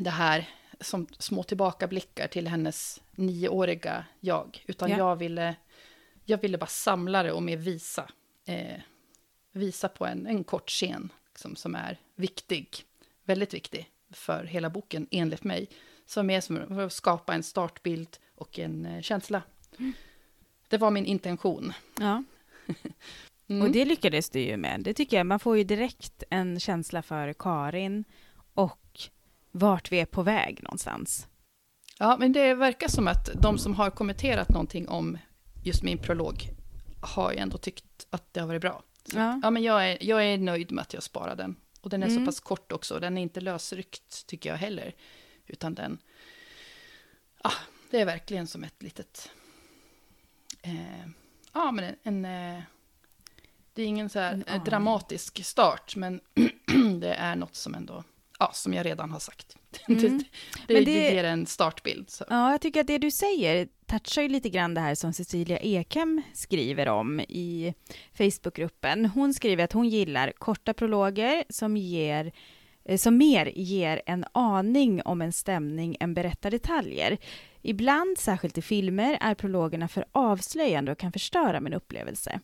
det 0.00 0.10
här 0.10 0.48
som 0.80 1.06
små 1.18 1.42
tillbakablickar 1.42 2.26
till 2.26 2.48
hennes 2.48 3.00
nioåriga 3.10 4.04
jag. 4.20 4.64
Utan 4.66 4.90
Ja. 4.90 4.98
jag, 4.98 5.16
ville, 5.16 5.54
jag 6.24 6.38
ville 6.38 6.58
bara 6.58 6.66
samla 6.66 7.22
det 7.22 7.32
och 7.32 7.42
mer 7.42 7.56
visa. 7.56 8.10
Eh, 8.44 8.80
visa 9.52 9.88
på 9.88 10.06
en, 10.06 10.26
en 10.26 10.44
kort 10.44 10.68
scen 10.68 11.12
liksom, 11.28 11.56
som 11.56 11.74
är 11.74 11.98
viktig. 12.14 12.84
Väldigt 13.24 13.54
viktig 13.54 13.90
för 14.10 14.44
hela 14.44 14.70
boken, 14.70 15.06
enligt 15.10 15.44
mig. 15.44 15.68
Som 16.06 16.30
är 16.30 16.40
som 16.40 16.78
att 16.78 16.92
skapa 16.92 17.34
en 17.34 17.42
startbild 17.42 18.18
och 18.34 18.58
en 18.58 18.86
eh, 18.86 19.00
känsla. 19.00 19.42
Det 20.68 20.78
var 20.78 20.90
min 20.90 21.06
intention. 21.06 21.72
ja. 21.98 22.24
Mm. 23.48 23.62
Och 23.62 23.72
det 23.72 23.84
lyckades 23.84 24.30
du 24.30 24.40
ju 24.40 24.56
med. 24.56 24.80
Det 24.80 24.94
tycker 24.94 25.16
jag. 25.16 25.26
Man 25.26 25.40
får 25.40 25.58
ju 25.58 25.64
direkt 25.64 26.22
en 26.30 26.60
känsla 26.60 27.02
för 27.02 27.32
Karin 27.32 28.04
och 28.54 29.00
vart 29.50 29.92
vi 29.92 30.00
är 30.00 30.06
på 30.06 30.22
väg 30.22 30.62
någonstans. 30.62 31.26
Ja, 31.98 32.16
men 32.20 32.32
det 32.32 32.54
verkar 32.54 32.88
som 32.88 33.08
att 33.08 33.30
de 33.42 33.58
som 33.58 33.74
har 33.74 33.90
kommenterat 33.90 34.48
någonting 34.48 34.88
om 34.88 35.18
just 35.62 35.82
min 35.82 35.98
prolog 35.98 36.48
har 37.00 37.32
ju 37.32 37.38
ändå 37.38 37.58
tyckt 37.58 38.06
att 38.10 38.32
det 38.34 38.40
har 38.40 38.46
varit 38.46 38.60
bra. 38.62 38.82
Så, 39.04 39.18
Ja. 39.18 39.40
ja, 39.42 39.50
men 39.50 39.62
jag 39.62 39.90
är, 39.90 39.98
jag 40.00 40.24
är 40.26 40.38
nöjd 40.38 40.72
med 40.72 40.82
att 40.82 40.94
jag 40.94 41.02
sparade 41.02 41.42
den. 41.42 41.56
Och 41.80 41.90
den 41.90 42.02
är 42.02 42.06
Mm. 42.06 42.18
så 42.20 42.26
pass 42.26 42.40
kort 42.40 42.72
också. 42.72 42.98
Den 43.00 43.18
är 43.18 43.22
inte 43.22 43.40
lösryckt, 43.40 44.26
tycker 44.26 44.50
jag 44.50 44.56
heller. 44.56 44.94
Utan 45.46 45.74
den... 45.74 45.98
Ja, 47.44 47.52
det 47.90 48.00
är 48.00 48.04
verkligen 48.04 48.46
som 48.46 48.64
ett 48.64 48.82
litet... 48.82 49.30
Eh, 50.62 51.06
ja, 51.52 51.70
men 51.72 51.84
en... 52.02 52.24
en 52.24 52.54
eh, 52.56 52.62
det 53.74 53.82
är 53.82 53.86
ingen 53.86 54.08
så 54.10 54.18
här 54.18 54.32
aning. 54.32 54.64
dramatisk 54.64 55.44
start, 55.44 55.96
men 55.96 56.20
det 57.00 57.14
är 57.14 57.36
något 57.36 57.54
som 57.56 57.74
ändå... 57.74 58.04
Ja, 58.42 58.50
som 58.52 58.74
jag 58.74 58.86
redan 58.86 59.10
har 59.10 59.18
sagt. 59.18 59.56
Mm. 59.88 60.00
det, 60.02 60.08
det, 60.08 60.74
Men 60.74 60.84
det 60.84 60.92
det- 60.94 61.14
ger 61.14 61.24
en 61.24 61.46
startbild. 61.46 62.10
Så. 62.10 62.24
Ja, 62.28 62.50
jag 62.50 62.60
tycker 62.60 62.80
att 62.80 62.86
det 62.86 62.98
du 62.98 63.10
säger 63.10 63.68
touchar 63.86 64.22
ju 64.22 64.28
lite 64.28 64.48
grann 64.48 64.74
det 64.74 64.80
här 64.80 64.94
som 64.94 65.12
Cecilia 65.12 65.58
Ekhem 65.58 66.22
skriver 66.34 66.88
om 66.88 67.20
i 67.20 67.74
Facebookgruppen. 68.14 69.06
Hon 69.06 69.34
skriver 69.34 69.64
att 69.64 69.72
hon 69.72 69.88
gillar 69.88 70.32
korta 70.38 70.74
prologer 70.74 71.44
som 71.48 71.76
ger 71.76 72.32
eh, 72.84 72.96
som 72.96 73.16
mer 73.16 73.46
ger 73.56 74.02
en 74.06 74.24
aning 74.32 75.02
om 75.02 75.22
en 75.22 75.32
stämning 75.32 75.96
än 76.00 76.14
berättar 76.14 76.50
detaljer. 76.50 77.18
Ibland, 77.62 78.18
särskilt 78.18 78.58
i 78.58 78.62
filmer, 78.62 79.18
är 79.20 79.34
prologerna 79.34 79.88
för 79.88 80.04
avslöjande 80.12 80.92
och 80.92 80.98
kan 80.98 81.12
förstöra 81.12 81.60
min 81.60 81.72
upplevelse. 81.74 82.40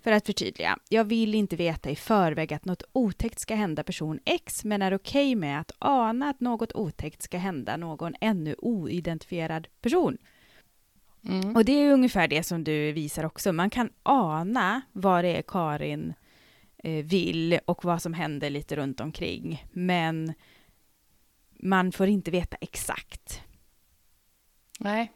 För 0.00 0.12
att 0.12 0.26
förtydliga, 0.26 0.78
jag 0.88 1.04
vill 1.04 1.34
inte 1.34 1.56
veta 1.56 1.90
i 1.90 1.96
förväg 1.96 2.54
att 2.54 2.64
något 2.64 2.82
otäckt 2.92 3.40
ska 3.40 3.54
hända 3.54 3.82
person 3.82 4.20
X, 4.24 4.64
men 4.64 4.82
är 4.82 4.94
okej 4.94 5.34
med 5.34 5.60
att 5.60 5.72
ana 5.78 6.30
att 6.30 6.40
något 6.40 6.72
otäckt 6.72 7.22
ska 7.22 7.38
hända 7.38 7.76
någon 7.76 8.14
ännu 8.20 8.54
oidentifierad 8.58 9.68
person. 9.80 10.18
Mm. 11.24 11.56
Och 11.56 11.64
det 11.64 11.72
är 11.72 11.92
ungefär 11.92 12.28
det 12.28 12.42
som 12.42 12.64
du 12.64 12.92
visar 12.92 13.24
också. 13.24 13.52
Man 13.52 13.70
kan 13.70 13.90
ana 14.02 14.82
vad 14.92 15.24
det 15.24 15.36
är 15.36 15.42
Karin 15.42 16.14
eh, 16.76 17.04
vill 17.04 17.58
och 17.64 17.84
vad 17.84 18.02
som 18.02 18.14
händer 18.14 18.50
lite 18.50 18.76
runt 18.76 19.00
omkring, 19.00 19.66
men 19.72 20.32
man 21.50 21.92
får 21.92 22.08
inte 22.08 22.30
veta 22.30 22.56
exakt. 22.60 23.42
Nej, 24.78 25.12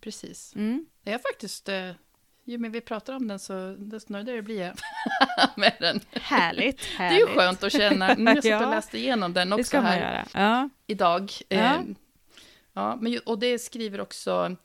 precis. 0.00 0.54
Mm. 0.56 0.86
Det 1.02 1.12
är 1.12 1.18
faktiskt... 1.18 1.68
Ju 2.50 2.58
mer 2.58 2.68
vi 2.70 2.80
pratar 2.80 3.12
om 3.16 3.28
den, 3.28 3.38
så 3.38 3.74
desto 3.78 4.12
nöjdare 4.12 4.42
blir 4.42 4.60
jag 4.60 4.74
med 5.56 5.72
den. 5.80 6.00
Härligt, 6.12 6.78
Det 6.96 7.02
härligt. 7.02 7.22
är 7.22 7.28
ju 7.28 7.34
skönt 7.34 7.62
att 7.64 7.72
känna. 7.72 8.14
Nu 8.14 8.24
har 8.26 8.34
jag 8.34 8.36
suttit 8.44 8.56
och 8.56 8.62
Ja. 8.62 8.70
läst 8.70 8.94
igenom 8.94 9.32
den 9.32 9.50
Det 9.50 9.56
också 9.56 9.78
här. 9.80 10.24
Ja. 10.34 10.68
idag. 10.86 11.32
Ja. 11.48 11.56
Eh, 11.58 11.80
ja, 12.72 12.96
men, 13.00 13.18
och 13.26 13.38
det 13.38 13.58
skriver 13.58 14.00
också 14.00 14.56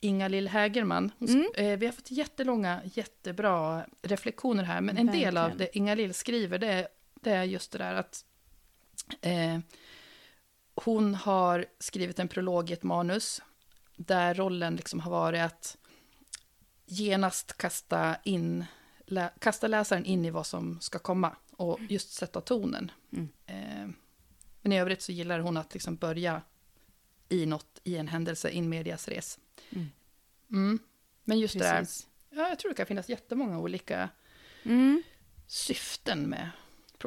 Inga-Lill 0.00 0.48
Hägerman. 0.48 1.10
Mm. 1.20 1.46
eh, 1.56 1.78
vi 1.78 1.86
har 1.86 1.92
fått 1.92 2.10
jättelånga, 2.10 2.80
jättebra 2.84 3.86
reflektioner 4.02 4.64
här. 4.64 4.80
Men 4.80 4.96
en 4.98 5.06
del 5.06 5.36
av 5.36 5.42
Verkligen. 5.48 5.58
det 5.72 5.78
Inga-Lill 5.78 6.14
skriver, 6.14 6.58
det 6.58 6.66
är, 6.72 6.88
det 7.14 7.30
är 7.30 7.44
just 7.44 7.72
det 7.72 7.78
där 7.78 7.94
att 7.94 8.24
eh, 9.20 9.58
hon 10.74 11.14
har 11.14 11.66
skrivit 11.78 12.18
en 12.18 12.28
prolog 12.28 12.70
i 12.70 12.72
ett 12.72 12.82
manus 12.82 13.42
där 13.96 14.34
rollen 14.34 14.76
liksom 14.76 15.00
har 15.00 15.10
varit 15.10 15.40
att 15.42 15.76
genast 16.86 17.56
kasta, 17.56 18.16
in, 18.24 18.64
lä, 19.06 19.30
kasta 19.38 19.66
läsaren 19.68 20.04
in 20.04 20.24
i 20.24 20.30
vad 20.30 20.46
som 20.46 20.80
ska 20.80 20.98
komma 20.98 21.36
och 21.50 21.80
just 21.88 22.12
sätta 22.12 22.40
tonen. 22.40 22.90
Mm. 23.12 23.28
Eh, 23.46 23.88
men 24.62 24.72
i 24.72 24.80
övrigt 24.80 25.02
så 25.02 25.12
gillar 25.12 25.38
hon 25.38 25.56
att 25.56 25.74
liksom 25.74 25.96
börja 25.96 26.42
i 27.28 27.46
något, 27.46 27.80
i 27.84 27.96
en 27.96 28.08
händelse, 28.08 28.50
in 28.50 28.68
medias 28.68 29.08
res. 29.08 29.38
Mm. 29.70 29.86
Mm. 30.50 30.78
Men 31.24 31.38
just 31.38 31.54
det 31.54 31.64
där, 31.64 31.78
Precis. 31.78 32.06
ja, 32.30 32.48
jag 32.48 32.58
tror 32.58 32.68
det 32.68 32.74
kan 32.74 32.86
finnas 32.86 33.08
jättemånga 33.08 33.58
olika 33.58 34.08
Mm. 34.62 35.02
syften 35.46 36.22
med... 36.22 36.50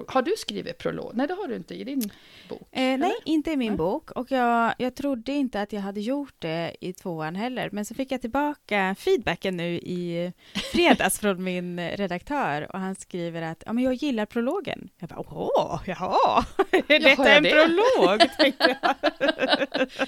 Har 0.08 0.22
du 0.22 0.34
skrivit 0.38 0.78
prolog? 0.78 1.12
Nej, 1.16 1.28
det 1.28 1.34
har 1.34 1.48
du 1.48 1.56
inte 1.56 1.74
i 1.76 1.84
din 1.84 2.02
bok. 2.50 2.62
Eh, 2.72 2.98
nej, 2.98 3.14
inte 3.26 3.52
i 3.52 3.58
min 3.58 3.68
Nej. 3.68 3.78
bok. 3.78 4.12
Och 4.12 4.32
jag, 4.32 4.74
jag 4.78 4.96
trodde 4.96 5.32
inte 5.32 5.62
att 5.62 5.74
jag 5.74 5.82
hade 5.82 6.00
gjort 6.02 6.34
det 6.40 6.76
i 6.82 6.94
tvåan 6.94 7.36
heller. 7.36 7.70
Men 7.72 7.86
så 7.86 7.96
fick 7.96 8.12
jag 8.12 8.22
tillbaka 8.22 8.96
feedbacken 9.00 9.58
nu 9.58 9.74
i 9.76 10.34
fredags 10.72 11.20
från 11.20 11.44
min 11.44 11.80
redaktör. 11.90 12.72
Och 12.74 12.80
han 12.80 12.96
skriver 12.96 13.42
att 13.42 13.64
ja, 13.66 13.74
men 13.74 13.84
jag 13.84 13.94
gillar 13.94 14.26
prologen. 14.26 14.90
Jag 15.00 15.10
bara, 15.10 15.20
åh, 15.20 15.82
jaha, 15.86 16.46
är 16.88 17.00
detta 17.00 17.28
jag 17.30 17.38
en 17.38 17.44
det? 17.44 17.52
prolog? 17.52 18.22
jag. 18.58 18.76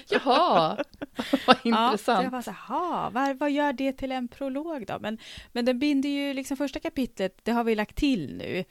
Jaha, 0.08 0.76
Ja, 1.16 1.38
vad 1.46 1.56
jag 1.62 1.66
intressant. 1.90 2.30
bara 2.30 2.42
så 2.42 2.50
här, 2.50 2.68
"Ha, 2.78 3.10
vad, 3.10 3.36
vad 3.38 3.50
gör 3.50 3.72
det 3.72 3.92
till 3.92 4.12
en 4.12 4.28
prolog 4.28 4.86
då? 4.86 4.98
Men, 5.00 5.18
men 5.52 5.64
den 5.64 5.78
binder 5.78 6.08
ju 6.08 6.34
liksom 6.34 6.56
första 6.56 6.80
kapitlet, 6.80 7.38
det 7.42 7.52
har 7.52 7.64
vi 7.64 7.74
lagt 7.74 7.96
till 7.96 8.36
nu. 8.36 8.64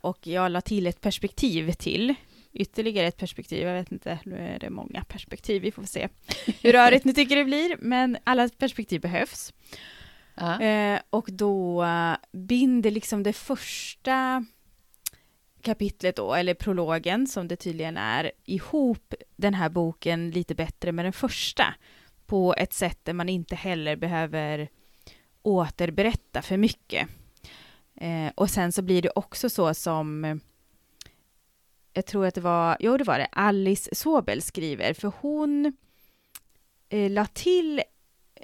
Och 0.00 0.26
jag 0.26 0.52
la 0.52 0.60
till 0.60 0.86
ett 0.86 1.00
perspektiv 1.00 1.72
till. 1.72 2.14
Ytterligare 2.52 3.06
ett 3.06 3.16
perspektiv, 3.16 3.62
jag 3.62 3.74
vet 3.74 3.92
inte, 3.92 4.18
nu 4.24 4.36
är 4.38 4.58
det 4.58 4.70
många 4.70 5.04
perspektiv, 5.04 5.62
vi 5.62 5.72
får 5.72 5.82
se 5.82 6.08
hur 6.62 6.72
rörigt 6.72 7.04
ni 7.04 7.14
tycker 7.14 7.36
det 7.36 7.44
blir, 7.44 7.76
men 7.80 8.18
alla 8.24 8.48
perspektiv 8.48 9.00
behövs. 9.00 9.52
Ja. 10.34 10.60
Eh, 10.60 11.00
och 11.10 11.28
då 11.32 11.84
eh, 11.84 12.14
binder 12.32 12.90
liksom 12.90 13.22
det 13.22 13.32
första 13.32 14.44
kapitlet 15.62 16.16
då, 16.16 16.34
eller 16.34 16.54
prologen 16.54 17.26
som 17.26 17.48
det 17.48 17.56
tydligen 17.56 17.96
är, 17.96 18.32
ihop 18.44 19.14
den 19.36 19.54
här 19.54 19.68
boken 19.68 20.30
lite 20.30 20.54
bättre 20.54 20.92
med 20.92 21.04
den 21.04 21.12
första. 21.12 21.74
På 22.26 22.54
ett 22.54 22.72
sätt 22.72 23.04
där 23.04 23.12
man 23.12 23.28
inte 23.28 23.54
heller 23.54 23.96
behöver 23.96 24.68
återberätta 25.42 26.42
för 26.42 26.56
mycket. 26.56 27.08
Eh, 27.94 28.32
och 28.34 28.50
sen 28.50 28.72
så 28.72 28.82
blir 28.82 29.02
det 29.02 29.10
också 29.14 29.50
så 29.50 29.74
som 29.74 30.40
jag 31.92 32.06
tror 32.06 32.26
att 32.26 32.34
det 32.34 32.40
var, 32.40 32.76
jo 32.80 32.96
det 32.96 33.04
var 33.04 33.18
det, 33.18 33.28
Alice 33.32 33.94
Sobel 33.94 34.42
skriver, 34.42 34.94
för 34.94 35.12
hon 35.20 35.72
eh, 36.88 37.10
la 37.10 37.26
till 37.26 37.82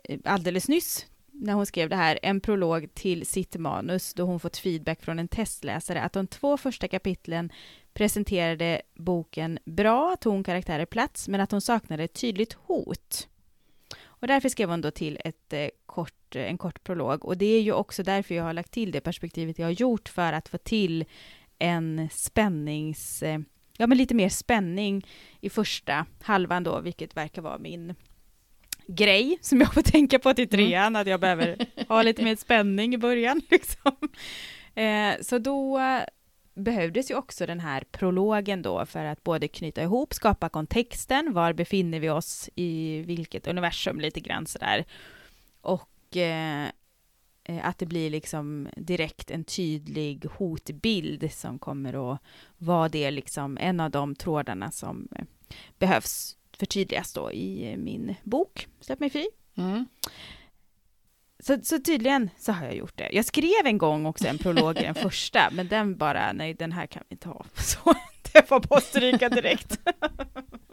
eh, 0.05 0.18
alldeles 0.24 0.68
nyss 0.68 1.07
när 1.32 1.53
hon 1.53 1.66
skrev 1.66 1.88
det 1.88 1.96
här, 1.96 2.18
en 2.22 2.40
prolog 2.40 2.94
till 2.94 3.26
sitt 3.26 3.57
manus 3.57 4.14
då 4.14 4.24
hon 4.24 4.40
fått 4.40 4.57
feedback 4.57 5.03
från 5.03 5.18
en 5.18 5.28
testläsare 5.28 6.03
att 6.03 6.12
de 6.12 6.26
två 6.26 6.57
första 6.57 6.88
kapitlen 6.88 7.53
presenterade 7.92 8.82
boken 8.94 9.59
bra, 9.64 10.16
tog 10.20 10.46
karaktärer 10.46 10.86
plats, 10.86 11.28
men 11.28 11.40
att 11.40 11.51
hon 11.51 11.61
saknade 11.61 12.05
ett 12.05 12.12
tydligt 12.12 12.53
hot. 12.53 13.28
Och 14.05 14.26
därför 14.26 14.49
skrev 14.49 14.70
hon 14.70 14.80
då 14.80 14.90
till 14.90 15.18
ett, 15.24 15.53
eh, 15.53 15.68
kort, 15.86 16.14
en 16.37 16.59
kort 16.59 16.85
prolog. 16.85 17.24
Och 17.24 17.37
det 17.37 17.47
är 17.47 17.61
ju 17.61 17.72
också 17.72 18.03
därför 18.03 18.35
jag 18.35 18.45
har 18.45 18.53
lagt 18.53 18.72
till 18.72 18.93
det 18.93 19.01
perspektivet 19.01 19.59
jag 19.59 19.66
har 19.66 19.72
gjort 19.72 20.09
för 20.09 20.33
att 20.33 20.49
få 20.49 20.59
till 20.59 21.05
en 21.59 22.09
spännings... 22.12 23.22
Eh, 23.22 23.41
ja, 23.76 23.87
men 23.87 23.99
lite 23.99 24.14
mer 24.14 24.29
spänning 24.29 25.07
i 25.41 25.51
första 25.51 26.07
halvan 26.22 26.64
då, 26.64 26.81
vilket 26.81 27.16
verkar 27.16 27.43
vara 27.43 27.59
min 27.59 27.95
grej 28.87 29.39
som 29.41 29.61
jag 29.61 29.74
får 29.74 29.83
tänka 29.83 30.18
på 30.18 30.35
till 30.35 30.49
mm. 30.55 30.66
trean, 30.66 30.87
mm. 30.87 31.01
att 31.01 31.07
jag 31.07 31.20
behöver 31.20 31.57
ha 31.89 32.03
lite 32.03 32.24
mer 32.24 32.37
spänning 32.37 32.95
i 32.95 32.99
början. 32.99 33.43
Liksom. 33.51 33.93
Eh, 34.74 35.14
så 35.20 35.39
då 35.39 35.81
behövdes 36.55 37.11
ju 37.11 37.14
också 37.14 37.47
den 37.47 37.61
här 37.61 37.85
prologen 37.91 38.62
då 38.62 38.87
för 38.87 39.05
att 39.05 39.24
både 39.24 39.49
knyta 39.49 39.83
ihop, 39.83 40.14
skapa 40.14 40.49
kontexten, 40.49 41.33
var 41.33 41.53
befinner 41.53 42.01
vi 42.01 42.11
oss 42.11 42.51
i 42.55 43.03
vilket 43.07 43.47
universum 43.47 44.01
lite 44.01 44.20
grann 44.20 44.47
sådär. 44.47 44.85
Och 45.61 45.89
eh, 46.16 46.64
eh, 47.44 47.66
att 47.68 47.78
det 47.78 47.86
blir 47.86 48.11
liksom 48.11 48.68
direkt 48.76 49.30
en 49.30 49.44
tydlig 49.44 50.24
hotbild 50.32 51.32
som 51.32 51.59
kommer 51.59 52.12
att 52.12 52.20
vara 52.59 52.88
det 52.88 53.11
liksom 53.11 53.59
en 53.61 53.80
av 53.80 53.90
de 53.90 54.14
trådarna 54.14 54.70
som 54.70 55.09
eh, 55.16 55.24
behövs 55.78 56.36
förtydligas 56.52 57.12
då 57.12 57.32
i 57.32 57.76
min 57.76 58.14
bok 58.22 58.68
Släpp 58.80 59.00
mig 59.00 59.11
fri. 59.11 59.28
Mm. 59.56 59.86
Så, 61.40 61.59
så 61.62 61.78
tydligen 61.78 62.30
så 62.38 62.52
har 62.52 62.64
jag 62.64 62.76
gjort 62.76 62.96
det. 62.96 63.09
Jag 63.12 63.24
skrev 63.24 63.66
en 63.66 63.78
gång 63.78 64.06
också 64.06 64.26
en 64.26 64.38
prolog 64.38 64.78
i 64.78 64.82
den 64.82 64.94
första, 65.09 65.50
men 65.52 65.68
den 65.68 65.96
bara, 65.96 66.32
nej 66.32 66.54
den 66.54 66.72
här 66.72 66.86
kan 66.86 67.02
vi 67.09 67.14
inte 67.14 67.28
ha. 67.28 67.44
Så 67.54 67.94
det 68.32 68.50
var 68.50 68.61
bara 68.61 68.80
stryka 68.80 69.28
direkt. 69.28 69.80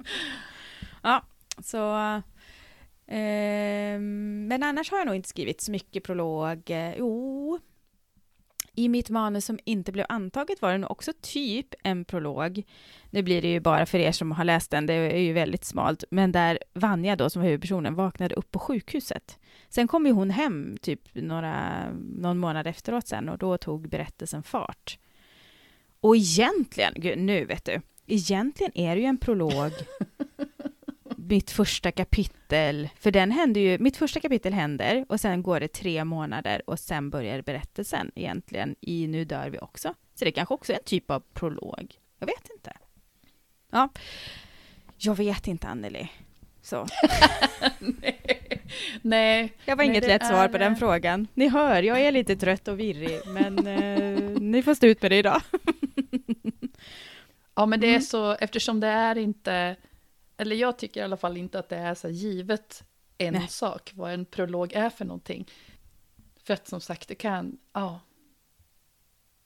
ja, 1.03 1.25
så... 1.63 2.21
Ehm, 3.07 4.47
men 4.47 4.63
annars 4.63 4.91
har 4.91 4.97
jag 4.97 5.07
nog 5.07 5.15
inte 5.15 5.29
skrivit 5.29 5.61
så 5.61 5.71
mycket 5.71 6.03
prolog. 6.03 6.71
Eh, 6.71 6.93
jo, 6.97 7.59
i 8.75 8.89
mitt 8.89 9.09
manus 9.09 9.45
som 9.45 9.59
inte 9.63 9.91
blev 9.91 10.05
antaget 10.09 10.61
var 10.61 10.71
det 10.71 10.77
nog 10.77 10.91
också 10.91 11.13
typ 11.21 11.75
en 11.83 12.05
prolog. 12.05 12.63
Nu 13.09 13.23
blir 13.23 13.41
det 13.41 13.47
ju 13.47 13.59
bara 13.59 13.85
för 13.85 13.99
er 13.99 14.11
som 14.11 14.31
har 14.31 14.43
läst 14.43 14.71
den, 14.71 14.85
det 14.85 14.93
är 14.93 15.17
ju 15.17 15.33
väldigt 15.33 15.65
smalt, 15.65 16.03
men 16.11 16.31
där 16.31 16.59
Vanja 16.73 17.15
då 17.15 17.29
som 17.29 17.41
var 17.41 17.47
huvudpersonen 17.47 17.95
vaknade 17.95 18.35
upp 18.35 18.51
på 18.51 18.59
sjukhuset. 18.59 19.39
Sen 19.69 19.87
kom 19.87 20.05
ju 20.05 20.11
hon 20.11 20.29
hem 20.29 20.77
typ 20.81 21.01
några, 21.13 21.85
någon 22.19 22.37
månad 22.37 22.67
efteråt 22.67 23.07
sen 23.07 23.29
och 23.29 23.37
då 23.37 23.57
tog 23.57 23.89
berättelsen 23.89 24.43
fart. 24.43 24.99
Och 25.99 26.15
egentligen, 26.15 26.93
gud, 26.95 27.17
nu 27.17 27.45
vet 27.45 27.65
du, 27.65 27.81
egentligen 28.07 28.77
är 28.77 28.95
det 28.95 29.01
ju 29.01 29.07
en 29.07 29.17
prolog 29.17 29.71
mitt 31.27 31.51
första 31.51 31.91
kapitel, 31.91 32.89
för 32.99 33.11
den 33.11 33.31
händer 33.31 33.61
ju, 33.61 33.77
mitt 33.79 33.97
första 33.97 34.19
kapitel 34.19 34.53
händer 34.53 35.05
och 35.09 35.19
sen 35.19 35.43
går 35.43 35.59
det 35.59 35.67
tre 35.67 36.03
månader 36.03 36.61
och 36.69 36.79
sen 36.79 37.09
börjar 37.09 37.41
berättelsen 37.41 38.11
egentligen 38.15 38.75
i 38.81 39.07
Nu 39.07 39.25
dör 39.25 39.49
vi 39.49 39.59
också. 39.59 39.93
Så 40.15 40.25
det 40.25 40.31
kanske 40.31 40.53
också 40.53 40.73
är 40.73 40.77
en 40.77 40.83
typ 40.83 41.11
av 41.11 41.23
prolog. 41.33 41.95
Jag 42.19 42.27
vet 42.27 42.49
inte. 42.55 42.73
Ja, 43.71 43.89
jag 44.97 45.15
vet 45.15 45.47
inte 45.47 45.67
Anneli. 45.67 46.11
Så. 46.61 46.87
nej. 47.79 48.61
nej. 49.01 49.53
Jag 49.65 49.75
var 49.75 49.83
inget 49.83 50.07
lätt 50.07 50.21
är... 50.23 50.27
svar 50.27 50.47
på 50.47 50.57
den 50.57 50.75
frågan. 50.75 51.27
Ni 51.33 51.47
hör, 51.47 51.83
jag 51.83 52.01
är 52.01 52.11
lite 52.11 52.35
trött 52.35 52.67
och 52.67 52.79
virrig, 52.79 53.19
men 53.27 53.67
eh, 53.67 54.19
ni 54.41 54.63
får 54.63 54.73
stå 54.73 54.87
ut 54.87 55.01
med 55.01 55.11
det 55.11 55.17
idag. 55.17 55.41
ja, 57.55 57.65
men 57.65 57.79
det 57.79 57.87
är 57.87 57.89
mm. 57.89 58.01
så, 58.01 58.31
eftersom 58.31 58.79
det 58.79 58.87
är 58.87 59.17
inte 59.17 59.75
eller 60.37 60.55
jag 60.55 60.77
tycker 60.77 60.99
i 60.99 61.03
alla 61.03 61.17
fall 61.17 61.37
inte 61.37 61.59
att 61.59 61.69
det 61.69 61.77
är 61.77 61.95
så 61.95 62.09
givet 62.09 62.83
en 63.17 63.33
Nej. 63.33 63.47
sak, 63.47 63.91
vad 63.95 64.13
en 64.13 64.25
prolog 64.25 64.73
är 64.73 64.89
för 64.89 65.05
någonting. 65.05 65.51
För 66.43 66.53
att 66.53 66.67
som 66.67 66.81
sagt, 66.81 67.07
det 67.07 67.15
kan, 67.15 67.57
ja. 67.73 67.99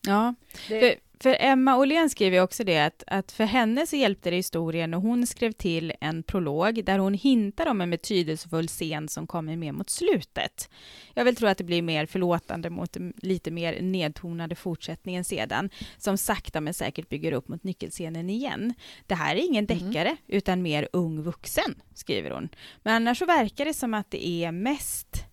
Ja, 0.02 0.36
det... 0.68 0.80
för, 0.80 0.96
för 1.24 1.38
Emma 1.40 1.78
Åhlén 1.78 2.10
skriver 2.10 2.42
också 2.42 2.64
det 2.64 2.80
att, 2.80 3.04
att 3.08 3.32
för 3.32 3.44
henne 3.44 3.88
så 3.88 3.96
hjälpte 3.96 4.30
det 4.30 4.36
historien 4.36 4.94
och 4.94 5.02
hon 5.02 5.28
skrev 5.28 5.52
till 5.52 5.94
en 6.02 6.24
prolog 6.24 6.86
där 6.86 7.00
hon 7.00 7.14
hintar 7.14 7.66
om 7.66 7.82
en 7.82 7.90
betydelsefull 7.90 8.68
scen 8.68 9.08
som 9.08 9.28
kommer 9.28 9.58
med 9.58 9.74
mot 9.74 9.90
slutet. 9.90 10.70
Jag 11.14 11.26
vill 11.26 11.36
tro 11.36 11.48
att 11.48 11.58
det 11.58 11.64
blir 11.64 11.82
mer 11.82 12.06
förlåtande 12.06 12.70
mot 12.70 12.98
lite 13.16 13.52
mer 13.52 13.82
nedtonade 13.82 14.56
fortsättningen 14.56 15.24
sedan, 15.24 15.70
som 15.98 16.18
sakta 16.18 16.62
men 16.62 16.74
säkert 16.74 17.10
bygger 17.10 17.32
upp 17.32 17.48
mot 17.48 17.64
nyckelscenen 17.64 18.30
igen. 18.30 18.74
Det 19.08 19.16
här 19.16 19.36
är 19.36 19.40
ingen 19.40 19.66
mm. 19.66 19.78
deckare, 19.78 20.10
mm. 20.10 20.20
utan 20.28 20.62
mer 20.62 20.88
ung 20.94 21.22
vuxen, 21.22 21.82
skriver 21.94 22.32
hon. 22.32 22.50
Men 22.84 22.96
annars 22.96 23.20
så 23.20 23.26
verkar 23.26 23.66
det 23.66 23.74
som 23.74 23.94
att 23.94 24.12
det 24.12 24.28
är 24.28 24.52
mest 24.52 25.29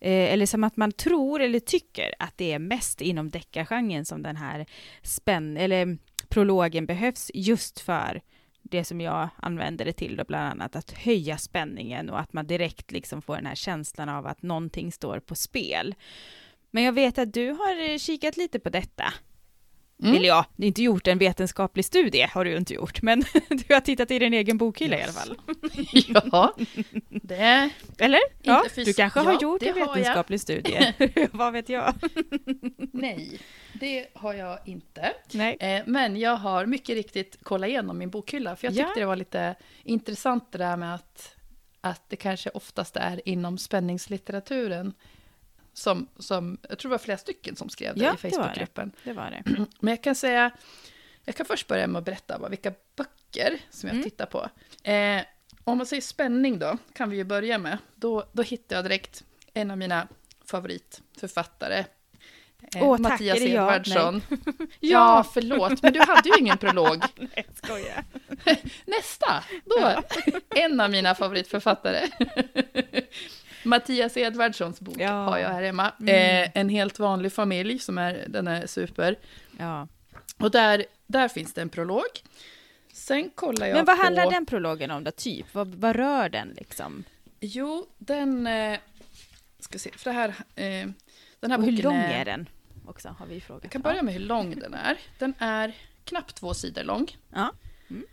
Eh, 0.00 0.32
eller 0.32 0.46
som 0.46 0.64
att 0.64 0.76
man 0.76 0.92
tror 0.92 1.42
eller 1.42 1.60
tycker 1.60 2.14
att 2.18 2.38
det 2.38 2.52
är 2.52 2.58
mest 2.58 3.00
inom 3.00 3.30
deckargenren 3.30 4.04
som 4.04 4.22
den 4.22 4.36
här 4.36 4.66
spänn 5.02 5.56
eller 5.56 5.98
prologen 6.28 6.86
behövs 6.86 7.30
just 7.34 7.80
för 7.80 8.20
det 8.62 8.84
som 8.84 9.00
jag 9.00 9.28
använder 9.36 9.84
det 9.84 9.92
till 9.92 10.16
då 10.16 10.24
bland 10.24 10.50
annat 10.50 10.76
att 10.76 10.90
höja 10.90 11.38
spänningen 11.38 12.10
och 12.10 12.20
att 12.20 12.32
man 12.32 12.46
direkt 12.46 12.92
liksom 12.92 13.22
får 13.22 13.36
den 13.36 13.46
här 13.46 13.54
känslan 13.54 14.08
av 14.08 14.26
att 14.26 14.42
någonting 14.42 14.92
står 14.92 15.20
på 15.20 15.34
spel. 15.34 15.94
Men 16.70 16.82
jag 16.82 16.92
vet 16.92 17.18
att 17.18 17.34
du 17.34 17.50
har 17.50 17.90
eh, 17.90 17.98
kikat 17.98 18.36
lite 18.36 18.60
på 18.60 18.70
detta. 18.70 19.04
Mm. 20.02 20.16
Eller 20.16 20.28
ja, 20.28 20.44
du 20.56 20.62
har 20.62 20.66
inte 20.66 20.82
gjort 20.82 21.06
en 21.06 21.18
vetenskaplig 21.18 21.84
studie, 21.84 22.28
har 22.32 22.44
du 22.44 22.56
inte 22.56 22.74
gjort, 22.74 23.02
men 23.02 23.20
du 23.48 23.74
har 23.74 23.80
tittat 23.80 24.10
i 24.10 24.18
din 24.18 24.34
egen 24.34 24.58
bokhylla 24.58 24.96
yes. 24.96 25.06
i 25.06 25.10
alla 25.10 25.12
fall. 25.12 25.36
ja, 26.32 26.54
det... 27.08 27.70
Eller? 27.98 28.20
Ja, 28.42 28.64
du 28.74 28.92
kanske 28.92 29.20
har 29.20 29.32
ja, 29.32 29.38
gjort 29.42 29.62
en 29.62 29.74
vetenskaplig 29.74 30.40
studie, 30.40 30.94
vad 31.32 31.52
vet 31.52 31.68
jag? 31.68 31.94
Nej, 32.92 33.40
det 33.72 34.06
har 34.14 34.34
jag 34.34 34.58
inte. 34.64 35.12
Nej. 35.32 35.56
Eh, 35.60 35.82
men 35.86 36.16
jag 36.16 36.36
har 36.36 36.66
mycket 36.66 36.94
riktigt 36.94 37.38
kollat 37.42 37.68
igenom 37.68 37.98
min 37.98 38.10
bokhylla, 38.10 38.56
för 38.56 38.66
jag 38.66 38.74
tyckte 38.74 38.90
ja. 38.90 39.00
det 39.00 39.06
var 39.06 39.16
lite 39.16 39.54
intressant 39.84 40.52
det 40.52 40.58
där 40.58 40.76
med 40.76 40.94
att, 40.94 41.36
att 41.80 42.02
det 42.08 42.16
kanske 42.16 42.50
oftast 42.50 42.96
är 42.96 43.28
inom 43.28 43.58
spänningslitteraturen 43.58 44.94
som, 45.78 46.08
som, 46.18 46.58
jag 46.68 46.78
tror 46.78 46.90
det 46.90 46.92
var 46.92 46.98
flera 46.98 47.18
stycken 47.18 47.56
som 47.56 47.68
skrev 47.68 47.94
det 47.94 48.04
ja, 48.04 48.14
i 48.14 48.16
Facebookgruppen. 48.16 48.92
Det. 49.04 49.10
det 49.10 49.16
var 49.16 49.30
det. 49.30 49.42
Men 49.80 49.92
jag 49.92 50.02
kan 50.02 50.14
säga, 50.14 50.50
jag 51.24 51.34
kan 51.34 51.46
först 51.46 51.66
börja 51.66 51.86
med 51.86 51.98
att 51.98 52.04
berätta 52.04 52.38
vad, 52.38 52.50
vilka 52.50 52.72
böcker 52.96 53.58
som 53.70 53.86
jag 53.86 53.94
mm. 53.94 54.04
tittar 54.04 54.26
på. 54.26 54.48
Eh, 54.90 55.22
om 55.64 55.78
man 55.78 55.86
säger 55.86 56.02
spänning 56.02 56.58
då, 56.58 56.78
kan 56.92 57.10
vi 57.10 57.16
ju 57.16 57.24
börja 57.24 57.58
med. 57.58 57.78
Då, 57.94 58.24
då 58.32 58.42
hittar 58.42 58.76
jag 58.76 58.84
direkt 58.84 59.24
en 59.54 59.70
av 59.70 59.78
mina 59.78 60.08
favoritförfattare. 60.44 61.84
Eh, 62.74 62.82
Åh, 62.82 62.98
Mattias 62.98 63.38
tack, 63.38 63.48
Edvardsson. 63.48 64.22
ja, 64.30 64.66
ja, 64.80 65.26
förlåt, 65.34 65.82
men 65.82 65.92
du 65.92 66.00
hade 66.00 66.28
ju 66.28 66.34
ingen 66.38 66.58
prolog. 66.58 67.02
Nej, 67.16 67.46
skojar. 67.54 68.04
Nästa, 68.84 69.44
då. 69.64 70.02
En 70.54 70.80
av 70.80 70.90
mina 70.90 71.14
favoritförfattare. 71.14 72.08
Mattias 73.68 74.16
Edvardssons 74.16 74.80
bok 74.80 74.96
ja. 74.98 75.10
har 75.10 75.38
jag 75.38 75.48
här 75.48 75.62
hemma. 75.62 75.92
Mm. 76.00 76.44
Eh, 76.44 76.50
en 76.54 76.68
helt 76.68 76.98
vanlig 76.98 77.32
familj, 77.32 77.78
som 77.78 77.98
är, 77.98 78.24
den 78.28 78.48
är 78.48 78.66
super. 78.66 79.18
Ja. 79.58 79.88
Och 80.38 80.50
där, 80.50 80.84
där 81.06 81.28
finns 81.28 81.52
det 81.52 81.62
en 81.62 81.68
prolog. 81.68 82.22
Sen 82.92 83.30
kollar 83.34 83.66
jag 83.66 83.76
Men 83.76 83.84
vad 83.84 83.96
på... 83.96 84.02
handlar 84.02 84.30
den 84.30 84.46
prologen 84.46 84.90
om 84.90 85.04
då, 85.04 85.10
typ? 85.10 85.54
Vad, 85.54 85.74
vad 85.74 85.96
rör 85.96 86.28
den 86.28 86.48
liksom? 86.48 87.04
Jo, 87.40 87.86
den... 87.98 88.46
Eh, 88.46 88.78
ska 89.58 89.78
se, 89.78 89.90
för 89.90 90.10
det 90.10 90.16
här... 90.16 90.28
Eh, 90.54 90.88
den 91.40 91.50
här 91.50 91.58
Och 91.58 91.64
hur 91.64 91.82
lång 91.82 91.96
är, 91.96 92.20
är 92.20 92.24
den? 92.24 92.48
Också, 92.86 93.16
har 93.18 93.26
vi 93.26 93.40
frågat. 93.40 93.64
Jag 93.64 93.72
kan 93.72 93.82
börja 93.82 94.02
med 94.02 94.14
hur 94.14 94.20
lång 94.20 94.58
den 94.58 94.74
är. 94.74 94.98
Den 95.18 95.34
är 95.38 95.72
knappt 96.04 96.36
två 96.36 96.54
sidor 96.54 96.82
lång. 96.82 97.16
Ja. 97.30 97.52
Mm. 97.90 98.04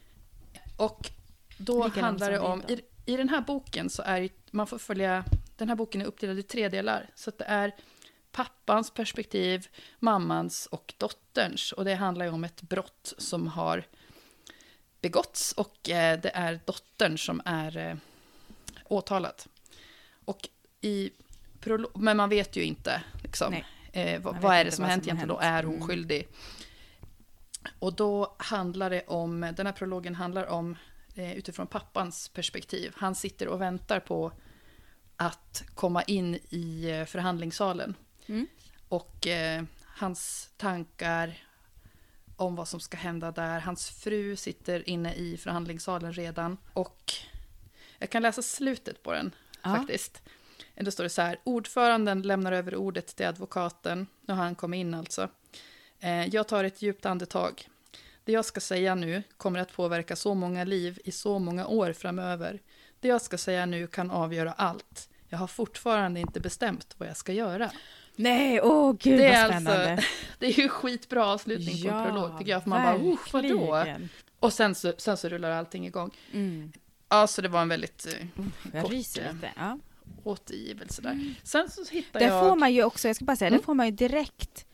Och 0.77 1.09
då 1.57 1.85
Lika 1.85 2.01
handlar 2.01 2.31
det 2.31 2.39
om... 2.39 2.63
I, 2.67 2.81
I 3.05 3.17
den 3.17 3.29
här 3.29 3.41
boken 3.41 3.89
så 3.89 4.01
är 4.01 4.29
man 4.51 4.67
får 4.67 4.77
följa 4.77 5.23
den 5.57 5.69
här 5.69 5.75
boken 5.75 6.01
är 6.01 6.05
uppdelad 6.05 6.39
i 6.39 6.43
tre 6.43 6.69
delar. 6.69 7.09
Så 7.15 7.31
det 7.37 7.43
är 7.43 7.75
pappans 8.31 8.91
perspektiv, 8.91 9.67
mammans 9.99 10.65
och 10.65 10.93
dotterns. 10.97 11.71
Och 11.71 11.85
det 11.85 11.95
handlar 11.95 12.25
ju 12.25 12.31
om 12.31 12.43
ett 12.43 12.61
brott 12.61 13.13
som 13.17 13.47
har 13.47 13.83
begåtts 15.01 15.51
och 15.51 15.89
eh, 15.89 16.19
det 16.19 16.29
är 16.29 16.59
dottern 16.65 17.17
som 17.17 17.41
är 17.45 17.77
eh, 17.77 17.95
åtalad. 18.85 19.43
Och 20.25 20.49
i 20.81 21.11
men 21.93 22.17
man 22.17 22.29
vet 22.29 22.55
ju 22.55 22.63
inte 22.63 23.03
liksom, 23.23 23.55
eh, 23.91 24.21
vad, 24.21 24.41
vad 24.41 24.55
är 24.55 24.65
det 24.65 24.71
som 24.71 24.83
har 24.83 24.91
hänt 24.91 25.03
egentligen, 25.03 25.27
då 25.27 25.39
är 25.39 25.63
hon 25.63 25.75
mm. 25.75 25.87
skyldig. 25.87 26.27
Och 27.79 27.93
då 27.93 28.35
handlar 28.39 28.89
det 28.89 29.07
om, 29.07 29.53
den 29.57 29.65
här 29.65 29.73
prologen 29.73 30.15
handlar 30.15 30.45
om 30.45 30.77
eh, 31.15 31.33
utifrån 31.33 31.67
pappans 31.67 32.29
perspektiv. 32.29 32.93
Han 32.97 33.15
sitter 33.15 33.47
och 33.47 33.61
väntar 33.61 33.99
på 33.99 34.31
att 35.17 35.63
komma 35.75 36.03
in 36.03 36.39
i 36.49 36.89
eh, 36.91 37.05
förhandlingssalen. 37.05 37.95
Mm. 38.25 38.47
Och 38.89 39.27
eh, 39.27 39.63
hans 39.85 40.49
tankar 40.57 41.43
om 42.35 42.55
vad 42.55 42.67
som 42.67 42.79
ska 42.79 42.97
hända 42.97 43.31
där. 43.31 43.59
Hans 43.59 43.89
fru 43.89 44.35
sitter 44.35 44.89
inne 44.89 45.13
i 45.13 45.37
förhandlingssalen 45.37 46.13
redan. 46.13 46.57
Och 46.73 47.13
jag 47.99 48.09
kan 48.09 48.21
läsa 48.21 48.41
slutet 48.41 49.03
på 49.03 49.13
den. 49.13 49.35
Ja. 49.61 49.75
faktiskt. 49.75 50.21
Då 50.75 50.91
står 50.91 51.03
det 51.03 51.09
så 51.09 51.21
här, 51.21 51.39
ordföranden 51.43 52.21
lämnar 52.21 52.51
över 52.51 52.75
ordet 52.75 53.15
till 53.15 53.25
advokaten, 53.25 54.07
nu 54.21 54.33
har 54.33 54.43
han 54.43 54.55
kommit 54.55 54.77
in 54.77 54.93
alltså. 54.93 55.29
Eh, 55.99 56.27
jag 56.27 56.47
tar 56.47 56.63
ett 56.63 56.81
djupt 56.81 57.05
andetag. 57.05 57.67
Det 58.23 58.31
jag 58.31 58.45
ska 58.45 58.59
säga 58.59 58.95
nu 58.95 59.23
kommer 59.37 59.59
att 59.59 59.73
påverka 59.73 60.15
så 60.15 60.33
många 60.33 60.63
liv 60.63 60.99
i 61.03 61.11
så 61.11 61.39
många 61.39 61.67
år 61.67 61.93
framöver. 61.93 62.61
Det 63.05 63.09
jag 63.09 63.21
ska 63.21 63.37
säga 63.37 63.65
nu 63.65 63.87
kan 63.87 64.11
avgöra 64.11 64.51
allt. 64.51 65.09
Jag 65.29 65.37
har 65.37 65.47
fortfarande 65.47 66.19
inte 66.19 66.39
bestämt 66.39 66.95
vad 66.97 67.09
jag 67.09 67.17
ska 67.17 67.33
göra. 67.33 67.71
Nej, 68.15 68.61
åh 68.61 68.93
gud 68.99 69.19
Det 69.19 69.23
vad 69.23 69.31
är 69.31 69.45
spännande. 69.47 69.91
alltså, 69.91 70.07
det 70.39 70.45
är 70.45 70.59
ju 70.59 70.69
skitbra 70.69 71.25
avslutning 71.25 71.81
på 71.83 71.95
en 71.95 72.05
prolog 72.05 72.37
tycker 72.37 72.51
jag, 72.51 72.63
för 72.63 72.69
man 72.69 72.81
bara, 72.83 72.95
oh, 72.97 73.17
vadå? 73.33 73.71
verkligen. 73.71 74.09
Och 74.39 74.53
sen 74.53 74.75
så, 74.75 74.93
sen 74.97 75.17
så 75.17 75.29
rullar 75.29 75.51
allting 75.51 75.87
igång. 75.87 76.11
Mm. 76.33 76.71
Ja, 77.09 77.27
så 77.27 77.41
det 77.41 77.47
var 77.47 77.61
en 77.61 77.69
väldigt 77.69 78.07
eh, 78.07 78.27
Jag 78.73 78.83
Kort, 78.83 78.91
eh, 78.91 78.97
lite. 78.97 79.35
Ja. 79.55 79.79
återgivelse 80.23 81.01
där. 81.01 81.33
Sen 81.43 81.69
så 81.69 81.83
hittar 81.91 82.19
Där 82.19 82.27
jag... 82.27 82.49
får 82.49 82.55
man 82.55 82.73
ju 82.73 82.83
också, 82.83 83.07
jag 83.07 83.15
ska 83.15 83.25
bara 83.25 83.35
säga, 83.35 83.47
Mm. 83.47 83.59
där 83.59 83.65
får 83.65 83.73
man 83.73 83.85
ju 83.85 83.91
direkt 83.91 84.65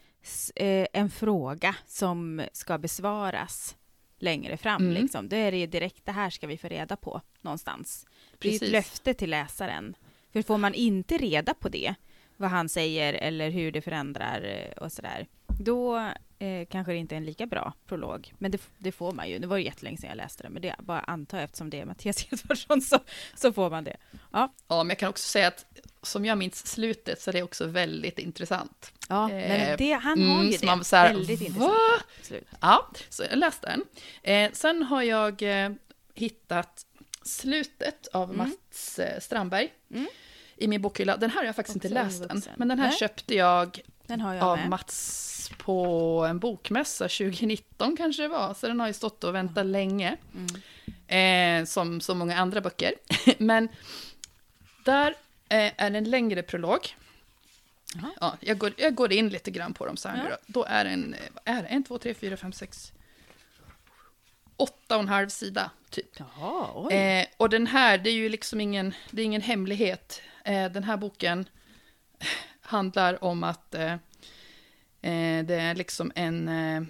eh, 0.55 0.87
en 0.93 1.09
fråga 1.09 1.75
som 1.85 2.41
ska 2.53 2.77
besvaras 2.77 3.75
längre 4.19 4.57
fram. 4.57 4.81
Mm. 4.81 4.93
Liksom. 5.01 5.29
Då 5.29 5.35
är 5.35 5.51
det 5.51 5.57
ju 5.57 5.67
direkt, 5.67 6.05
det 6.05 6.11
här 6.11 6.29
ska 6.29 6.47
vi 6.47 6.57
få 6.57 6.67
reda 6.67 6.95
på 6.95 7.21
någonstans. 7.41 8.05
Det 8.41 8.47
är 8.49 8.53
ett 8.53 8.59
Precis. 8.59 8.71
löfte 8.71 9.13
till 9.13 9.29
läsaren. 9.29 9.95
För 10.33 10.41
får 10.41 10.57
man 10.57 10.73
inte 10.73 11.17
reda 11.17 11.53
på 11.53 11.69
det, 11.69 11.95
vad 12.37 12.49
han 12.49 12.69
säger 12.69 13.13
eller 13.13 13.49
hur 13.49 13.71
det 13.71 13.81
förändrar 13.81 14.41
eh, 14.43 14.83
och 14.83 14.91
sådär, 14.91 15.27
då 15.59 15.97
eh, 16.39 16.65
kanske 16.69 16.91
det 16.91 16.97
inte 16.97 17.15
är 17.15 17.17
en 17.17 17.25
lika 17.25 17.45
bra 17.45 17.73
prolog. 17.87 18.33
Men 18.37 18.51
det, 18.51 18.61
det 18.77 18.91
får 18.91 19.11
man 19.11 19.29
ju. 19.29 19.39
Det 19.39 19.47
var 19.47 19.57
ju 19.57 19.63
jättelänge 19.63 19.97
sedan 19.97 20.09
jag 20.09 20.17
läste 20.17 20.43
det, 20.43 20.49
men 20.49 20.61
det 20.61 20.75
bara 20.79 20.99
antar 20.99 21.37
jag 21.37 21.43
eftersom 21.45 21.69
det 21.69 21.79
är 21.79 21.85
Mattias 21.85 22.27
Edvardsson 22.33 22.81
så, 22.81 22.99
så 23.35 23.53
får 23.53 23.69
man 23.69 23.83
det. 23.83 23.97
Ja, 24.31 24.53
Ja, 24.67 24.83
men 24.83 24.89
jag 24.89 24.97
kan 24.99 25.09
också 25.09 25.29
säga 25.29 25.47
att 25.47 25.65
som 26.01 26.25
jag 26.25 26.37
minns 26.37 26.67
slutet 26.67 27.21
så 27.21 27.29
är 27.29 27.33
det 27.33 27.43
också 27.43 27.65
väldigt 27.67 28.19
intressant. 28.19 28.93
ja 29.09 29.31
Eh, 29.31 29.47
men 29.49 29.77
det, 29.77 29.93
han 29.93 30.23
har 30.23 30.35
mm, 30.39 30.47
ju 30.47 30.53
så 30.53 30.59
det. 30.59 30.65
man 30.65 30.83
så 30.83 30.95
här, 30.95 31.13
Väldigt 31.13 31.39
"Va?" 31.41 31.45
intressant 31.45 32.03
slut. 32.21 32.47
Ja, 32.61 32.87
så 33.09 33.23
jag 33.29 33.37
läste 33.39 33.67
den. 33.67 33.85
Eh, 34.23 34.51
sen 34.53 34.83
har 34.83 35.01
jag 35.03 35.41
eh, 35.65 35.71
hittat 36.13 36.85
slutet 37.21 38.07
av 38.13 38.23
Mm. 38.33 38.37
Mats 38.37 38.99
eh, 38.99 39.19
Strandberg 39.19 39.73
Mm. 39.91 40.07
i 40.57 40.67
min 40.67 40.81
bokhylla. 40.81 41.17
Den 41.17 41.29
här 41.29 41.37
har 41.37 41.43
jag 41.45 41.55
faktiskt 41.55 41.75
Också 41.77 41.87
inte 41.87 42.03
läst 42.03 42.21
än, 42.25 42.41
men 42.57 42.67
den 42.67 42.79
här 42.79 42.87
Nej. 42.89 42.97
köpte 42.97 43.35
jag 43.35 43.81
jag 44.07 44.21
av 44.43 44.57
med. 44.57 44.69
Mats 44.69 45.51
på 45.57 46.25
en 46.29 46.39
bokmässa 46.39 47.03
2019 47.07 47.97
kanske 47.97 48.21
det 48.21 48.27
var, 48.27 48.53
så 48.53 48.67
den 48.67 48.79
har 48.79 48.87
ju 48.87 48.93
stått 48.93 49.23
och 49.23 49.35
väntat 49.35 49.65
länge. 49.65 50.17
Mm. 51.07 51.61
eh, 51.61 51.65
som 51.65 52.01
så 52.01 52.15
många 52.15 52.37
andra 52.37 52.61
böcker. 52.61 52.93
Men 53.37 53.69
där 54.85 55.09
eh, 55.49 55.71
är 55.77 55.91
en 55.91 56.03
längre 56.03 56.43
prolog. 56.43 56.95
Ja, 58.21 58.37
jag, 58.39 58.57
går, 58.57 58.73
jag 58.77 58.95
går 58.95 59.11
in 59.13 59.29
lite 59.29 59.51
grann 59.51 59.73
på 59.73 59.85
dem 59.85 59.97
så 59.97 60.09
här 60.09 60.17
Ja. 60.17 60.23
nu 60.23 60.29
då. 60.29 60.35
Då 60.47 60.65
är 60.65 60.83
det 60.83 60.89
en, 60.89 61.13
eh, 61.13 61.55
är 61.57 61.61
det? 61.61 61.67
en, 61.67 61.83
två, 61.83 61.97
tre, 61.97 62.13
fyra, 62.13 62.37
fem, 62.37 62.53
sex, 62.53 62.91
åtta 64.57 64.95
och 64.95 65.01
en 65.01 65.07
halv 65.07 65.29
sida, 65.29 65.71
typ. 65.89 66.19
Jaha. 66.19 66.91
Eh, 66.91 67.25
och 67.37 67.49
den 67.49 67.67
här, 67.67 67.97
det 67.97 68.09
är 68.09 68.13
ju 68.13 68.29
liksom 68.29 68.61
ingen, 68.61 68.93
det 69.11 69.21
är 69.21 69.25
ingen 69.25 69.41
hemlighet. 69.41 70.21
Eh, 70.45 70.71
den 70.71 70.83
här 70.83 70.97
boken 70.97 71.49
handlar 72.61 73.23
om 73.23 73.43
att 73.43 73.75
eh, 73.75 73.91
eh, 75.01 75.45
det 75.45 75.55
är 75.55 75.75
liksom 75.75 76.11
en, 76.15 76.47
eh, 76.47 76.81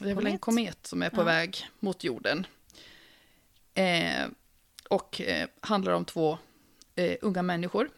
det 0.00 0.10
är 0.10 0.14
väl 0.14 0.26
en 0.26 0.38
Komet? 0.38 0.86
som 0.86 1.02
är 1.02 1.10
på 1.10 1.20
Ja. 1.20 1.24
väg 1.24 1.66
mot 1.80 2.04
jorden. 2.04 2.46
Eh, 3.74 4.26
och 4.90 5.20
handlar 5.60 5.92
om 5.92 6.04
två 6.04 6.38
unga 7.20 7.42
människor. 7.42 7.90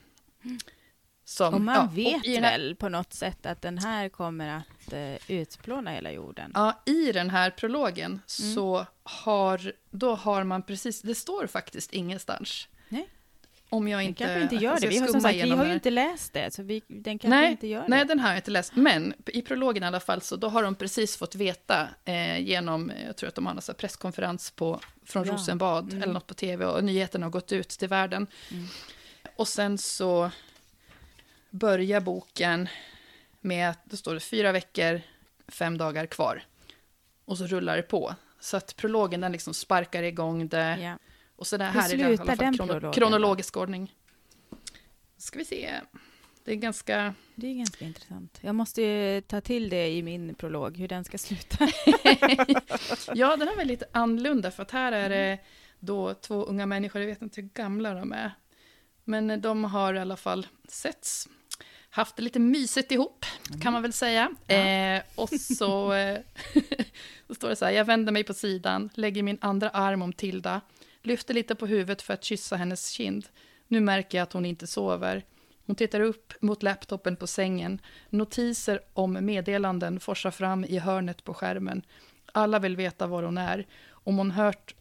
Som, 1.25 1.55
och 1.55 1.61
man 1.61 1.75
ja, 1.75 1.83
och 1.85 1.99
vet 1.99 2.27
här- 2.27 2.41
väl 2.41 2.77
på 2.77 2.89
något 2.89 3.13
sätt 3.13 3.47
att 3.47 3.63
den 3.63 3.79
här 3.79 4.09
kommer 4.09 4.49
att 4.49 4.63
eh, 4.93 5.15
utplåna 5.29 5.91
hela 5.91 6.13
jorden? 6.13 6.51
Ja, 6.55 6.83
i 6.87 7.13
den 7.13 7.31
här 7.31 7.51
prologen 7.51 8.11
Mm. 8.11 8.55
så 8.55 8.87
har, 9.03 9.73
då 9.91 10.15
har 10.15 10.45
man 10.45 10.63
precis, 10.63 11.03
det 11.03 11.15
står 11.15 11.47
faktiskt 11.47 11.93
ingenstans. 11.93 12.69
Nej. 12.89 13.09
Om 13.71 13.89
jag 13.89 13.99
Den 14.01 14.07
inte... 14.09 14.25
kanske 14.25 14.43
inte 14.43 14.57
gör 14.65 14.81
det. 14.81 14.87
Vi 14.89 14.99
har, 14.99 15.07
som 15.07 15.21
sagt, 15.21 15.35
vi 15.35 15.51
har 15.51 15.67
ju 15.67 15.73
inte 15.73 15.91
läst 15.91 16.33
det, 16.33 16.55
så 16.55 16.63
vi, 16.63 16.83
den 16.87 17.19
kanske 17.19 17.41
Nej, 17.41 17.51
inte 17.51 17.67
gör 17.67 17.85
Nej, 17.89 17.99
det. 17.99 18.05
den 18.05 18.21
har 18.21 18.29
jag 18.29 18.39
inte 18.39 18.51
läst. 18.51 18.77
Men 18.77 19.15
i 19.27 19.43
prologen 19.43 19.83
i 19.83 19.87
alla 19.87 20.01
fall, 20.01 20.23
så 20.23 20.37
då 20.37 20.49
har 20.49 20.63
de 20.63 20.75
precis 20.75 21.17
fått 21.17 21.35
veta 21.35 21.89
eh, 22.05 22.39
genom, 22.41 22.91
eh, 22.91 23.07
jag 23.07 23.17
tror 23.17 23.29
att 23.29 23.35
de 23.35 23.47
har 23.47 23.53
en 23.69 23.75
presskonferens 23.75 24.51
på, 24.51 24.81
från 25.05 25.27
Ja. 25.27 25.33
Rosenbad, 25.33 25.85
Mm. 25.93 26.03
eller 26.03 26.13
något 26.13 26.27
på 26.27 26.35
tv, 26.35 26.65
och 26.67 26.85
nyheterna 26.85 27.27
har 27.27 27.31
gått 27.31 27.53
ut 27.53 27.69
till 27.69 27.89
världen. 27.89 28.27
Mm. 28.51 28.67
Och 29.37 29.49
sen 29.49 29.79
så 29.79 30.31
börjar 31.51 32.01
boken 32.01 32.69
med 33.49 33.71
att 33.71 33.81
det 33.85 33.97
står 33.97 34.19
fyra 34.19 34.53
veckor, 34.53 35.01
fem 35.49 35.79
dagar 35.79 36.07
kvar. 36.07 36.43
Och 37.25 37.39
så 37.39 37.47
rullar 37.47 37.77
det 37.77 37.83
på. 37.83 38.15
Så 38.41 38.57
att 38.57 38.77
prologen 38.77 39.21
den 39.21 39.33
liksom 39.33 39.55
sparkar 39.55 40.03
igång 40.03 40.49
det. 40.49 40.79
Ja. 40.81 40.99
Och 41.37 41.47
så 41.47 41.57
det 41.57 41.65
här 41.65 41.93
är 41.93 41.97
det 41.97 42.03
i 42.03 42.05
alla 42.05 42.37
fall 42.37 42.39
krono- 42.39 42.93
kronologisk 42.93 43.57
ordning. 43.57 43.95
Ska 45.17 45.39
vi 45.39 45.45
se. 45.45 45.81
Det 46.45 46.53
är 46.53 46.57
ganska... 46.57 47.15
Det 47.35 47.47
är 47.47 47.55
ganska 47.55 47.85
intressant. 47.85 48.39
Jag 48.41 48.55
måste 48.55 48.83
ju 48.83 49.21
ta 49.21 49.41
till 49.41 49.69
det 49.69 49.89
i 49.89 50.03
min 50.03 50.35
prolog, 50.35 50.77
hur 50.77 50.89
den 50.89 51.05
ska 51.05 51.19
sluta. 51.19 51.59
ja, 53.15 53.37
den 53.37 53.49
här 53.49 53.57
var 53.57 53.65
lite 53.65 53.87
annorlunda 53.93 54.51
för 54.51 54.63
att 54.63 54.71
här 54.71 54.93
är 54.93 55.09
det 55.09 55.39
då 55.79 56.15
två 56.15 56.45
unga 56.45 56.67
människor, 56.67 57.01
jag 57.01 57.09
vet 57.09 57.23
inte 57.23 57.41
hur 57.41 57.49
gamla 57.49 57.95
de 57.95 58.13
är. 58.13 58.33
Men 59.05 59.41
de 59.41 59.65
har 59.65 59.95
i 59.95 59.99
alla 59.99 60.17
fall 60.17 60.47
setts, 60.69 61.29
haft 61.91 62.17
det 62.17 62.23
lite 62.23 62.39
mysigt 62.39 62.93
ihop, 62.93 63.27
kan 63.63 63.73
man 63.73 63.83
väl 63.83 63.93
säga. 63.93 64.31
Ja. 64.47 64.55
Eh, 64.55 65.03
och 65.15 65.29
så, 65.29 65.93
eh, 65.93 66.19
så 67.27 67.35
står 67.35 67.49
det 67.49 67.57
så 67.57 67.65
här, 67.65 67.73
jag 67.73 67.85
vänder 67.85 68.13
mig 68.13 68.25
på 68.25 68.35
sidan, 68.35 68.91
lägger 68.95 69.23
min 69.23 69.39
andra 69.41 69.71
arm 69.71 70.03
om 70.03 70.13
Tilda, 70.13 70.61
lyfter 71.03 71.35
lite 71.35 71.55
på 71.55 71.67
huvudet 71.67 72.03
för 72.03 72.15
att 72.15 72.25
kyssa 72.25 72.57
hennes 72.57 72.91
kind. 72.91 73.27
Nu 73.69 73.81
märker 73.81 74.19
jag 74.19 74.23
att 74.23 74.33
hon 74.33 74.47
inte 74.47 74.67
sover. 74.67 75.25
Hon 75.67 75.77
tittar 75.77 76.01
upp 76.01 76.33
mot 76.41 76.63
laptopen 76.63 77.17
på 77.17 77.27
sängen. 77.27 77.81
Notiser 78.11 78.81
om 78.93 79.19
meddelanden 79.21 80.01
forsar 80.01 80.31
fram 80.31 80.65
i 80.65 80.79
hörnet 80.79 81.25
på 81.25 81.35
skärmen. 81.35 81.83
Alla 82.33 82.59
vill 82.59 82.77
veta 82.77 83.07
var 83.07 83.23
hon 83.23 83.39
är, 83.39 83.67
om 83.91 84.19
hon 84.19 84.31
hört 84.31 84.75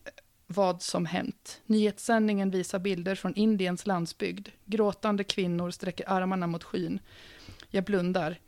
vad 0.48 0.82
som 0.82 1.06
hänt. 1.06 1.62
Nyhetssändningen 1.66 2.52
visar 2.52 2.80
bilder 2.80 3.16
från 3.16 3.36
Indiens 3.36 3.86
landsbygd. 3.86 4.50
Gråtande 4.66 5.24
kvinnor 5.24 5.72
sträcker 5.72 6.10
armarna 6.10 6.48
mot 6.48 6.64
skyn. 6.64 7.00
Jag 7.70 7.84
blundar. 7.84 8.40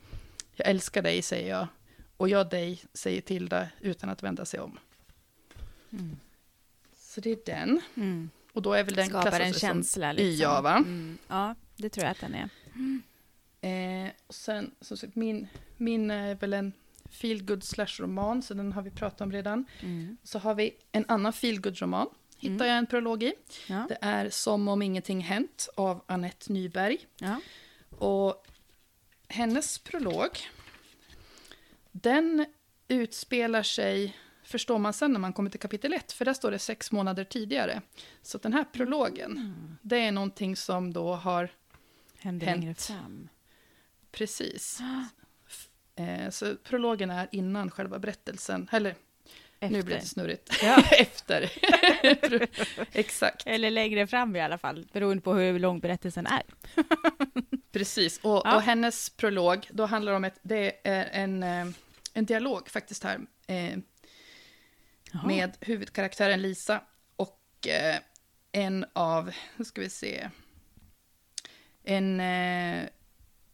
Jag 0.54 0.68
älskar 0.68 1.02
dig, 1.02 1.22
säger 1.22 1.50
jag. 1.50 1.66
Och 2.16 2.28
jag 2.28 2.50
dig, 2.50 2.82
säger 2.92 3.20
Tilda 3.20 3.68
utan 3.80 4.10
att 4.10 4.22
vända 4.22 4.44
sig 4.44 4.60
om. 4.60 4.78
Mm. 5.92 6.16
Så 6.96 7.20
det 7.20 7.30
är 7.30 7.38
den. 7.46 7.80
Mm. 7.94 8.30
Och 8.52 8.62
då 8.62 8.72
är 8.72 8.84
väl 8.84 8.94
den 8.94 9.08
Skapar 9.08 9.40
en 9.40 9.52
känsla. 9.52 10.12
Liksom. 10.12 10.42
YA, 10.42 10.60
va? 10.60 10.76
Mm. 10.76 11.18
Ja, 11.28 11.54
det 11.76 11.88
tror 11.88 12.04
jag 12.04 12.10
att 12.10 12.20
den 12.20 12.34
är. 12.34 12.48
Eh, 13.60 14.10
och 14.26 14.34
sen, 14.34 14.70
som 14.80 14.96
sagt, 14.96 15.14
min, 15.14 15.48
min 15.76 16.10
är 16.10 16.34
väl 16.34 16.52
en 16.52 16.72
feelgood 17.10 17.64
slash 17.64 18.00
roman, 18.00 18.42
så 18.42 18.54
den 18.54 18.72
har 18.72 18.82
vi 18.82 18.90
pratat 18.90 19.20
om 19.20 19.32
redan. 19.32 19.64
Mm. 19.80 20.16
Så 20.22 20.38
har 20.38 20.54
vi 20.54 20.76
en 20.92 21.04
annan 21.08 21.32
feelgood 21.32 21.78
roman, 21.82 22.06
hittar 22.36 22.54
Mm. 22.54 22.66
jag 22.68 22.78
en 22.78 22.86
prolog 22.86 23.22
i. 23.22 23.32
Ja. 23.68 23.86
Det 23.88 23.98
är 24.00 24.30
Som 24.30 24.68
om 24.68 24.82
ingenting 24.82 25.20
hänt 25.20 25.68
av 25.76 26.04
Annette 26.06 26.52
Nyberg. 26.52 26.98
Ja. 27.18 27.40
Och 27.98 28.46
hennes 29.28 29.78
prolog, 29.78 30.28
den 31.92 32.46
utspelar 32.88 33.62
sig, 33.62 34.16
förstår 34.44 34.78
man 34.78 34.92
sen 34.92 35.12
när 35.12 35.20
man 35.20 35.32
kommer 35.32 35.50
till 35.50 35.60
kapitel 35.60 35.92
1, 35.92 36.12
för 36.12 36.24
där 36.24 36.32
står 36.34 36.50
det 36.50 36.58
sex 36.58 36.92
månader 36.92 37.24
tidigare. 37.24 37.82
Så 38.22 38.38
den 38.38 38.52
här 38.52 38.64
prologen, 38.64 39.30
Mm. 39.32 39.76
det 39.82 39.98
är 39.98 40.12
någonting 40.12 40.56
som 40.56 40.92
då 40.92 41.14
har 41.14 41.48
Händer 42.18 42.46
Hänt. 42.46 42.60
längre 42.60 42.74
fram. 42.74 43.28
precis. 44.12 44.78
Eh, 45.96 46.30
så 46.30 46.56
prologen 46.56 47.10
är 47.10 47.28
innan 47.32 47.70
själva 47.70 47.98
berättelsen, 47.98 48.68
eller 48.72 48.94
Efter. 49.60 49.76
nu 49.76 49.82
blir 49.82 49.96
det 49.96 50.02
snurrigt, 50.06 50.62
Ja. 50.62 50.82
efter. 50.98 51.50
Exakt, 52.92 53.42
Eller 53.46 53.70
längre 53.70 54.06
fram 54.06 54.36
i 54.36 54.40
alla 54.40 54.58
fall, 54.58 54.86
beroende 54.92 55.22
på 55.22 55.34
hur 55.34 55.58
lång 55.58 55.80
berättelsen 55.80 56.26
är. 56.26 56.42
precis. 57.72 58.18
Och, 58.18 58.42
Ja. 58.44 58.56
och 58.56 58.62
hennes 58.62 59.10
prolog, 59.10 59.68
då 59.70 59.86
handlar 59.86 60.12
det 60.12 60.16
om 60.16 60.24
ett, 60.24 60.38
det 60.42 60.88
är 60.88 61.08
en, 61.12 61.42
eh, 61.42 61.66
en 62.14 62.24
dialog 62.24 62.68
faktiskt 62.68 63.04
här, 63.04 63.20
eh, 63.46 63.78
med 65.24 65.56
huvudkaraktären 65.60 66.42
Lisa 66.42 66.82
och 67.16 67.66
eh, 67.68 67.96
en 68.52 68.84
av, 68.92 69.30
nu 69.56 69.64
ska 69.64 69.80
vi 69.80 69.90
se, 69.90 70.28
en 71.84 72.20
eh, 72.20 72.84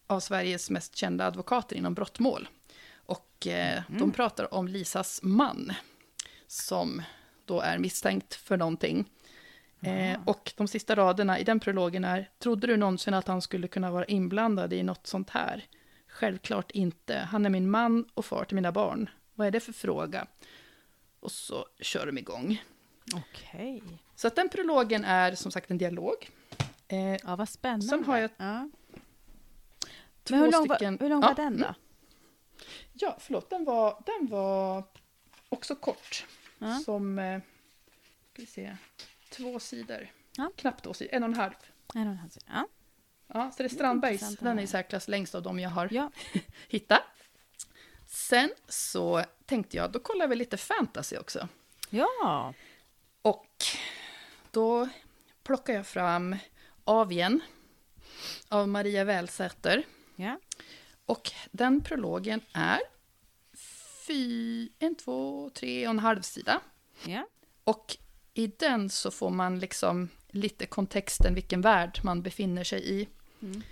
av 0.07 0.21
Sveriges 0.21 0.71
mest 0.71 0.97
kända 0.97 1.27
advokater 1.27 1.77
inom 1.77 1.95
brottmål. 1.95 2.49
Och 2.97 3.47
eh, 3.47 3.83
Mm. 3.89 4.01
de 4.01 4.13
pratar 4.13 4.55
om 4.55 4.69
Lisas 4.69 5.21
man, 5.23 5.73
som 6.47 7.03
då 7.45 7.61
är 7.61 7.79
misstänkt 7.79 8.35
för 8.35 8.57
någonting. 8.57 9.05
Eh, 9.81 10.19
och 10.25 10.53
de 10.57 10.69
sista 10.69 10.95
raderna 10.95 11.39
i 11.39 11.45
den 11.45 11.61
prologen 11.61 12.05
är, 12.05 12.31
trodde 12.39 12.67
du 12.67 12.77
någonsin 12.77 13.15
att 13.15 13.29
han 13.29 13.43
skulle 13.43 13.69
kunna 13.69 13.91
vara 13.91 14.05
inblandad 14.05 14.73
i 14.73 14.83
något 14.83 15.07
sånt 15.07 15.31
här? 15.31 15.65
Självklart 16.09 16.71
inte. 16.71 17.17
Han 17.19 17.47
är 17.47 17.51
min 17.51 17.71
man 17.71 18.05
och 18.15 18.25
far 18.25 18.45
till 18.45 18.55
mina 18.55 18.73
barn. 18.73 19.11
Vad 19.35 19.47
är 19.47 19.51
det 19.51 19.61
för 19.61 19.73
fråga? 19.73 20.27
Och 21.21 21.33
så 21.33 21.67
kör 21.81 22.07
de 22.07 22.19
igång. 22.19 22.63
Okej. 23.15 23.83
Så 24.17 24.27
att 24.27 24.37
den 24.37 24.49
prologen 24.49 25.05
är 25.05 25.35
som 25.35 25.53
sagt 25.53 25.71
en 25.71 25.79
dialog. 25.79 26.31
Eh, 26.89 26.99
Ja, 27.25 27.37
vad 27.37 27.49
spännande. 27.49 27.87
Sen 27.87 28.05
har 28.05 28.17
jag 28.19 28.31
ja. 28.37 28.69
Men 30.31 30.41
hur 30.41 30.53
lång, 30.53 30.67
stycken... 30.67 30.97
var, 30.97 31.05
hur 31.05 31.09
lång 31.09 31.23
ja, 31.23 31.29
var 31.29 31.35
den 31.35 31.59
då? 31.59 31.65
mm. 31.65 31.75
Ja, 32.93 33.17
förlåt, 33.21 33.51
den 33.51 33.65
var, 33.65 34.03
den 34.07 34.27
var 34.27 34.85
också 35.49 35.77
kort. 35.77 36.27
Ja. 36.59 36.75
Som, 36.85 37.19
eh, 37.19 37.41
ska 38.33 38.43
vi 38.43 38.47
se, 38.47 38.77
två 39.31 39.61
sidor. 39.61 40.09
Ja. 40.37 40.51
Knappt 40.57 40.85
två 40.85 40.95
sidor, 40.95 41.15
en 41.15 41.23
och 41.23 41.29
en 41.29 41.35
halv. 41.35 41.53
En 41.95 42.07
och 42.07 42.13
en 42.13 42.17
halv 42.17 42.31
sida. 42.31 42.47
Ja. 42.49 42.69
Ja, 43.27 43.51
så 43.51 43.63
det 43.63 43.67
är 43.67 43.69
Strandbergs, 43.69 44.13
intressant 44.13 44.39
att 44.39 44.45
den 44.45 44.59
är 44.59 44.63
i 44.63 44.67
särklass 44.67 45.09
längst 45.09 45.35
av 45.35 45.43
dem 45.43 45.59
jag 45.59 45.71
har 45.71 45.89
ja. 45.91 46.11
hittat. 46.69 47.03
Sen 48.07 48.51
så 48.69 49.25
tänkte 49.47 49.77
jag, 49.77 49.93
då 49.93 49.99
kollar 49.99 50.27
vi 50.27 50.37
lite 50.37 50.57
fantasy 50.57 51.17
också. 51.17 51.49
Ja. 51.91 52.55
Och 53.23 53.65
då 54.51 54.89
plockar 55.43 55.75
jag 55.75 55.87
fram 55.87 56.37
Avien 56.85 57.41
av 58.49 58.69
Maria 58.69 59.05
Wälsäter. 59.05 59.85
Ja. 60.17 60.41
Och 61.07 61.31
den 61.51 61.83
prologen 61.83 62.41
är 62.53 62.81
fy, 64.07 64.69
en, 64.79 64.95
två, 64.95 65.51
tre 65.55 65.87
och 65.87 65.91
en 65.91 65.99
halv 65.99 66.23
sida. 66.23 66.61
Ja. 67.05 67.27
Och 67.65 67.97
i 68.35 68.47
den 68.47 68.91
så 68.91 69.11
får 69.11 69.31
man 69.31 69.59
liksom 69.59 70.09
lite 70.29 70.67
kontexten, 70.67 71.35
vilken 71.35 71.61
värld 71.61 72.01
man 72.03 72.23
befinner 72.23 72.65
sig 72.65 73.01
i. 73.01 73.09
Mm. 73.43 73.63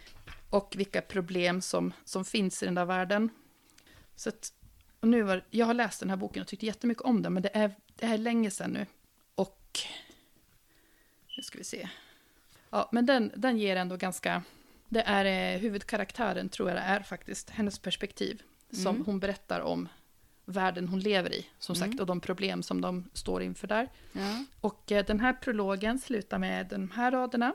Och 0.50 0.74
vilka 0.76 1.02
problem 1.02 1.60
som, 1.60 1.92
som 2.04 2.24
finns 2.24 2.62
i 2.62 2.66
den 2.66 2.74
där 2.74 2.84
världen. 2.84 3.30
Så 4.16 4.28
att, 4.28 4.52
och 5.00 5.08
nu 5.08 5.22
var, 5.22 5.44
jag 5.50 5.66
har 5.66 5.74
läst 5.74 6.00
den 6.00 6.10
här 6.10 6.16
boken 6.16 6.42
och 6.42 6.48
tyckte 6.48 6.66
jättemycket 6.66 7.02
om 7.02 7.22
den, 7.22 7.32
men 7.32 7.42
det 7.42 7.50
är, 7.54 7.74
det 7.96 8.06
är 8.06 8.18
länge 8.18 8.50
sedan 8.50 8.70
nu. 8.70 8.86
Och 9.34 9.78
nu 11.36 11.42
ska 11.42 11.58
vi 11.58 11.64
se. 11.64 11.88
Ja, 12.70 12.88
men 12.92 13.06
den, 13.06 13.32
den 13.36 13.58
ger 13.58 13.76
ändå 13.76 13.96
ganska... 13.96 14.42
Det 14.88 15.00
är 15.02 15.54
eh, 15.54 15.60
huvudkaraktären, 15.60 16.48
tror 16.48 16.68
jag 16.68 16.76
det 16.78 16.82
är 16.82 17.00
faktiskt, 17.02 17.50
hennes 17.50 17.78
perspektiv. 17.78 18.42
Som 18.72 18.94
Mm. 18.94 19.06
hon 19.06 19.20
berättar 19.20 19.60
om 19.60 19.88
världen 20.44 20.88
hon 20.88 21.00
lever 21.00 21.32
i, 21.34 21.46
som 21.58 21.74
sagt, 21.76 21.86
Mm. 21.92 22.00
och 22.00 22.06
de 22.06 22.20
problem 22.20 22.62
som 22.62 22.80
de 22.80 23.10
står 23.12 23.42
inför 23.42 23.66
där. 23.66 23.88
Ja. 24.12 24.44
Och 24.60 24.92
eh, 24.92 25.04
den 25.04 25.20
här 25.20 25.32
prologen 25.32 25.98
slutar 25.98 26.38
med 26.38 26.66
de 26.66 26.90
här 26.90 27.10
raderna. 27.10 27.54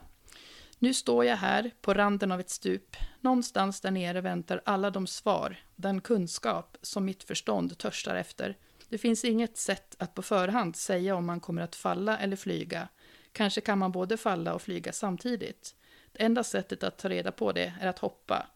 Nu 0.80 0.93
står 0.93 1.25
jag 1.25 1.38
här 1.38 1.71
på 1.82 1.93
randen 1.93 2.32
av 2.32 2.39
ett 2.39 2.49
stup. 2.49 2.95
Någonstans 3.21 3.82
där 3.82 3.91
nere 3.91 4.21
väntar 4.21 4.61
alla 4.65 4.89
de 4.91 5.07
svar, 5.07 5.57
den 5.75 6.01
kunskap 6.01 6.77
som 6.82 7.05
mitt 7.05 7.23
förstånd 7.23 7.77
törstar 7.77 8.15
efter. 8.15 8.57
Det 8.89 8.97
finns 8.97 9.25
inget 9.25 9.57
sätt 9.57 9.95
att 9.99 10.13
på 10.13 10.21
förhand 10.21 10.75
säga 10.75 11.15
om 11.15 11.25
man 11.25 11.39
kommer 11.39 11.61
att 11.61 11.75
falla 11.75 12.17
eller 12.17 12.36
flyga. 12.36 12.88
Kanske 13.32 13.61
kan 13.61 13.77
man 13.80 13.91
både 13.91 14.17
falla 14.17 14.53
och 14.53 14.61
flyga 14.61 14.93
samtidigt. 14.93 15.75
Det 16.12 16.24
enda 16.24 16.43
sättet 16.43 16.84
att 16.84 16.97
ta 16.97 17.10
reda 17.10 17.32
på 17.32 17.51
det 17.51 17.74
är 17.82 17.88
att 17.88 17.99
hoppa, 17.99 18.47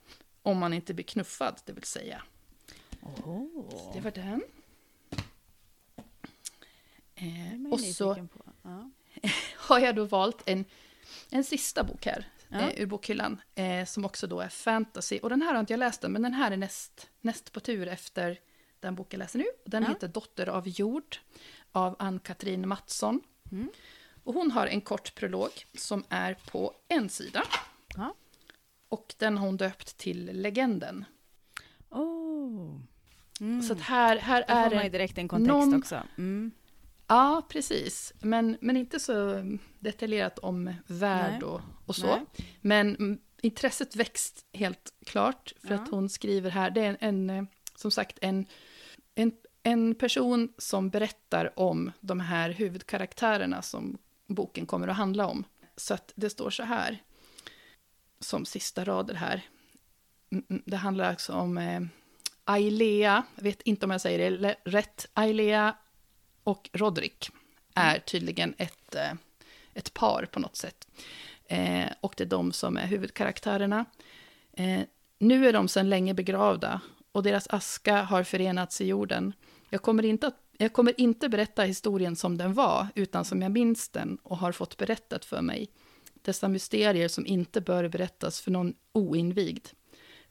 om 0.42 0.58
man 0.58 0.74
inte 0.74 0.94
blir 0.94 1.06
knuffad, 1.06 1.62
det 1.66 1.74
vill 1.74 1.84
säga. 1.84 2.22
Oh. 3.02 3.94
Det 3.94 4.00
var 4.00 4.12
den. 4.12 4.44
Eh, 7.16 7.72
och 7.72 7.80
så. 7.80 8.28
Ja. 8.62 8.90
har 9.56 9.80
jag 9.80 9.96
då 9.96 10.06
valt 10.06 10.42
en, 10.46 10.66
en 11.32 11.44
sista 11.44 11.84
bok 11.84 12.06
här 12.06 12.28
Ja. 12.48 12.60
eh, 12.60 12.82
ur 12.82 12.86
bokhyllan, 12.86 13.42
eh, 13.56 13.86
som 13.86 14.06
också 14.06 14.28
då 14.28 14.40
är 14.40 14.50
fantasy. 14.50 15.20
Och 15.20 15.30
den 15.30 15.42
här 15.42 15.54
har 15.54 15.60
inte 15.60 15.74
jag 15.74 15.78
läst 15.80 16.04
än, 16.04 16.12
men 16.12 16.22
den 16.22 16.34
här 16.34 16.52
är 16.52 16.58
näst, 16.58 17.10
näst 17.22 17.52
på 17.52 17.60
tur 17.60 17.88
efter 17.88 18.40
den 18.80 18.96
bok 18.96 19.14
jag 19.14 19.20
läser 19.20 19.40
nu. 19.40 19.46
Den 19.66 19.84
Ja. 19.84 19.90
heter 19.90 20.08
Dotter 20.08 20.50
av 20.50 20.68
jord 20.68 21.18
av 21.72 21.96
Ann-Katrin 22.00 22.68
Mattsson. 22.68 23.22
Mm. 23.52 23.70
Och 24.24 24.34
hon 24.34 24.52
har 24.52 24.68
en 24.68 24.82
kort 24.82 25.16
prolog 25.16 25.50
som 25.78 26.04
är 26.10 26.34
på 26.52 26.74
en 26.88 27.10
sida. 27.10 27.44
Ja. 27.98 28.16
Och 28.90 29.16
den 29.18 29.38
har 29.38 29.46
hon 29.46 29.58
döpt 29.58 29.98
till 29.98 30.26
Legenden. 30.42 31.06
Oh. 31.90 32.80
Mm. 33.40 33.62
Så 33.62 33.74
här, 33.76 34.18
här 34.18 34.46
Då 34.48 34.54
är 34.54 34.70
får 34.70 34.76
man 34.76 34.84
ju 34.84 34.90
det... 34.90 34.98
direkt 34.98 35.18
en 35.18 35.28
kontext 35.28 35.50
någon- 35.54 35.76
också. 35.76 36.02
Mm. 36.18 36.52
Ja, 37.08 37.42
precis. 37.50 38.14
Men, 38.22 38.58
men 38.62 38.78
inte 38.78 39.00
så 39.00 39.44
detaljerat 39.80 40.40
om 40.40 40.74
värld 40.88 41.44
och, 41.44 41.62
och 41.86 41.96
så. 41.96 42.08
Nej. 42.08 42.26
Men 42.62 43.20
intresset 43.42 43.96
växt 43.96 44.46
helt 44.54 44.94
klart, 45.06 45.54
för 45.62 45.74
Ja. 45.76 45.82
att 45.82 45.90
hon 45.90 46.10
skriver 46.10 46.50
här, 46.50 46.72
det 46.72 46.82
är 46.82 46.98
en, 47.00 47.30
en 47.30 47.30
eh, 47.30 47.44
som 47.76 47.92
sagt 47.92 48.18
en, 48.22 48.46
en, 49.16 49.32
en 49.64 49.96
person 49.96 50.54
som 50.58 50.90
berättar 50.90 51.60
om 51.60 51.92
de 52.00 52.20
här 52.20 52.50
huvudkaraktärerna 52.50 53.62
som 53.62 53.98
boken 54.28 54.66
kommer 54.66 54.88
att 54.88 54.98
handla 54.98 55.28
om. 55.28 55.44
Så 55.76 55.94
att 55.94 56.12
det 56.16 56.30
står 56.30 56.50
så 56.50 56.64
här, 56.64 57.04
som 58.20 58.46
sista 58.46 58.84
rader 58.84 59.16
här. 59.16 59.42
Mm, 60.32 60.46
mm, 60.50 60.64
det 60.66 60.78
handlar 60.78 61.10
alltså 61.10 61.34
om 61.34 61.58
eh, 61.58 61.82
Ailea, 62.44 63.24
jag 63.36 63.44
vet 63.44 63.62
inte 63.62 63.86
om 63.86 63.92
jag 63.92 64.02
säger 64.02 64.38
det 64.38 64.56
rätt, 64.66 65.08
Ailea 65.14 65.76
och 66.44 66.70
Rodrik 66.74 67.30
är 67.76 68.00
tydligen 68.00 68.56
ett, 68.58 68.96
eh, 68.96 69.14
ett 69.74 69.94
par 69.94 70.26
på 70.32 70.40
något 70.40 70.56
sätt. 70.56 70.88
Eh, 71.46 71.90
och 72.02 72.14
det 72.18 72.24
är 72.24 72.28
de 72.28 72.52
som 72.52 72.78
är 72.78 72.88
huvudkaraktärerna. 72.88 73.86
Eh, 74.54 74.82
nu 75.20 75.48
är 75.48 75.54
de 75.54 75.68
sedan 75.68 75.90
länge 75.90 76.14
begravda 76.14 76.82
och 77.12 77.24
deras 77.24 77.48
aska 77.48 78.02
har 78.02 78.24
förenats 78.24 78.82
i 78.82 78.86
jorden. 78.86 79.34
Jag 79.70 79.82
kommer, 79.82 80.06
inte 80.06 80.28
att, 80.28 80.38
jag 80.58 80.74
kommer 80.74 81.02
inte 81.02 81.30
berätta 81.30 81.64
historien 81.64 82.16
som 82.16 82.38
den 82.38 82.54
var, 82.54 82.88
utan 82.96 83.26
som 83.26 83.42
jag 83.42 83.52
minns 83.52 83.90
den 83.90 84.18
och 84.24 84.38
har 84.38 84.52
fått 84.52 84.78
berättat 84.78 85.26
för 85.26 85.42
mig. 85.42 85.70
Dessa 86.22 86.48
mysterier 86.48 87.08
som 87.08 87.26
inte 87.26 87.62
bör 87.62 87.88
berättas 87.88 88.42
för 88.42 88.52
någon 88.52 88.74
oinvigd. 88.92 89.68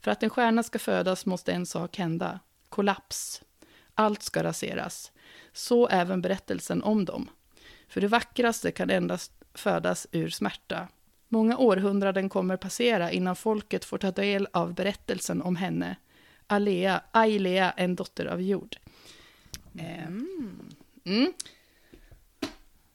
För 0.01 0.11
att 0.11 0.23
en 0.23 0.29
stjärna 0.29 0.63
ska 0.63 0.79
födas 0.79 1.25
måste 1.25 1.51
en 1.51 1.65
sak 1.65 1.97
hända. 1.97 2.39
Kollaps. 2.69 3.41
Allt 3.95 4.23
ska 4.23 4.43
raseras. 4.43 5.11
Så 5.53 5.87
även 5.87 6.21
berättelsen 6.21 6.83
om 6.83 7.05
dem. 7.05 7.29
För 7.87 8.01
det 8.01 8.07
vackraste 8.07 8.71
kan 8.71 8.89
endast 8.89 9.31
födas 9.53 10.07
ur 10.11 10.29
smärta. 10.29 10.87
Många 11.27 11.57
århundraden 11.57 12.29
kommer 12.29 12.57
passera 12.57 13.11
innan 13.11 13.35
folket 13.35 13.85
får 13.85 13.97
ta 13.97 14.11
del 14.11 14.47
av 14.53 14.73
berättelsen 14.73 15.41
om 15.41 15.55
henne. 15.55 15.95
Alea, 16.47 17.01
Ailea, 17.11 17.71
en 17.71 17.95
dotter 17.95 18.25
av 18.25 18.41
jord. 18.41 18.77
Eh, 19.79 20.07
Mm. 21.05 21.33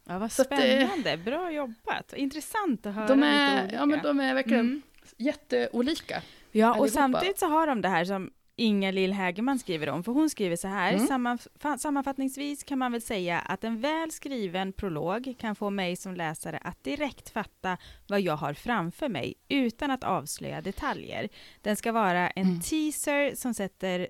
Ja, 0.05 0.19
vad 0.19 0.23
att 0.23 0.37
det- 0.37 0.45
spännande. 0.45 1.17
Bra 1.17 1.53
jobbat. 1.53 2.13
Intressant 2.17 2.87
att 2.87 2.95
höra 2.95 3.07
De, 3.07 3.15
lite 3.21 3.27
är, 3.29 3.63
olika. 3.63 3.77
ja, 3.77 3.87
men 3.87 4.03
de 4.03 4.21
är 4.21 4.35
verkligen 4.35 4.61
Mm. 4.67 4.83
jätteolika. 5.17 6.23
Ja, 6.53 6.69
och 6.71 6.75
allihopa. 6.77 6.93
samtidigt 6.93 7.39
så 7.39 7.47
har 7.47 7.67
de 7.67 7.81
det 7.83 7.89
här 7.89 8.05
som 8.05 8.31
Inga 8.61 8.91
Lill 8.91 9.13
Hägerman 9.13 9.59
skriver 9.59 9.89
om, 9.89 10.05
för 10.05 10.13
hon 10.13 10.31
skriver 10.31 10.57
så 10.57 10.69
här, 10.69 10.93
Mm. 10.93 11.07
"Sammanfa- 11.07 11.79
sammanfattningsvis 11.79 12.65
kan 12.65 12.79
man 12.79 12.93
väl 12.93 13.03
säga 13.03 13.39
att 13.39 13.65
en 13.65 13.81
väl 13.81 14.11
skriven 14.13 14.73
prolog 14.73 15.35
kan 15.39 15.55
få 15.57 15.71
mig 15.71 15.97
som 15.97 16.15
läsare 16.15 16.59
att 16.63 16.85
direkt 16.85 17.31
fatta 17.31 17.79
vad 18.09 18.21
jag 18.21 18.37
har 18.37 18.55
framför 18.55 19.09
mig, 19.09 19.35
utan 19.49 19.91
att 19.91 20.05
avslöja 20.05 20.61
detaljer. 20.61 21.29
Den 21.63 21.77
ska 21.77 21.93
vara 21.93 22.31
en 22.31 22.47
Mm. 22.47 22.61
teaser 22.61 23.35
som 23.35 23.55
sätter 23.55 24.01
eh, 24.01 24.07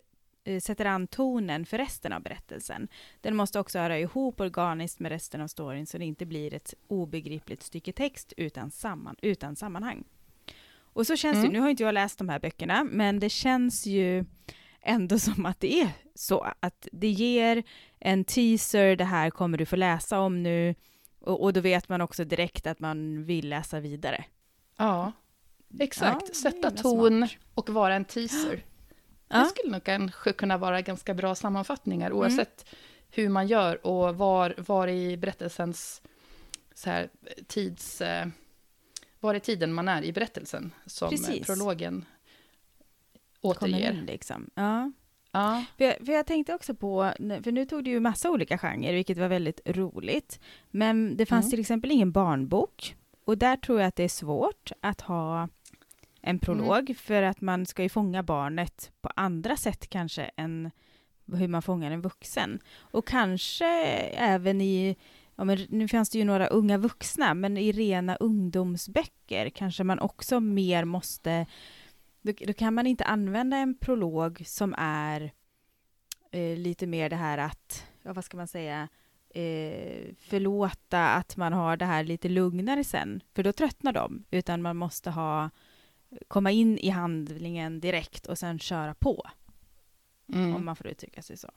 sätter 0.63 0.85
an 0.85 1.07
tonen 1.07 1.67
för 1.67 1.79
resten 1.79 2.13
av 2.13 2.23
berättelsen. 2.23 2.89
Den 3.21 3.37
måste 3.37 3.61
också 3.61 3.79
höra 3.79 3.99
ihop 3.99 4.41
organiskt 4.41 5.01
med 5.01 5.13
resten 5.13 5.41
av 5.41 5.49
storyn 5.49 5.87
så 5.87 5.99
det 5.99 6.05
inte 6.05 6.27
blir 6.27 6.55
ett 6.55 6.75
obegripligt 6.87 7.63
stycke 7.63 7.93
text 7.93 8.33
utan, 8.37 8.71
samman, 8.71 9.17
utan 9.23 9.57
sammanhang. 9.57 10.05
Och 10.93 11.07
så 11.07 11.17
känns 11.17 11.35
det, 11.37 11.41
Mm. 11.41 11.53
nu 11.53 11.61
har 11.61 11.69
inte 11.69 11.83
jag 11.83 11.95
läst 11.95 12.19
de 12.19 12.29
här 12.29 12.39
böckerna, 12.39 12.85
men 12.85 13.21
det 13.21 13.29
känns 13.31 13.87
ju 13.87 14.25
ändå 14.83 15.19
som 15.29 15.47
att 15.47 15.61
det 15.61 15.81
är 15.81 15.89
så, 16.15 16.47
att 16.61 16.89
det 16.93 17.09
ger 17.09 17.63
en 17.99 18.25
teaser, 18.25 18.97
det 18.97 19.05
här 19.05 19.31
kommer 19.31 19.59
du 19.59 19.67
få 19.67 19.77
läsa 19.77 20.21
om 20.21 20.43
nu, 20.43 20.75
och, 21.21 21.43
och 21.43 21.53
då 21.53 21.61
vet 21.61 21.89
man 21.89 22.01
också 22.01 22.25
direkt 22.25 22.67
att 22.67 22.81
man 22.81 23.25
vill 23.25 23.49
läsa 23.49 23.81
vidare. 23.81 24.25
Ja, 24.77 25.13
exakt. 25.81 26.23
Ja, 26.23 26.29
det 26.29 26.35
Sätta 26.35 26.71
ton 26.71 27.17
smart. 27.29 27.37
och 27.55 27.69
vara 27.71 27.95
en 27.95 28.05
teaser. 28.05 28.65
Ja. 29.29 29.39
Det 29.39 29.45
skulle 29.45 29.73
nog 29.73 29.85
kanske 29.85 30.33
kunna 30.33 30.57
vara 30.59 30.81
ganska 30.83 31.15
bra 31.15 31.35
sammanfattningar 31.35 32.13
oavsett 32.13 32.67
hur 33.11 33.29
man 33.29 33.47
gör 33.47 33.87
och 33.87 34.17
var, 34.17 34.55
var 34.59 34.89
i 34.89 35.17
berättelsens 35.17 36.03
så 36.75 36.91
här, 36.91 37.09
tids... 37.47 38.01
eh, 38.01 38.27
Var 39.21 39.35
i 39.35 39.41
tiden 39.41 39.73
man 39.73 39.89
är 39.89 40.03
i 40.03 40.13
berättelsen 40.13 40.73
som 40.87 41.11
Precis. 41.11 41.47
prologen 41.47 42.05
återger. 43.41 43.93
in 43.93 44.07
liksom. 44.07 44.51
Ja. 44.55 44.93
Ja. 45.33 45.65
För 45.77 45.85
jag, 45.85 45.97
för 46.07 46.13
jag 46.13 46.27
tänkte 46.27 46.55
också 46.55 46.75
på, 46.75 47.13
för 47.43 47.53
nu 47.53 47.67
tog 47.67 47.85
du 47.85 47.91
ju 47.91 48.01
massa 48.01 48.31
olika 48.31 48.59
genrer, 48.59 48.93
vilket 48.93 49.19
var 49.19 49.29
väldigt 49.29 49.61
roligt. 49.65 50.41
Men 50.71 51.17
det 51.17 51.27
fanns 51.27 51.45
Mm. 51.45 51.51
till 51.51 51.61
exempel 51.61 51.91
ingen 51.91 52.13
barnbok. 52.13 52.97
Och 53.25 53.39
där 53.39 53.57
tror 53.57 53.81
jag 53.81 53.89
att 53.89 53.97
det 53.97 54.03
är 54.05 54.09
svårt 54.09 54.73
att 54.81 55.01
ha 55.01 55.49
en 56.21 56.39
prolog, 56.39 56.97
för 56.97 57.23
att 57.23 57.41
man 57.41 57.67
ska 57.67 57.83
ju 57.83 57.89
fånga 57.89 58.23
barnet 58.23 58.93
på 59.01 59.11
andra 59.17 59.57
sätt 59.57 59.89
kanske 59.89 60.31
än 60.37 60.71
hur 61.33 61.49
man 61.49 61.63
fångar 61.63 61.91
en 61.91 62.01
vuxen. 62.01 62.59
Och 62.79 63.07
kanske 63.07 63.67
även 64.15 64.61
i, 64.61 64.97
ja 65.37 65.45
men 65.45 65.59
nu 65.69 65.89
fanns 65.89 66.11
det 66.11 66.19
ju 66.19 66.25
några 66.25 66.47
unga 66.47 66.79
vuxna, 66.79 67.35
men 67.35 67.57
i 67.57 67.73
rena 67.73 68.17
ungdomsböcker 68.17 69.51
kanske 69.51 69.85
man 69.85 69.99
också 69.99 70.41
mer 70.41 70.85
måste 70.85 71.47
då, 72.23 72.33
då 72.47 72.53
kan 72.53 72.75
man 72.75 72.87
inte 72.87 73.05
använda 73.05 73.57
en 73.57 73.75
prolog 73.75 74.43
som 74.47 74.75
är 74.79 75.33
eh, 76.31 76.57
lite 76.57 76.87
mer 76.87 77.11
det 77.11 77.17
här 77.17 77.39
att, 77.39 77.87
ja 78.03 78.13
vad 78.13 78.25
ska 78.25 78.37
man 78.37 78.49
säga, 78.49 78.89
eh, 79.31 80.15
förlåta 80.19 81.09
att 81.09 81.37
man 81.37 81.53
har 81.53 81.77
det 81.77 81.85
här 81.85 82.05
lite 82.05 82.29
lugnare 82.29 82.85
sen, 82.85 83.23
för 83.35 83.43
då 83.43 83.53
tröttnar 83.53 83.93
de, 83.93 84.25
utan 84.31 84.63
man 84.63 84.77
måste 84.77 85.11
ha 85.11 85.51
komma 86.29 86.51
in 86.51 86.79
i 86.79 86.89
handlingen 86.89 87.81
direkt 87.81 88.27
och 88.27 88.39
sen 88.39 88.59
köra 88.59 88.95
på, 88.95 89.31
Mm. 90.33 90.55
om 90.57 90.65
man 90.65 90.77
får 90.77 90.87
uttrycka 90.87 91.23
sig 91.23 91.37
så. 91.37 91.51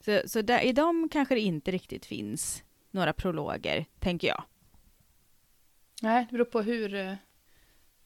Så, 0.00 0.22
så 0.26 0.42
där, 0.42 0.60
i 0.60 0.72
dem 0.72 1.08
kanske 1.12 1.34
det 1.34 1.40
inte 1.40 1.70
riktigt 1.70 2.06
finns 2.06 2.62
några 2.90 3.12
prologer, 3.12 3.84
tänker 3.98 4.28
jag. 4.28 4.42
Nej, 6.02 6.26
det 6.30 6.32
beror 6.32 6.44
på 6.44 6.62
hur, 6.62 6.94
eh, 6.94 7.14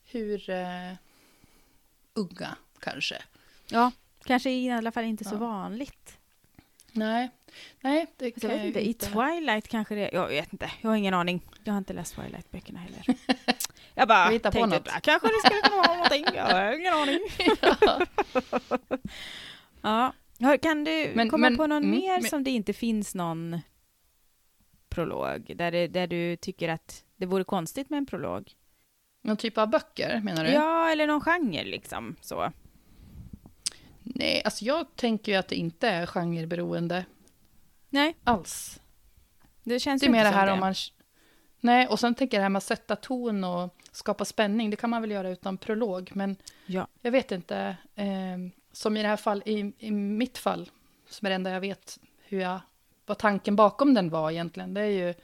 hur 0.05 0.51
uh, 0.51 0.95
unga 2.15 2.57
kanske. 2.79 3.23
Ja, 3.71 3.93
kanske 4.25 4.51
i 4.51 4.71
alla 4.71 4.93
fall 4.93 5.05
inte 5.05 5.25
så 5.25 5.35
Ja. 5.35 5.39
vanligt. 5.39 6.19
Nej, 6.93 7.31
nej 7.81 8.07
det 8.17 8.25
Jag 8.25 8.35
kan 8.41 8.51
vet 8.51 8.59
jag 8.59 8.67
inte, 8.67 8.89
i. 8.89 8.95
Twilight 8.95 9.69
kanske 9.69 9.95
det 9.95 10.11
Jag 10.13 10.29
vet 10.29 10.53
inte, 10.53 10.71
jag 10.81 10.91
har 10.91 10.97
ingen 10.97 11.15
aning. 11.15 11.43
Jag 11.65 11.73
har 11.73 11.79
inte 11.79 11.93
läst 11.93 12.15
Twilight-böckerna 12.17 12.79
heller. 12.79 13.05
Jag 13.95 14.09
bara 14.09 14.27
Vi 14.29 14.33
hittar 14.35 14.51
på 14.51 14.59
tänkte, 14.59 14.79
något. 14.79 14.89
"Ah, 14.89 15.01
kanske 15.01 15.29
det 15.29 15.35
skulle 15.45 15.61
kunna 15.63 15.77
vara 15.83 15.95
någonting, 15.95 16.25
jag 16.35 16.45
har 16.45 16.73
ingen 16.73 16.93
aning. 16.95 17.21
ja. 19.83 20.13
Ja, 20.39 20.59
kan 20.59 20.85
du 20.85 21.13
Men- 21.15 21.31
komma 21.31 21.49
men- 21.51 21.57
på 21.57 21.67
någon 21.67 21.85
mm, 21.85 21.91
mer 21.99 22.21
men- 22.21 22.31
som 22.31 22.45
det 22.45 22.51
inte 22.51 22.73
finns 22.73 23.15
någon 23.15 23.61
prolog, 24.89 25.53
där, 25.57 25.71
det, 25.71 25.87
där 25.87 26.07
du 26.07 26.37
tycker 26.37 26.69
att 26.69 27.05
det 27.17 27.27
vore 27.27 27.45
konstigt 27.45 27.91
med 27.91 27.99
en 27.99 28.07
prolog? 28.07 28.53
Någon 29.23 29.37
typ 29.37 29.59
av 29.59 29.69
böcker 29.71 30.21
menar 30.21 30.45
du? 30.45 30.51
Ja, 30.51 30.91
eller 30.91 31.07
någon 31.07 31.21
genre 31.21 31.65
liksom 31.65 32.17
så. 32.21 32.53
Nej, 34.03 34.43
alltså 34.45 34.65
jag 34.65 34.97
tänker 34.97 35.33
ju 35.33 35.39
att 35.39 35.49
det 35.49 35.57
inte 35.57 35.89
är 35.89 36.07
genreberoende 36.07 37.05
Nej, 37.91 38.17
alls. 38.25 38.81
det 39.65 39.81
känns 39.81 40.01
Det 40.01 40.07
är 40.07 40.11
mer 40.11 40.25
det 40.25 40.31
här 40.31 40.47
som 40.47 40.53
om 40.55 40.61
man... 40.61 40.75
Nej, 41.61 41.87
och 41.87 42.01
sen 42.01 42.15
tänker 42.15 42.37
jag 42.37 42.41
det 42.41 42.45
här 42.45 42.49
med 42.51 42.59
att 42.59 42.65
sätta 42.65 42.97
ton 42.97 43.45
och 43.45 43.77
skapa 43.93 44.25
spänning. 44.25 44.71
Det 44.71 44.77
kan 44.77 44.91
man 44.91 45.01
väl 45.03 45.11
göra 45.11 45.31
utan 45.31 45.59
prolog, 45.59 46.11
men 46.15 46.37
Ja. 46.67 46.87
jag 47.03 47.11
vet 47.13 47.33
inte. 47.33 47.77
Eh, 47.95 48.39
som 48.73 48.97
i 48.97 49.03
det 49.03 49.09
här 49.09 49.17
fall, 49.17 49.43
i, 49.47 49.73
i 49.79 49.91
mitt 49.91 50.39
fall, 50.39 50.71
som 51.09 51.27
är 51.27 51.31
det 51.31 51.35
enda 51.35 51.51
jag 51.51 51.61
vet 51.61 51.99
hur 52.25 52.41
jag, 52.41 52.61
vad 53.07 53.19
tanken 53.19 53.57
bakom 53.57 53.95
den 53.95 54.11
var 54.11 54.31
egentligen. 54.31 54.75
Det 54.75 54.81
är 54.81 55.07
ju 55.07 55.15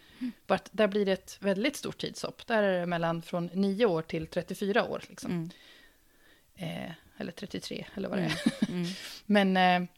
bara 0.46 0.54
att 0.54 0.68
där 0.72 0.88
blir 0.88 1.06
det 1.06 1.12
ett 1.12 1.38
väldigt 1.40 1.76
stort 1.76 1.98
tidshopp. 1.98 2.46
Där 2.46 2.62
är 2.62 2.80
det 2.80 2.86
mellan 2.86 3.22
från 3.22 3.46
9 3.52 3.86
år 3.86 4.02
till 4.02 4.26
34 4.26 4.84
år. 4.84 5.02
Liksom. 5.08 5.30
Mm. 5.30 5.50
Eh, 6.86 6.92
eller 7.16 7.32
33, 7.32 7.86
eller 7.94 8.08
vad 8.08 8.18
det 8.18 8.24
är. 8.24 8.42
Mm. 8.68 8.86
Men 9.26 9.56
eh, 9.56 9.88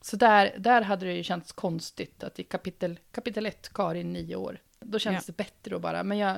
så 0.00 0.16
där, 0.16 0.54
där 0.58 0.82
hade 0.82 1.06
det 1.06 1.12
ju 1.14 1.22
känts 1.22 1.52
konstigt 1.52 2.22
att 2.22 2.38
i 2.38 2.44
kapitel, 2.44 2.98
kapitel 3.12 3.46
1, 3.46 3.72
Karin, 3.72 4.12
nio 4.12 4.36
år. 4.36 4.58
Då 4.80 4.98
kändes 4.98 5.26
det 5.26 5.36
bättre 5.36 5.76
att 5.76 5.82
bara, 5.82 6.02
men 6.02 6.18
jag, 6.18 6.36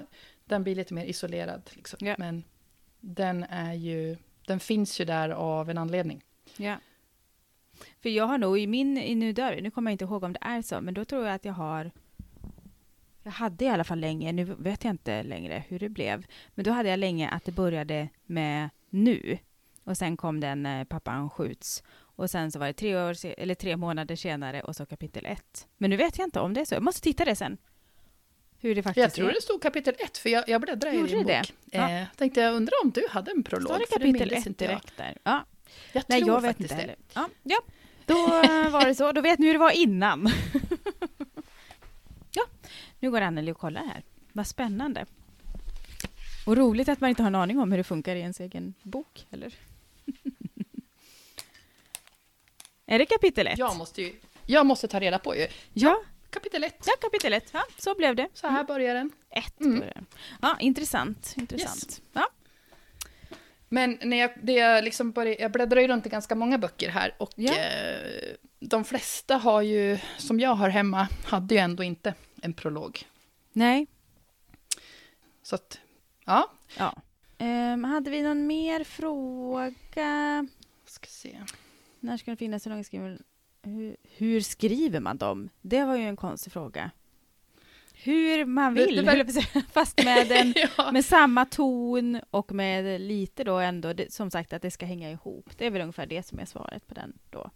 den 0.51 0.63
blir 0.63 0.75
lite 0.75 0.95
mer 0.95 1.05
isolerad. 1.05 1.71
Liksom. 1.73 1.99
Ja. 2.07 2.15
Men 2.19 2.45
den 3.01 3.45
är 3.45 3.75
ju, 3.75 4.17
den 4.47 4.61
finns 4.61 5.01
ju 5.01 5.05
där 5.05 5.31
av 5.31 5.71
en 5.71 5.79
anledning. 5.79 6.23
Ja. 6.57 6.77
För 8.03 8.09
jag 8.09 8.27
har 8.27 8.39
nog 8.39 8.59
i 8.59 8.67
min, 8.67 8.99
i 8.99 9.15
nu 9.15 9.33
dör 9.33 9.61
nu 9.61 9.71
kommer 9.71 9.91
jag 9.91 9.95
inte 9.95 10.05
ihåg 10.05 10.25
om 10.25 10.33
det 10.33 10.41
är 10.43 10.63
så, 10.63 10.81
men 10.81 10.95
då 10.95 11.05
tror 11.05 11.27
jag 11.27 11.35
att 11.35 11.45
jag 11.45 11.53
har 11.53 11.91
jag 13.23 13.33
hade 13.33 13.65
i 13.65 13.69
alla 13.69 13.85
fall 13.85 14.01
länge, 14.01 14.33
nu 14.33 14.45
vet 14.45 14.85
jag 14.85 14.91
inte 14.91 15.23
längre 15.23 15.65
hur 15.69 15.79
det 15.79 15.89
blev, 15.89 16.27
men 16.55 16.65
då 16.65 16.71
hade 16.71 16.89
jag 16.89 16.99
länge 16.99 17.29
att 17.29 17.45
det 17.45 17.53
började 17.53 18.09
med 18.27 18.71
nu. 18.91 19.39
Och 19.85 19.97
sen 19.97 20.17
kom 20.17 20.41
den 20.41 20.63
när 20.63 20.85
pappan 20.85 21.31
skjuts. 21.31 21.83
Och 21.93 22.31
sen 22.31 22.53
så 22.53 22.59
var 22.59 22.67
det 22.67 22.73
tre, 22.73 22.97
år, 22.97 23.17
eller 23.25 23.55
tre 23.55 23.77
månader 23.77 24.17
senare 24.17 24.63
och 24.63 24.77
så 24.77 24.87
kapitel 24.87 25.27
ett. 25.27 25.69
Men 25.77 25.91
nu 25.91 25.97
vet 25.97 26.19
jag 26.19 26.27
inte 26.27 26.41
om 26.41 26.55
det 26.55 26.61
är 26.61 26.65
så. 26.65 26.75
Jag 26.75 26.83
måste 26.83 27.01
titta 27.01 27.25
det 27.25 27.37
sen. 27.37 27.57
Hur 28.63 28.75
det 28.75 28.83
faktiskt 28.83 29.03
Jag 29.03 29.15
tror 29.15 29.31
är. 29.31 29.35
det 29.35 29.43
stod 29.43 29.63
kapitel 29.63 29.95
1, 29.99 30.19
för 30.19 30.31
jag, 30.31 30.49
jag 30.49 30.61
bläddrade 30.61 30.97
i 30.97 30.99
Gjorde 30.99 31.13
din 31.13 31.27
det 31.27 31.43
bok. 31.49 31.53
Ja. 31.71 31.91
Eh, 31.91 32.07
tänkte 32.17 32.41
jag 32.41 32.55
undrar 32.55 32.75
om 32.85 32.91
du 32.91 33.07
hade 33.11 33.31
en 33.31 33.43
prolog? 33.43 33.67
Står 33.69 33.79
det 33.79 33.87
kapitel 33.87 34.13
mindes 34.13 34.41
ett 34.41 34.47
inte 34.47 34.65
jag. 34.65 34.71
direkt 34.73 34.97
där? 34.97 35.17
Ja. 35.23 35.45
Jag 35.93 36.05
Nej, 36.07 36.21
tror 36.21 36.35
jag 36.35 36.41
vet 36.41 36.49
faktiskt 36.49 36.71
inte 36.73 36.87
det. 36.87 36.97
Ja, 37.15 37.29
ja. 37.43 37.61
Då 38.07 38.15
eh, 38.43 38.71
var 38.71 38.85
det 38.87 38.95
så. 38.95 39.13
Då 39.13 39.21
vet 39.21 39.39
ni 39.39 39.47
hur 39.47 39.53
det 39.53 39.59
var 39.59 39.71
innan. 39.71 40.27
ja, 42.35 42.43
nu 42.99 43.11
går 43.11 43.21
Anneli 43.21 43.53
och 43.53 43.59
kollar 43.59 43.85
här. 43.85 44.03
Vad 44.33 44.47
spännande. 44.47 45.07
Och 46.47 46.57
roligt 46.57 46.89
att 46.89 47.01
man 47.01 47.11
inte 47.11 47.23
har 47.23 47.27
en 47.27 47.35
aning 47.35 47.59
om 47.59 47.71
hur 47.73 47.79
det 47.79 47.85
funkar 47.85 48.17
i 48.17 48.21
ens 48.21 48.41
egen 48.41 48.75
bok, 48.83 49.27
eller? 49.31 49.55
är 52.87 52.99
det 52.99 53.07
kapitel 53.07 53.47
ett? 53.47 53.59
Jag 53.59 53.77
måste 53.77 54.03
ju, 54.03 54.13
jag 54.47 54.67
måste 54.67 54.89
ta 54.89 55.01
reda 55.01 55.19
på 55.19 55.37
ju. 55.37 55.47
ja, 55.73 56.03
Kapitel 56.31 56.65
1, 56.65 56.75
ja, 56.87 56.93
kapitel 57.01 57.33
ett. 57.33 57.51
Ja, 57.53 57.63
så 57.79 57.95
blev 57.95 58.17
det. 58.17 58.29
så 58.35 58.47
här 58.47 58.65
börjar 58.65 58.95
den. 58.95 59.13
Ett 59.31 59.61
Mm. 59.61 59.79
börjar 59.79 59.95
det. 59.95 60.05
Ja, 60.43 60.57
intressant. 60.61 61.35
intressant. 61.37 62.03
Ja. 62.13 62.29
Men 63.69 63.99
när 64.03 64.17
jag, 64.17 64.31
det 64.43 64.53
jag, 64.53 64.85
liksom 64.85 65.13
började, 65.13 65.43
jag 65.43 65.53
bläddrar 65.53 65.81
ju 65.81 65.89
runt 65.89 66.07
i 66.07 66.09
ganska 66.09 66.35
många 66.35 66.59
böcker 66.59 66.89
här 66.89 67.15
och 67.19 67.33
Ja. 67.37 67.53
eh, 67.55 68.35
de 68.61 68.85
flesta 68.85 69.37
har 69.37 69.63
ju, 69.63 69.99
som 70.19 70.41
jag 70.41 70.55
har 70.55 70.69
hemma, 70.69 71.09
hade 71.25 71.55
ju 71.55 71.59
ändå 71.61 71.83
inte 71.83 72.15
en 72.43 72.53
prolog. 72.55 73.03
Nej. 73.53 73.87
Så 75.43 75.55
att, 75.55 75.79
ja, 76.25 76.53
Ja. 76.79 76.97
Ehm, 77.39 77.85
hade 77.85 78.11
vi 78.11 78.23
någon 78.23 78.47
mer 78.47 78.85
fråga? 78.85 80.47
ska 80.87 81.07
se. 81.07 81.41
När 82.01 82.17
ska 82.17 82.31
den 82.31 82.37
finnas? 82.37 82.67
Hur 82.67 82.71
långa 82.71 82.85
skriver 82.85 83.19
hur, 83.63 83.97
hur 84.17 84.41
skriver 84.41 85.01
man 85.01 85.17
dem? 85.17 85.49
Det 85.61 85.85
var 85.85 85.97
ju 85.97 86.03
en 86.09 86.17
konstig 86.17 86.53
fråga. 86.53 86.91
Hur 87.95 88.45
man 88.45 88.75
Det- 88.75 88.87
vill, 88.87 88.97
det 88.97 89.03
var- 89.03 89.21
att 89.21 89.33
säga. 89.33 89.63
fast 89.73 90.05
med, 90.05 90.33
en, 90.33 90.55
ja. 90.77 90.93
med 90.93 91.05
samma 91.05 91.45
ton 91.45 92.21
och 92.31 92.53
med 92.53 93.01
lite 93.01 93.45
då 93.45 93.59
ändå, 93.59 93.93
det, 93.93 94.13
som 94.13 94.31
sagt 94.31 94.53
att 94.53 94.63
det 94.63 94.71
ska 94.71 94.87
hänga 94.87 95.11
ihop. 95.11 95.51
Det 95.59 95.67
är 95.67 95.71
väl 95.71 95.83
ungefär 95.83 96.07
det 96.07 96.23
som 96.27 96.39
är 96.39 96.45
svaret 96.45 96.87
på 96.87 96.95
den 96.95 97.19
då. 97.31 97.51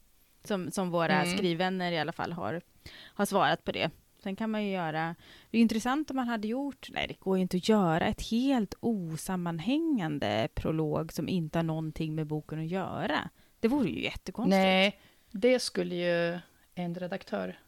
Som, 0.44 0.70
som 0.70 0.90
våra 0.90 1.22
Mm. 1.22 1.36
skrivvänner 1.36 1.92
i 1.92 1.98
alla 1.98 2.12
fall 2.12 2.32
har, 2.32 2.60
har 3.04 3.24
svarat 3.26 3.64
på 3.64 3.72
det. 3.72 3.90
Sen 4.22 4.36
kan 4.36 4.50
man 4.50 4.64
ju 4.64 4.70
göra, 4.72 5.14
det 5.50 5.58
är 5.58 5.62
intressant 5.62 6.10
om 6.10 6.16
man 6.16 6.28
hade 6.28 6.48
gjort, 6.48 6.88
nej 6.92 7.06
det 7.08 7.20
går 7.20 7.36
ju 7.36 7.42
inte 7.42 7.56
att 7.56 7.68
göra 7.68 8.06
ett 8.06 8.22
helt 8.30 8.74
osammanhängande 8.80 10.48
prolog 10.54 11.12
som 11.12 11.28
inte 11.28 11.58
har 11.58 11.62
någonting 11.62 12.14
med 12.14 12.26
boken 12.26 12.58
att 12.58 12.66
göra. 12.66 13.30
Det 13.60 13.68
vore 13.68 13.88
ju 13.90 14.02
jättekonstigt. 14.02 14.50
Nej, 14.56 14.98
det 15.40 15.58
skulle 15.58 15.94
ju 15.94 16.38
en 16.74 16.94
redaktör 16.94 17.58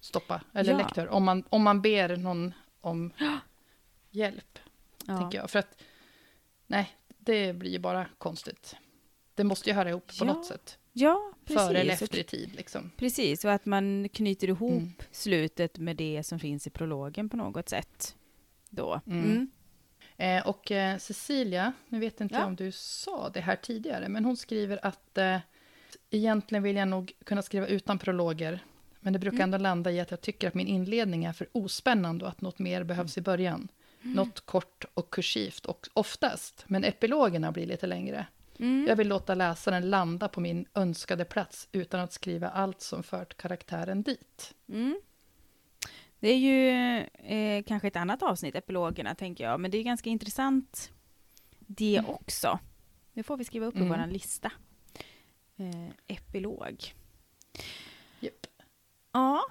stoppa, 0.00 0.42
eller 0.54 0.70
Ja. 0.72 0.78
lektör, 0.78 1.08
om 1.08 1.24
man, 1.24 1.44
om 1.48 1.62
man 1.62 1.82
ber 1.82 2.16
någon 2.16 2.54
om 2.80 3.12
hjälp, 4.10 4.58
Ja. 5.06 5.18
tänker 5.18 5.38
jag. 5.38 5.50
För 5.50 5.58
att, 5.58 5.82
nej, 6.66 6.90
det 7.18 7.52
blir 7.52 7.70
ju 7.70 7.78
bara 7.78 8.06
konstigt. 8.18 8.76
Det 9.34 9.44
måste 9.44 9.70
ju 9.70 9.76
höra 9.76 9.88
ihop 9.88 10.06
på 10.06 10.12
Ja, 10.24 10.24
något 10.24 10.46
sätt. 10.46 10.78
Ja, 10.92 11.32
precis. 11.44 11.62
Före 11.66 11.78
eller 11.78 11.92
efter 11.94 12.18
i 12.18 12.24
tid, 12.24 12.54
liksom. 12.56 12.90
Precis, 12.96 13.44
och 13.44 13.52
att 13.52 13.66
man 13.66 14.08
knyter 14.08 14.48
ihop 14.48 14.72
Mm. 14.72 14.92
slutet 15.10 15.78
med 15.78 15.96
det 15.96 16.22
som 16.22 16.38
finns 16.38 16.66
i 16.66 16.70
prologen 16.70 17.28
på 17.28 17.36
något 17.36 17.68
sätt. 17.68 18.16
Då. 18.70 19.00
Mm. 19.06 19.24
Mm. 19.24 19.50
Eh, 20.16 20.48
och 20.48 20.70
eh, 20.72 20.98
Cecilia, 20.98 21.72
nu 21.88 21.98
vet 22.00 22.20
inte 22.20 22.34
Ja. 22.34 22.44
om 22.46 22.56
du 22.56 22.72
sa 22.72 23.28
det 23.28 23.40
här 23.40 23.56
tidigare, 23.56 24.08
men 24.08 24.24
hon 24.24 24.36
skriver 24.36 24.86
att 24.86 25.18
eh, 25.18 25.38
egentligen 26.12 26.62
vill 26.62 26.76
jag 26.76 26.88
nog 26.88 27.12
kunna 27.24 27.42
skriva 27.42 27.66
utan 27.66 27.98
prologer, 27.98 28.64
men 29.00 29.12
det 29.12 29.18
brukar 29.18 29.36
Mm. 29.36 29.44
ändå 29.44 29.58
landa 29.58 29.90
i 29.92 30.00
att 30.00 30.10
jag 30.10 30.20
tycker 30.20 30.48
att 30.48 30.54
min 30.54 30.66
inledning 30.66 31.24
är 31.24 31.32
för 31.32 31.46
ospännande 31.52 32.24
och 32.24 32.30
att 32.30 32.40
något 32.40 32.58
mer 32.58 32.84
behövs 32.84 33.18
i 33.18 33.20
början. 33.20 33.68
Mm. 34.02 34.14
Något 34.16 34.40
kort 34.40 34.84
och 34.94 35.10
kursivt 35.10 35.66
och 35.66 35.88
oftast, 35.94 36.64
men 36.66 36.84
epilogerna 36.84 37.52
blir 37.52 37.66
lite 37.66 37.86
längre. 37.86 38.26
Mm. 38.58 38.86
Jag 38.88 38.96
vill 38.96 39.08
låta 39.08 39.34
läsaren 39.34 39.90
landa 39.90 40.28
på 40.28 40.40
min 40.40 40.66
önskade 40.74 41.24
plats 41.24 41.68
utan 41.72 42.00
att 42.00 42.12
skriva 42.12 42.48
allt 42.48 42.80
som 42.80 43.02
fört 43.02 43.36
karaktären 43.36 44.02
dit. 44.02 44.54
Mm. 44.68 45.00
Det 46.20 46.28
är 46.28 46.36
ju 46.38 46.68
eh, 47.14 47.62
kanske 47.62 47.88
ett 47.88 47.96
annat 47.96 48.22
avsnitt, 48.22 48.54
epilogerna, 48.54 49.14
tänker 49.14 49.44
jag. 49.44 49.60
Men 49.60 49.70
det 49.70 49.78
är 49.78 49.82
ganska 49.82 50.10
intressant 50.10 50.92
det 51.58 51.96
Mm. 51.96 52.10
också. 52.10 52.58
Det 53.12 53.22
får 53.22 53.36
vi 53.36 53.44
skriva 53.44 53.66
upp 53.66 53.76
i 53.76 53.80
Mm. 53.80 53.88
vår 54.00 54.06
lista. 54.12 54.52
Eh, 55.56 55.90
epilog. 56.16 56.92
Japp. 58.20 58.46
Ja. 59.12 59.42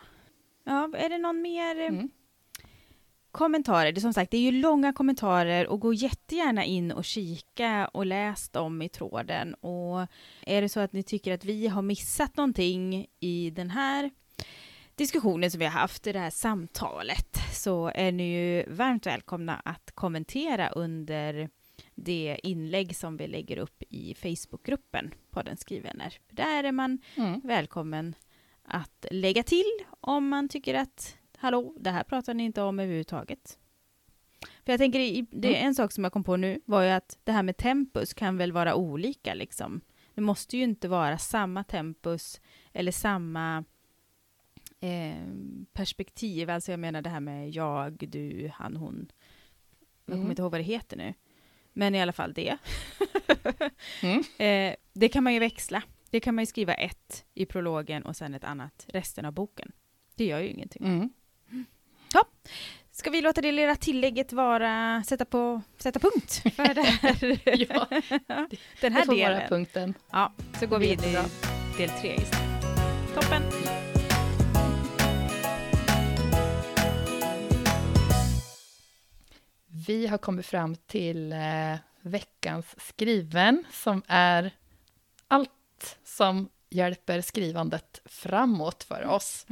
ja, 0.63 0.89
är 0.97 1.09
det 1.09 1.17
någon 1.17 1.41
mer 1.41 1.79
eh, 1.79 1.87
Mm. 1.87 2.09
kommentarer? 3.31 3.91
Det 3.91 3.99
är 3.99 4.01
som 4.01 4.13
sagt, 4.13 4.31
det 4.31 4.37
är 4.37 4.41
ju 4.41 4.51
långa 4.51 4.93
kommentarer 4.93 5.67
och 5.67 5.79
gå 5.79 5.93
jättegärna 5.93 6.63
in 6.65 6.91
och 6.91 7.05
kika 7.05 7.87
och 7.87 8.05
läs 8.05 8.49
dem 8.49 8.81
i 8.81 8.89
tråden. 8.89 9.53
Och 9.53 10.07
är 10.41 10.61
det 10.61 10.69
så 10.69 10.79
att 10.79 10.93
ni 10.93 11.03
tycker 11.03 11.33
att 11.33 11.45
vi 11.45 11.67
har 11.67 11.81
missat 11.81 12.37
någonting 12.37 13.07
i 13.19 13.49
den 13.49 13.69
här 13.69 14.11
diskussionen 14.95 15.51
som 15.51 15.59
vi 15.59 15.65
har 15.65 15.71
haft 15.71 16.07
i 16.07 16.11
det 16.11 16.19
här 16.19 16.29
samtalet 16.29 17.37
så 17.53 17.91
är 17.95 18.11
ni 18.11 18.23
ju 18.23 18.73
varmt 18.73 19.05
välkomna 19.05 19.55
att 19.65 19.91
kommentera 19.93 20.69
under 20.69 21.49
det 22.03 22.39
inlägg 22.43 22.95
som 22.95 23.17
vi 23.17 23.27
lägger 23.27 23.57
upp 23.57 23.83
i 23.89 24.13
Facebookgruppen 24.15 25.13
Podden 25.29 25.57
Skrivvänner. 25.57 26.17
Där 26.29 26.63
är 26.63 26.71
man 26.71 26.99
Mm. 27.17 27.41
välkommen 27.43 28.15
att 28.63 29.05
lägga 29.11 29.43
till 29.43 29.71
om 29.99 30.27
man 30.29 30.49
tycker 30.49 30.73
att 30.73 31.17
hallå, 31.37 31.75
det 31.79 31.89
här 31.89 32.03
pratar 32.03 32.33
ni 32.33 32.43
inte 32.43 32.61
om 32.61 32.79
överhuvudtaget. 32.79 33.57
För 34.65 34.73
jag 34.73 34.79
tänker, 34.79 34.99
det 35.31 35.47
är 35.47 35.51
Mm. 35.55 35.67
en 35.67 35.75
sak 35.75 35.91
som 35.91 36.03
jag 36.03 36.13
kom 36.13 36.23
på 36.23 36.37
nu 36.37 36.61
var 36.65 36.83
ju 36.83 36.89
att 36.89 37.19
det 37.23 37.31
här 37.31 37.43
med 37.43 37.57
tempus 37.57 38.13
kan 38.13 38.37
väl 38.37 38.51
vara 38.51 38.75
olika 38.75 39.33
liksom. 39.33 39.81
Det 40.13 40.21
måste 40.21 40.57
ju 40.57 40.63
inte 40.63 40.87
vara 40.87 41.17
samma 41.17 41.63
tempus 41.63 42.41
eller 42.73 42.91
samma 42.91 43.63
eh, 44.79 45.27
perspektiv, 45.73 46.49
alltså 46.49 46.71
jag 46.71 46.79
menar 46.79 47.01
det 47.01 47.09
här 47.09 47.19
med 47.19 47.49
jag, 47.49 47.97
du, 48.09 48.51
han, 48.53 48.75
hon. 48.75 49.11
Jag 50.05 50.13
kommer 50.13 50.17
Mm. 50.19 50.29
inte 50.31 50.41
ihåg 50.41 50.51
vad 50.51 50.59
det 50.59 50.63
heter 50.65 50.97
nu. 50.97 51.13
Men 51.73 51.95
i 51.95 52.01
alla 52.01 52.13
fall 52.13 52.33
det. 52.33 52.57
Mm. 54.03 54.23
Eh, 54.37 54.75
det 54.93 55.09
kan 55.09 55.23
man 55.23 55.33
ju 55.33 55.39
växla. 55.39 55.83
Det 56.09 56.19
kan 56.19 56.35
man 56.35 56.41
ju 56.41 56.45
skriva 56.45 56.73
ett 56.73 57.25
i 57.33 57.45
prologen 57.45 58.03
och 58.03 58.15
sen 58.15 58.33
ett 58.33 58.43
annat 58.43 58.85
resten 58.87 59.25
av 59.25 59.33
boken. 59.33 59.71
Det 60.15 60.25
gör 60.25 60.39
ju 60.39 60.47
ingenting. 60.47 60.85
Mm. 60.85 61.09
Ska 62.93 63.09
vi 63.09 63.21
låta 63.21 63.41
det 63.41 63.51
lilla 63.51 63.75
tillägget 63.75 64.33
vara, 64.33 65.03
sätta, 65.07 65.25
på, 65.25 65.61
sätta 65.77 65.99
punkt 65.99 66.43
för 66.55 66.73
det 66.73 66.81
här, 66.81 67.39
Ja, 67.69 67.87
den 67.89 68.49
det 68.81 68.89
här 68.89 69.05
får 69.05 69.15
vara 69.15 69.29
delen? 69.33 69.49
punkten. 69.49 69.93
Ja, 70.11 70.33
så 70.59 70.67
går 70.67 70.79
vi 70.79 70.85
in 70.93 70.99
i 70.99 71.17
del 71.77 71.89
tre 71.89 72.15
istället. 72.15 72.63
Toppen! 73.13 73.80
Vi 79.91 80.07
har 80.07 80.17
kommit 80.17 80.45
fram 80.45 80.75
till 80.75 81.33
eh, 81.33 81.75
veckans 82.01 82.75
skriven 82.77 83.63
som 83.71 84.03
är 84.07 84.51
allt 85.27 85.97
som 86.03 86.49
hjälper 86.69 87.21
skrivandet 87.21 88.01
framåt 88.05 88.83
för 88.83 89.05
oss. 89.05 89.45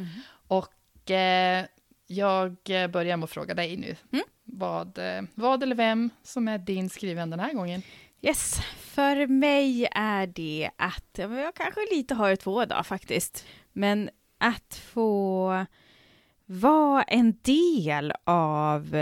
Och 0.48 1.12
eh, 1.12 1.66
jag 2.08 2.58
börjar 2.66 3.18
med 3.18 3.24
att 3.24 3.30
fråga 3.30 3.54
dig 3.54 3.78
nu. 3.78 3.96
Mm. 4.12 4.26
Vad, 4.44 4.98
eh, 4.98 5.22
vad 5.36 5.64
eller 5.64 5.76
vem 5.76 6.10
som 6.24 6.48
är 6.48 6.58
din 6.58 6.90
skriven 6.90 7.30
den 7.30 7.40
här 7.40 7.54
gången? 7.54 7.82
Yes, 8.22 8.60
för 8.78 9.28
mig 9.28 9.88
är 9.92 10.28
det 10.28 10.70
att, 10.78 11.18
jag 11.18 11.56
kanske 11.56 11.82
lite 11.92 12.16
har 12.16 12.36
två 12.36 12.66
dagar 12.66 12.84
faktiskt, 12.84 13.46
men 13.74 14.10
att 14.38 14.76
få 14.76 15.66
vara 16.46 17.04
en 17.04 17.40
del 17.42 18.14
av 18.24 18.96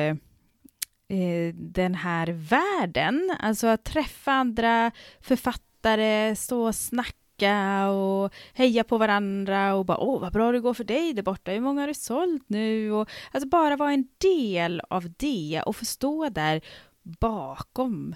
eh, 1.07 1.55
den 1.55 1.95
här 1.95 2.27
världen, 2.27 3.35
alltså 3.39 3.67
att 3.67 3.83
träffa 3.83 4.31
andra 4.31 4.91
författare, 5.21 6.35
stå 6.35 6.67
och 6.67 6.75
snacka 6.75 7.87
och 7.89 8.33
heja 8.53 8.83
på 8.83 8.97
varandra 8.97 9.75
och 9.75 9.85
bara 9.85 9.97
åh 9.97 10.21
vad 10.21 10.33
bra 10.33 10.51
det 10.51 10.59
går 10.59 10.73
för 10.73 10.83
dig 10.83 11.13
där 11.13 11.23
borta, 11.23 11.51
hur 11.51 11.59
många 11.59 11.81
har 11.81 11.87
du 11.87 11.93
sålt 11.93 12.43
nu? 12.47 12.91
Och, 12.91 13.09
alltså 13.31 13.49
bara 13.49 13.75
vara 13.75 13.91
en 13.91 14.07
del 14.17 14.81
av 14.89 15.13
det 15.17 15.61
och 15.65 15.75
förstå 15.75 16.29
där 16.29 16.61
bakom 17.03 18.15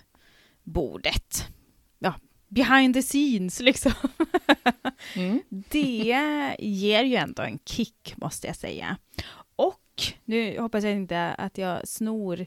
bordet. 0.64 1.48
Ja, 2.00 2.14
behind 2.48 2.94
the 2.94 3.02
scenes 3.02 3.60
liksom. 3.60 3.92
Mm. 5.16 5.42
Det 5.50 6.56
ger 6.60 7.04
ju 7.04 7.16
ändå 7.16 7.44
en 7.44 7.60
kick 7.66 8.14
måste 8.18 8.48
jag 8.48 8.56
säga. 8.56 8.98
Och 9.56 10.04
nu 10.26 10.60
hoppas 10.60 10.84
jag 10.84 10.94
inte 10.94 11.34
att 11.34 11.58
jag 11.58 11.88
snor 11.88 12.46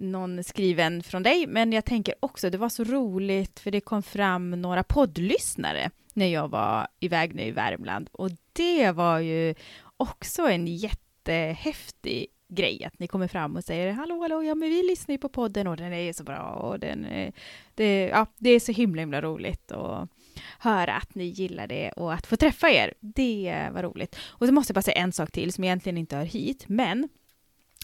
någon 0.00 0.44
skriven 0.44 1.02
från 1.02 1.22
dig, 1.22 1.46
men 1.46 1.72
jag 1.72 1.84
tänker 1.84 2.14
också, 2.20 2.50
det 2.50 2.58
var 2.58 2.68
så 2.68 2.84
roligt 2.84 3.60
för 3.60 3.70
det 3.70 3.80
kom 3.80 4.02
fram 4.02 4.50
några 4.50 4.82
poddlyssnare 4.82 5.90
när 6.14 6.26
jag 6.26 6.48
var 6.48 6.88
iväg 7.00 7.34
nu 7.34 7.42
i 7.42 7.50
Värmland 7.50 8.08
och 8.12 8.30
det 8.52 8.90
var 8.90 9.18
ju 9.18 9.54
också 9.96 10.42
en 10.42 10.66
jättehäftig 10.66 12.26
grej 12.48 12.84
att 12.84 12.98
ni 12.98 13.06
kommer 13.06 13.28
fram 13.28 13.56
och 13.56 13.64
säger 13.64 13.92
hallå, 13.92 14.22
hallå, 14.22 14.42
ja 14.42 14.54
men 14.54 14.70
vi 14.70 14.82
lyssnar 14.82 15.12
ju 15.12 15.18
på 15.18 15.28
podden 15.28 15.66
och 15.66 15.76
den 15.76 15.92
är 15.92 16.00
ju 16.00 16.12
så 16.12 16.24
bra 16.24 16.38
och 16.38 16.78
den 16.78 17.04
är, 17.04 17.32
det, 17.74 18.06
ja, 18.06 18.26
det 18.38 18.50
är 18.50 18.60
så 18.60 18.72
himla, 18.72 19.02
himla 19.02 19.22
roligt 19.22 19.70
och 19.70 20.08
höra 20.58 20.94
att 20.94 21.14
ni 21.14 21.24
gillar 21.24 21.66
det 21.66 21.90
och 21.90 22.12
att 22.12 22.26
få 22.26 22.36
träffa 22.36 22.70
er. 22.70 22.94
Det 23.00 23.68
var 23.72 23.82
roligt. 23.82 24.16
Och 24.26 24.46
så 24.46 24.52
måste 24.52 24.70
jag 24.70 24.74
bara 24.74 24.82
säga 24.82 25.02
en 25.02 25.12
sak 25.12 25.30
till 25.30 25.52
som 25.52 25.64
egentligen 25.64 25.98
inte 25.98 26.16
hör 26.16 26.24
hit, 26.24 26.64
men 26.68 27.08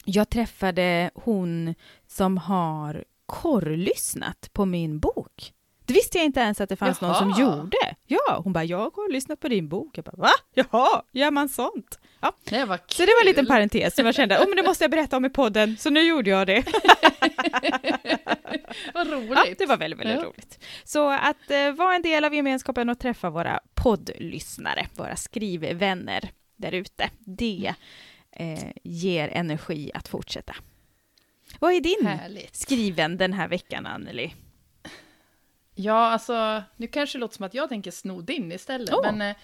jag 0.05 0.30
träffade 0.30 1.11
hon 1.14 1.74
som 2.07 2.38
har 2.38 3.05
korrlyssnat 3.26 4.50
på 4.52 4.64
min 4.64 4.98
bok. 4.98 5.52
Det 5.86 5.94
visste 5.94 6.18
jag 6.18 6.24
inte 6.24 6.40
ens 6.40 6.61
att 6.61 6.68
det 6.68 6.76
fanns 6.76 7.00
någon 7.00 7.14
som 7.14 7.30
Jaha. 7.30 7.40
gjorde. 7.40 7.94
Ja, 8.07 8.40
hon 8.44 8.52
bara, 8.52 8.64
jag 8.64 8.78
har 8.78 9.12
lyssnat 9.12 9.40
på 9.40 9.48
din 9.48 9.68
bok. 9.68 9.98
Jag 9.98 10.05
bara, 10.05 10.16
va? 10.16 10.30
Jaha, 10.55 11.02
gör 11.12 11.30
man 11.30 11.48
sånt? 11.48 11.98
Ja, 12.20 12.32
Det 12.44 12.64
var 12.64 12.76
kul. 12.76 12.86
så 12.88 13.02
det 13.02 13.12
var 13.12 13.20
en 13.22 13.26
liten 13.26 13.46
parentes 13.46 13.94
som 13.94 14.07
jag 14.07 14.14
kände, 14.14 14.38
oh, 14.38 14.48
men 14.48 14.57
det 14.57 14.62
måste 14.62 14.84
jag 14.84 14.90
berätta 14.90 15.16
om 15.16 15.24
i 15.24 15.30
podden, 15.30 15.76
så 15.76 15.90
nu 15.90 16.00
gjorde 16.00 16.30
jag 16.30 16.46
det. 16.46 16.64
Vad 18.94 19.07
Ja, 19.07 19.14
roligt. 19.14 19.59
det 19.59 19.66
var 19.66 19.76
väldigt, 19.76 20.00
väldigt 20.00 20.16
Ja. 20.16 20.24
roligt. 20.24 20.64
Så 20.84 21.11
att 21.11 21.50
eh, 21.50 21.72
vara 21.72 21.94
en 21.94 22.02
del 22.02 22.24
av 22.24 22.34
gemenskapen 22.34 22.88
och 22.88 22.98
träffa 22.98 23.30
våra 23.30 23.61
poddlyssnare, 23.74 24.86
våra 24.94 25.16
skrivvänner 25.16 26.30
där 26.57 26.72
ute, 26.72 27.11
det 27.18 27.74
eh, 28.37 28.70
ger 28.82 29.28
energi 29.28 29.91
att 29.95 30.09
fortsätta. 30.09 30.55
Vad 31.59 31.72
är 31.72 31.80
din 31.80 32.07
Härligt. 32.07 32.57
skriven 32.57 33.16
den 33.16 33.32
här 33.32 33.49
veckan, 33.49 33.87
Anneli? 33.87 34.35
Ja, 35.74 35.95
alltså, 36.11 36.62
nu 36.76 36.87
kanske 36.87 37.18
det 37.18 37.20
låter 37.20 37.37
som 37.37 37.47
att 37.47 37.55
jag 37.55 37.68
tänker 37.68 37.91
sno 37.91 38.20
din 38.20 38.53
istället, 38.53 38.95
Åh. 38.95 39.12
men, 39.12 39.30
eh, 39.30 39.37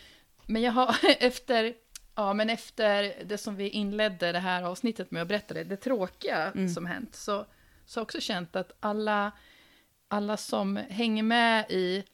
men 0.47 0.63
jag 0.63 0.73
har 0.73 0.97
efter, 1.21 1.75
ja, 2.15 2.35
men 2.35 2.51
efter 2.51 3.15
det 3.25 3.39
som 3.39 3.57
vi 3.57 3.69
inledde 3.69 4.33
det 4.33 4.39
här 4.39 4.63
avsnittet 4.63 5.11
med 5.11 5.23
att 5.23 5.29
berätta 5.29 5.55
det, 5.55 5.65
det 5.65 5.77
tråkiga 5.77 6.53
Mm. 6.55 6.69
som 6.69 6.87
hänt, 6.87 7.15
så, 7.17 7.47
så 7.87 8.01
har 8.01 8.03
jag 8.03 8.05
också 8.07 8.21
känt 8.21 8.57
att 8.57 8.73
alla, 8.81 9.33
alla 10.09 10.37
som 10.37 10.77
hänger 10.77 11.23
med 11.23 11.71
i 11.71 12.05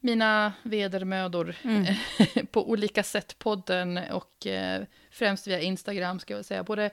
mina 0.00 0.52
vedermödor 0.62 1.56
Mm. 1.64 1.94
på 2.52 2.70
olika 2.70 3.02
sätt, 3.02 3.38
podden 3.38 3.98
och 4.10 4.46
eh, 4.46 4.82
främst 5.10 5.46
via 5.46 5.60
Instagram, 5.60 6.20
ska 6.20 6.34
jag 6.34 6.44
säga, 6.44 6.62
både 6.62 6.90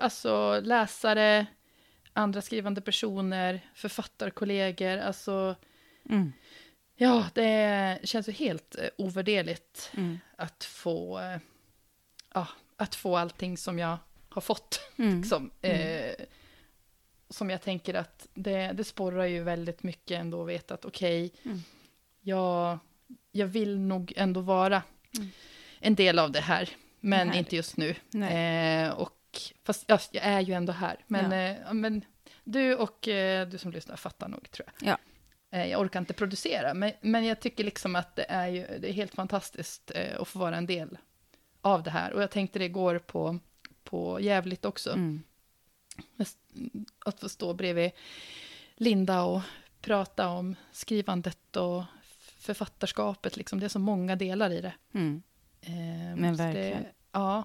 alltså, 0.00 0.60
läsare, 0.60 1.46
andra 2.12 2.42
skrivande 2.42 2.80
personer, 2.80 3.60
författarkollegor, 3.74 4.98
alltså 4.98 5.54
Mm. 6.10 6.32
Ja, 6.96 7.26
det 7.34 7.98
känns 8.04 8.28
ju 8.28 8.32
helt 8.32 8.76
eh, 8.78 8.88
ovärderligt 8.98 9.90
Mm. 9.96 10.18
att 10.36 10.64
få, 10.64 11.18
eh, 11.20 11.38
ja, 12.34 12.48
att 12.76 12.94
få 12.94 13.16
allting 13.16 13.56
som 13.56 13.78
jag 13.78 13.96
har 14.28 14.40
fått. 14.42 14.80
Mm. 14.96 15.20
Liksom. 15.20 15.50
Eh, 15.60 16.14
som 17.28 17.50
jag 17.50 17.62
tänker 17.62 17.94
att 17.94 18.28
det, 18.34 18.72
det 18.74 18.84
sporrar 18.84 19.24
ju 19.24 19.42
väldigt 19.42 19.82
mycket 19.82 20.20
ändå 20.20 20.42
att 20.42 20.48
veta 20.48 20.74
att 20.74 20.84
okej, 20.84 21.32
Mm. 21.42 21.62
Jag, 22.24 22.78
jag 23.32 23.46
vill 23.46 23.78
nog 23.78 24.12
ändå 24.16 24.40
vara 24.40 24.82
Mm. 25.18 25.30
en 25.80 25.94
del 25.94 26.18
av 26.18 26.32
det 26.32 26.40
här, 26.40 26.68
men 27.00 27.18
Härligt. 27.28 27.34
inte 27.38 27.56
just 27.56 27.76
nu. 27.76 27.94
Eh, 28.24 28.90
och, 28.90 29.40
fast 29.64 29.84
ja, 29.86 29.98
jag 30.12 30.24
är 30.24 30.40
ju 30.40 30.54
ändå 30.54 30.72
här. 30.72 30.96
Men, 31.06 31.30
Ja. 31.32 31.36
eh, 31.68 31.72
men 31.74 32.04
du 32.44 32.74
och 32.74 33.08
eh, 33.08 33.48
du 33.48 33.58
som 33.58 33.70
lyssnar 33.72 33.96
fattar 33.96 34.28
nog, 34.28 34.50
tror 34.50 34.68
jag. 34.80 34.88
Ja. 34.88 34.98
Eh, 35.58 35.66
jag 35.66 35.80
orkar 35.80 36.00
inte 36.00 36.12
producera, 36.12 36.74
men, 36.74 36.92
men 37.00 37.24
jag 37.24 37.40
tycker 37.40 37.64
liksom 37.64 37.96
att 37.96 38.16
det 38.16 38.26
är, 38.28 38.48
ju, 38.48 38.66
det 38.78 38.88
är 38.88 38.92
helt 38.92 39.14
fantastiskt 39.14 39.90
eh, 39.94 40.20
att 40.20 40.28
få 40.28 40.38
vara 40.38 40.56
en 40.56 40.66
del 40.66 40.98
av 41.60 41.82
det 41.82 41.90
här. 41.90 42.12
Och 42.12 42.22
jag 42.22 42.30
tänkte 42.30 42.58
det 42.58 42.68
går 42.68 42.98
på, 42.98 43.38
på 43.84 44.20
jävligt 44.20 44.64
också. 44.64 44.92
Mm. 44.92 45.22
Att 47.06 47.20
få 47.20 47.28
stå 47.28 47.54
bredvid 47.54 47.90
Linda 48.76 49.22
och 49.22 49.40
prata 49.80 50.28
om 50.28 50.56
skrivandet 50.72 51.56
och 51.56 51.82
författarskapet. 52.44 53.36
Liksom. 53.36 53.60
Det 53.60 53.66
är 53.66 53.68
så 53.68 53.78
många 53.78 54.16
delar 54.16 54.50
i 54.50 54.60
det. 54.60 54.72
Mm. 54.94 55.22
Eh, 55.60 56.16
Men 56.16 56.36
verkligen. 56.36 56.82
Det, 56.82 56.88
ja, 57.12 57.44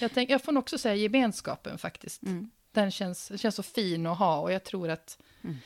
jag, 0.00 0.10
tänk, 0.14 0.30
jag 0.30 0.42
får 0.44 0.52
nog 0.52 0.60
också 0.62 0.78
säga 0.78 0.94
gemenskapen 0.94 1.78
faktiskt. 1.78 2.22
Mm. 2.22 2.50
Den 2.72 2.90
känns, 2.90 3.40
känns 3.40 3.54
så 3.54 3.62
fin 3.62 4.06
att 4.06 4.18
ha 4.18 4.40
och 4.40 4.52
jag 4.52 4.64
tror 4.64 4.88
att 4.90 5.18
Mm. 5.44 5.56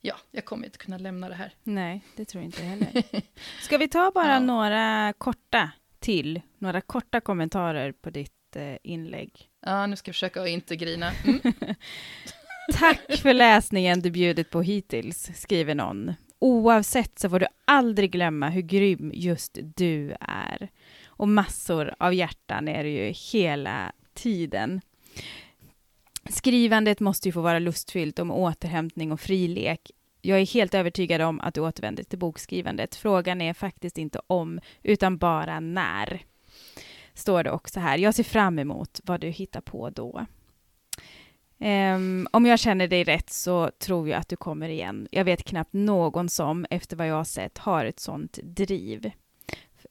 ja, 0.00 0.14
jag 0.30 0.44
kommer 0.44 0.66
inte 0.66 0.78
kunna 0.78 0.98
lämna 0.98 1.28
det 1.28 1.34
här. 1.34 1.54
Nej, 1.62 2.00
det 2.16 2.24
tror 2.24 2.42
jag 2.42 2.48
inte 2.48 2.62
heller. 2.62 3.02
Ska 3.62 3.78
vi 3.78 3.88
ta 3.88 4.10
bara 4.14 4.32
Ja. 4.32 4.38
några 4.40 5.12
korta 5.18 5.70
till, 5.98 6.40
några 6.58 6.80
korta 6.80 7.20
kommentarer 7.20 7.92
på 7.92 8.10
ditt 8.10 8.56
eh, 8.56 8.76
inlägg? 8.82 9.50
Ja, 9.60 9.86
nu 9.86 9.96
ska 9.96 10.08
jag 10.08 10.14
försöka 10.14 10.42
att 10.42 10.48
inte 10.48 10.76
grina. 10.76 11.12
Mm. 11.26 11.40
Tack 12.72 13.18
för 13.18 13.32
läsningen 13.34 14.00
du 14.00 14.10
bjudit 14.10 14.50
på 14.50 14.62
hittills, 14.62 15.30
skriver 15.34 15.74
någon. 15.74 16.14
Oavsett 16.38 17.18
så 17.18 17.30
får 17.30 17.40
du 17.40 17.46
aldrig 17.64 18.10
glömma 18.10 18.48
hur 18.48 18.62
grym 18.62 19.10
just 19.14 19.58
du 19.76 20.16
är. 20.20 20.68
Och 21.06 21.28
massor 21.28 21.94
av 21.98 22.14
hjärtan 22.14 22.68
är 22.68 22.84
det 22.84 22.90
ju 22.90 23.12
hela 23.32 23.92
tiden. 24.14 24.80
Skrivandet 26.28 27.00
måste 27.00 27.28
ju 27.28 27.32
få 27.32 27.40
vara 27.40 27.58
lustfyllt 27.58 28.18
om 28.18 28.30
återhämtning 28.30 29.12
och 29.12 29.20
frilek. 29.20 29.90
Jag 30.22 30.40
är 30.40 30.46
helt 30.46 30.74
övertygad 30.74 31.20
om 31.20 31.40
att 31.40 31.54
du 31.54 31.60
återvänder 31.60 32.04
till 32.04 32.18
bokskrivandet. 32.18 32.94
Frågan 32.94 33.40
är 33.40 33.54
faktiskt 33.54 33.98
inte 33.98 34.20
om, 34.26 34.60
utan 34.82 35.18
bara 35.18 35.60
när. 35.60 36.24
Står 37.14 37.44
det 37.44 37.50
också 37.50 37.80
här. 37.80 37.98
Jag 37.98 38.14
ser 38.14 38.24
fram 38.24 38.58
emot 38.58 39.00
vad 39.04 39.20
du 39.20 39.28
hittar 39.28 39.60
på 39.60 39.90
då. 39.90 40.26
Um, 41.58 42.28
om 42.32 42.46
jag 42.46 42.58
känner 42.58 42.88
dig 42.88 43.04
rätt 43.04 43.30
så 43.30 43.70
tror 43.78 44.08
jag 44.08 44.18
att 44.18 44.28
du 44.28 44.36
kommer 44.36 44.68
igen. 44.68 45.08
Jag 45.10 45.24
vet 45.24 45.44
knappt 45.44 45.72
någon 45.72 46.28
som, 46.28 46.66
efter 46.70 46.96
vad 46.96 47.08
jag 47.08 47.14
har 47.14 47.24
sett, 47.24 47.58
har 47.58 47.84
ett 47.84 48.00
sånt 48.00 48.38
driv. 48.42 49.10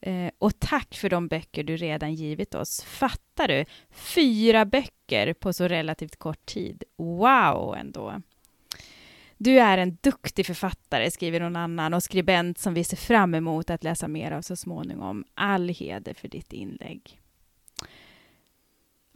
Uh, 0.07 0.29
och 0.39 0.59
tack 0.59 0.95
för 0.95 1.09
de 1.09 1.27
böcker 1.27 1.63
du 1.63 1.77
redan 1.77 2.13
givit 2.13 2.55
oss. 2.55 2.83
Fattar 2.83 3.47
du? 3.47 3.65
Fyra 3.91 4.65
böcker 4.65 5.33
på 5.33 5.53
så 5.53 5.67
relativt 5.67 6.15
kort 6.15 6.45
tid. 6.45 6.83
Wow, 6.97 7.75
ändå. 7.77 8.21
Du 9.37 9.59
är 9.59 9.77
en 9.77 9.97
duktig 10.01 10.45
författare, 10.45 11.11
skriver 11.11 11.39
någon 11.39 11.55
annan, 11.55 11.93
och 11.93 12.03
skribent 12.03 12.57
som 12.57 12.73
vi 12.73 12.83
ser 12.83 12.97
fram 12.97 13.35
emot 13.35 13.69
att 13.69 13.83
läsa 13.83 14.07
mer 14.07 14.31
av 14.31 14.41
så 14.41 14.55
småningom. 14.55 15.25
All 15.33 15.69
heder 15.69 16.13
för 16.13 16.27
ditt 16.27 16.53
inlägg. 16.53 17.21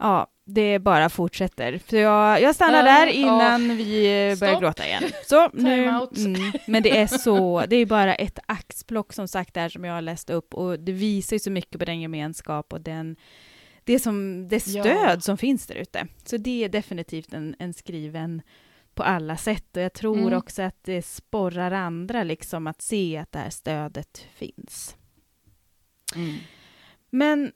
Ja, 0.00 0.26
det 0.44 0.78
bara 0.78 1.08
fortsätter. 1.08 1.80
Så 1.90 1.96
jag, 1.96 2.40
jag 2.42 2.54
stannar 2.54 2.78
Ja, 2.78 2.82
där 2.84 3.06
ja. 3.06 3.12
innan 3.12 3.76
vi 3.76 4.06
eh, 4.06 4.38
börjar 4.38 4.52
Stopp. 4.54 4.60
gråta 4.60 4.86
igen. 4.86 5.02
Så, 5.26 5.48
nu, 5.52 5.84
mm, 5.84 6.52
men 6.66 6.82
det 6.82 6.98
är 6.98 7.06
så, 7.06 7.64
det 7.68 7.76
är 7.76 7.86
bara 7.86 8.14
ett 8.14 8.38
axplock 8.46 9.12
som 9.12 9.28
sagt 9.28 9.54
där 9.54 9.68
som 9.68 9.84
jag 9.84 9.94
har 9.94 10.00
läst 10.02 10.30
upp 10.30 10.54
och 10.54 10.80
det 10.80 10.92
visar 10.92 11.36
ju 11.36 11.40
så 11.40 11.50
mycket 11.50 11.78
på 11.78 11.84
den 11.84 12.00
gemenskap 12.00 12.72
och 12.72 12.80
den, 12.80 13.16
det, 13.84 13.98
som, 13.98 14.48
det 14.48 14.66
Ja. 14.66 14.82
stöd 14.82 15.24
som 15.24 15.38
finns 15.38 15.66
där 15.66 15.74
ute. 15.74 16.06
Så 16.24 16.36
det 16.36 16.64
är 16.64 16.68
definitivt 16.68 17.34
en, 17.34 17.56
en 17.58 17.74
skriven 17.74 18.42
på 18.94 19.02
alla 19.02 19.36
sätt 19.36 19.76
och 19.76 19.82
jag 19.82 19.92
tror 19.92 20.18
Mm. 20.18 20.32
också 20.38 20.62
att 20.62 20.84
det 20.84 21.02
sporrar 21.02 21.70
andra 21.70 22.22
liksom 22.24 22.66
att 22.66 22.82
se 22.82 23.16
att 23.16 23.32
det 23.32 23.38
här 23.38 23.50
stödet 23.50 24.26
finns. 24.34 24.96
Mm. 26.16 26.34
Men 27.10 27.52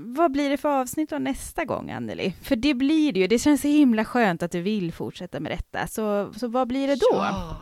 vad 0.00 0.32
blir 0.32 0.50
det 0.50 0.56
för 0.56 0.80
avsnitt 0.80 1.10
då 1.10 1.18
nästa 1.18 1.64
gång, 1.64 1.90
Anneli? 1.90 2.30
För 2.42 2.56
det 2.56 2.74
blir 2.74 3.12
det 3.12 3.20
ju. 3.20 3.26
Det 3.26 3.38
känns 3.38 3.60
så 3.62 3.68
himla 3.68 4.04
skönt 4.04 4.42
att 4.42 4.50
du 4.52 4.60
vill 4.62 4.92
fortsätta 4.92 5.40
med 5.40 5.52
detta. 5.52 5.86
Så, 5.86 6.32
så 6.34 6.48
vad 6.48 6.68
blir 6.68 6.86
det 6.88 6.94
då? 6.94 7.08
Ja. 7.12 7.56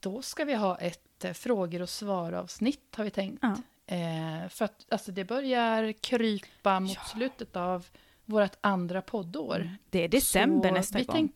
Då 0.00 0.22
ska 0.22 0.44
vi 0.44 0.54
ha 0.54 0.76
ett 0.78 1.24
eh, 1.24 1.32
frågor 1.32 1.82
och 1.82 1.88
svar-avsnitt, 1.88 2.94
har 2.96 3.04
vi 3.04 3.10
tänkt. 3.10 3.42
Ja. 3.42 3.56
Eh, 3.96 4.48
för 4.48 4.64
att 4.64 4.86
alltså, 4.92 5.12
det 5.12 5.24
börjar 5.24 5.92
krypa 5.92 6.80
mot 6.80 6.94
Ja. 6.94 7.02
slutet 7.04 7.56
av 7.56 7.86
vårt 8.24 8.56
andra 8.60 9.02
poddår. 9.02 9.70
Det 9.90 10.04
är 10.04 10.08
december 10.08 10.68
Så 10.68 10.74
nästa 10.74 10.98
vi 10.98 11.04
gång. 11.04 11.14
tänk- 11.16 11.32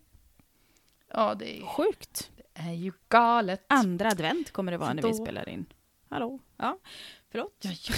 Ja, 1.13 1.35
det 1.35 1.59
är, 1.59 1.67
Sjukt. 1.67 2.31
det 2.37 2.61
är 2.61 2.73
ju 2.73 2.93
galet. 3.09 3.65
Andra 3.69 4.09
advent 4.09 4.51
kommer 4.51 4.73
det 4.73 4.79
vara 4.79 4.89
Så 4.91 4.95
när 4.95 5.03
vi 5.03 5.09
då- 5.09 5.15
spelar 5.25 5.49
in. 5.49 5.67
Hallå? 6.09 6.39
Ja, 6.57 6.79
förlåt. 7.37 7.57
Ja, 7.61 7.71
just 7.71 7.89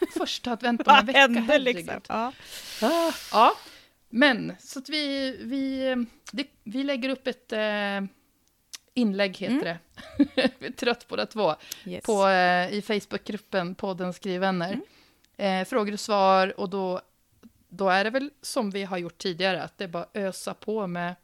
det. 0.00 0.06
Första 0.18 0.52
advent 0.52 0.88
om 0.88 0.94
en 0.98 1.06
vecka, 1.06 1.18
hände 1.20 1.40
herregud. 1.40 1.76
liksom? 1.76 2.00
Ja. 2.08 2.32
Ah, 2.82 3.12
ja, 3.32 3.52
men 4.08 4.54
så 4.60 4.78
att 4.78 4.88
vi, 4.88 5.36
vi, 5.40 5.94
det, 6.32 6.46
vi 6.64 6.84
lägger 6.84 7.08
upp 7.08 7.26
ett 7.26 7.52
eh, 7.52 8.00
inlägg, 8.94 9.36
heter 9.36 9.54
Mm. 9.54 9.64
det. 9.64 9.78
vi 10.58 10.66
är 10.66 10.72
trött 10.72 11.08
båda 11.08 11.26
två. 11.26 11.54
Yes. 11.86 12.04
På, 12.04 12.28
eh, 12.28 12.72
I 12.74 12.82
Facebookgruppen 12.82 13.74
podden 13.74 14.12
Skrivvänner. 14.12 14.72
Mm. 15.36 15.62
Eh, 15.62 15.68
frågor 15.68 15.92
och 15.92 16.00
svar 16.00 16.60
och 16.60 16.68
då, 16.70 17.00
då 17.68 17.88
är 17.88 18.04
det 18.04 18.10
väl 18.10 18.30
som 18.42 18.70
vi 18.70 18.84
har 18.84 18.98
gjort 18.98 19.18
tidigare, 19.18 19.62
att 19.62 19.78
det 19.78 19.84
är 19.84 19.88
bara 19.88 20.06
ösa 20.14 20.54
på 20.54 20.86
med 20.86 21.14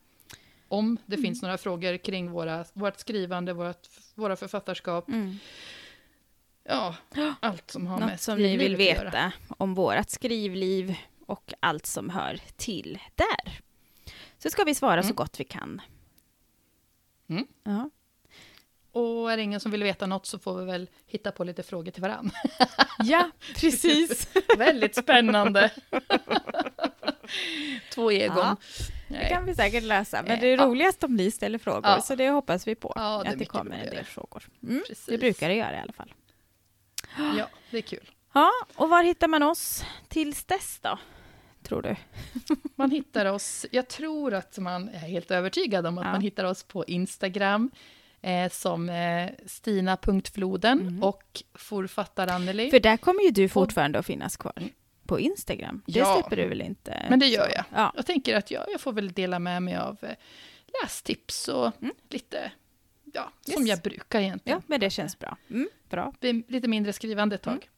om 0.69 0.99
det 1.07 1.15
Mm. 1.17 1.25
finns 1.25 1.43
några 1.43 1.59
frågor 1.59 1.97
kring 1.97 2.31
våra, 2.31 2.65
vårt 2.73 2.99
skrivande, 2.99 3.53
vårt, 3.53 3.89
våra 4.15 4.37
författarskap, 4.37 5.09
Mm. 5.09 5.39
Ja, 6.65 6.95
allt 7.41 7.71
som 7.71 7.87
har 7.87 7.99
med 7.99 8.09
Något 8.11 8.21
som 8.21 8.39
ni 8.39 8.57
vill 8.57 8.81
göra. 8.81 9.05
veta 9.05 9.33
om 9.49 9.75
vårt 9.75 10.11
skrivliv 10.11 10.97
och 11.27 11.53
allt 11.61 11.87
som 11.87 12.11
hör 12.11 12.41
till 12.57 12.99
där. 13.15 13.61
Så 14.39 14.51
ska 14.51 14.65
vi 14.65 14.75
svara 14.75 15.03
så 15.03 15.07
Mm. 15.07 15.17
gott 15.17 15.41
vi 15.41 15.45
kan. 15.45 15.81
Mm. 17.29 17.47
Ja. 17.65 17.91
Och 18.93 19.33
är 19.33 19.37
det 19.37 19.43
ingen 19.43 19.61
som 19.61 19.71
vill 19.71 19.83
veta 19.83 20.07
något 20.07 20.27
så 20.27 20.39
får 20.39 20.59
vi 20.59 20.65
väl 20.65 20.91
hitta 21.07 21.33
på 21.33 21.45
lite 21.45 21.63
frågor 21.63 21.91
till 21.91 22.03
varann. 22.03 22.31
ja, 22.99 23.31
precis. 23.57 24.29
Väldigt 24.59 24.95
spännande. 24.97 25.71
Två 27.95 28.11
egon. 28.13 28.37
Ja, 28.39 28.57
Det 29.09 29.29
kan 29.29 29.47
vi 29.47 29.55
säkert 29.55 29.85
lösa. 29.85 30.23
Men 30.23 30.33
Eh, 30.33 30.41
det 30.41 30.47
är 30.49 30.59
ja. 30.59 30.65
roligast 30.67 31.05
om 31.05 31.17
ni 31.17 31.31
ställer 31.31 31.59
frågor, 31.59 31.91
Ja. 31.91 32.01
så 32.01 32.15
det 32.15 32.31
hoppas 32.31 32.67
vi 32.67 32.75
på. 32.75 32.93
Ja, 32.97 33.23
det 33.25 33.31
att 33.31 33.39
det 33.39 33.45
kommer 33.45 33.77
en 33.79 33.91
del 33.91 34.05
frågor. 34.05 34.43
Mm, 34.63 34.83
det 35.07 35.19
brukar 35.19 35.49
det 35.49 35.55
göra 35.55 35.77
i 35.77 35.81
alla 35.81 35.93
fall. 35.93 36.15
Ja, 37.17 37.49
det 37.71 37.77
är 37.79 37.83
kul. 37.83 38.11
Ja, 38.33 38.51
och 38.77 38.89
var 38.89 39.03
hittar 39.03 39.29
man 39.29 39.43
oss 39.43 39.85
tills 40.09 40.45
dess 40.45 40.79
då? 40.83 40.99
Tror 41.63 41.83
du? 41.83 41.97
Man 42.75 42.91
hittar 42.91 43.27
oss, 43.27 43.67
jag 43.71 43.89
tror 43.89 44.35
att 44.35 44.59
man 44.59 44.89
är 44.89 44.99
helt 44.99 45.31
övertygad 45.31 45.87
om 45.87 45.99
att 45.99 46.05
Ja. 46.05 46.13
man 46.13 46.21
hittar 46.21 46.45
oss 46.45 46.63
på 46.63 46.85
Instagram 46.85 47.71
eh, 48.23 48.51
som 48.51 48.89
eh, 48.89 49.31
stina.floden 49.47 50.81
Mm. 50.81 51.03
och 51.03 51.43
forfattar 51.55 52.27
Anneli. 52.29 52.71
För 52.71 52.81
där 52.81 52.97
kommer 52.97 53.23
ju 53.23 53.31
du 53.31 53.49
fortfarande 53.49 53.99
att 53.99 54.07
finnas 54.07 54.37
kvar. 54.37 54.63
På 55.07 55.21
Instagram. 55.21 55.83
Det 55.87 55.99
Ja. 55.99 56.15
släpper 56.15 56.37
du 56.37 56.49
väl 56.49 56.61
inte? 56.63 57.07
Men 57.11 57.19
det 57.19 57.27
gör 57.27 57.49
jag. 57.55 57.65
Ja. 57.75 57.93
Jag 57.97 58.07
tänker 58.07 58.37
att 58.37 58.51
jag, 58.51 58.65
jag 58.73 58.81
får 58.81 58.93
väl 58.93 59.13
dela 59.13 59.39
med 59.39 59.63
mig 59.63 59.77
av 59.77 59.97
eh, 60.03 60.11
lästips 60.83 61.49
och 61.49 61.73
Mm. 61.83 61.95
lite, 62.09 62.53
ja, 63.15 63.33
som 63.53 63.63
Yes. 63.63 63.69
jag 63.71 63.81
brukar 63.83 64.21
egentligen. 64.21 64.59
ja, 64.59 64.65
men 64.67 64.81
det 64.81 64.91
känns 64.91 65.19
bra. 65.19 65.37
Mm, 65.51 65.69
bra. 65.91 66.13
lite 66.49 66.69
mindre 66.69 66.93
skrivande 66.93 67.35
ett 67.35 67.43
tag. 67.43 67.69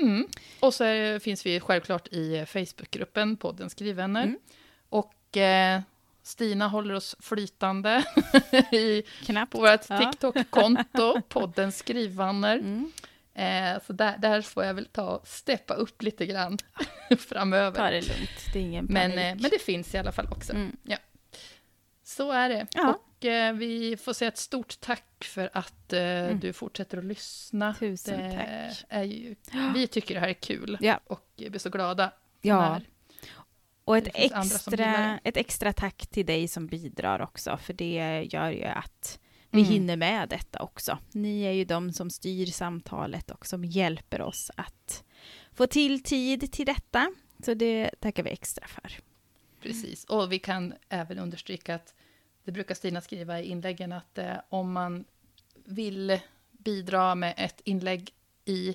Mm. 0.00 0.26
Och 0.60 0.74
så 0.74 0.84
är, 0.84 1.18
finns 1.18 1.46
vi 1.46 1.60
självklart 1.60 2.08
i 2.08 2.36
eh, 2.36 2.44
Facebookgruppen 2.44 3.36
podden 3.36 3.70
Skrivvänner. 3.70 4.22
Mm. 4.22 4.38
Och 4.88 5.36
eh, 5.36 5.80
Stina 6.22 6.68
håller 6.68 6.94
oss 6.94 7.16
flytande 7.20 8.04
i, 8.72 9.02
Knappt. 9.24 9.52
på 9.52 9.58
vårt 9.60 9.80
Ja. 9.90 9.98
TikTok-konto, 9.98 11.20
podden 11.28 11.72
Skrivvänner. 11.72 12.58
Mm. 12.58 12.92
Eh, 13.34 13.82
så 13.86 13.92
där, 13.92 14.18
där 14.18 14.42
får 14.42 14.64
jag 14.64 14.74
väl 14.74 14.86
ta 14.86 15.20
steppa 15.24 15.74
upp 15.74 16.02
lite 16.02 16.26
grann 16.26 16.58
framöver. 17.28 17.76
Ta 17.76 17.90
det 17.90 18.00
lugnt, 18.08 18.30
det 18.52 18.58
är 18.58 18.62
ingen 18.62 18.84
Men, 18.84 19.10
panik. 19.10 19.24
eh, 19.26 19.36
men 19.42 19.50
det 19.50 19.62
finns 19.62 19.94
i 19.94 19.98
alla 19.98 20.12
fall 20.12 20.26
också. 20.30 20.52
Mm. 20.52 20.76
Så 22.08 22.32
är 22.32 22.48
det. 22.48 22.66
Ja. 22.74 22.94
Och 22.94 23.24
eh, 23.24 23.54
vi 23.54 23.96
får 23.96 24.12
säga 24.12 24.28
ett 24.28 24.38
stort 24.38 24.80
tack 24.80 25.24
för 25.24 25.50
att 25.52 25.92
eh, 25.92 26.00
Mm. 26.00 26.40
du 26.40 26.52
fortsätter 26.52 26.98
att 26.98 27.04
lyssna. 27.04 27.74
Tusen 27.74 28.18
det 28.30 28.36
tack. 28.36 28.84
Är 28.88 29.02
ju, 29.02 29.34
vi 29.74 29.86
tycker 29.86 30.14
det 30.14 30.20
här 30.20 30.28
är 30.28 30.32
kul 30.32 30.78
Ja. 30.80 31.00
och 31.06 31.26
blir 31.36 31.58
så 31.58 31.70
glada. 31.70 32.12
Ja, 32.40 32.80
och 33.84 33.96
ett 33.96 34.08
extra, 34.14 35.18
ett 35.24 35.36
extra 35.36 35.72
tack 35.72 36.06
till 36.06 36.26
dig 36.26 36.48
som 36.48 36.66
bidrar 36.66 37.20
också, 37.22 37.56
för 37.62 37.72
det 37.72 38.28
gör 38.32 38.50
ju 38.50 38.64
att 38.64 39.18
vi 39.50 39.60
Mm. 39.60 39.72
hinner 39.72 39.96
med 39.96 40.28
detta 40.28 40.62
också. 40.62 40.98
Ni 41.12 41.42
är 41.42 41.52
ju 41.52 41.64
de 41.64 41.92
som 41.92 42.10
styr 42.10 42.46
samtalet 42.46 43.30
och 43.30 43.46
som 43.46 43.64
hjälper 43.64 44.20
oss 44.20 44.50
att 44.56 45.04
få 45.52 45.66
till 45.66 46.02
tid 46.02 46.52
till 46.52 46.66
detta. 46.66 47.12
Så 47.44 47.54
det 47.54 47.90
tackar 48.00 48.22
vi 48.22 48.30
extra 48.30 48.66
för. 48.66 48.92
Precis. 49.62 50.04
Och 50.04 50.32
vi 50.32 50.38
kan 50.38 50.74
även 50.88 51.18
understryka 51.18 51.74
att 51.74 51.94
det 52.44 52.52
brukar 52.52 52.74
Stina 52.74 53.00
skriva 53.00 53.40
i 53.40 53.44
inläggen 53.44 53.92
att 53.92 54.18
eh, 54.18 54.36
om 54.48 54.72
man 54.72 55.04
vill 55.64 56.20
bidra 56.52 57.14
med 57.14 57.34
ett 57.36 57.60
inlägg 57.64 58.10
i 58.44 58.74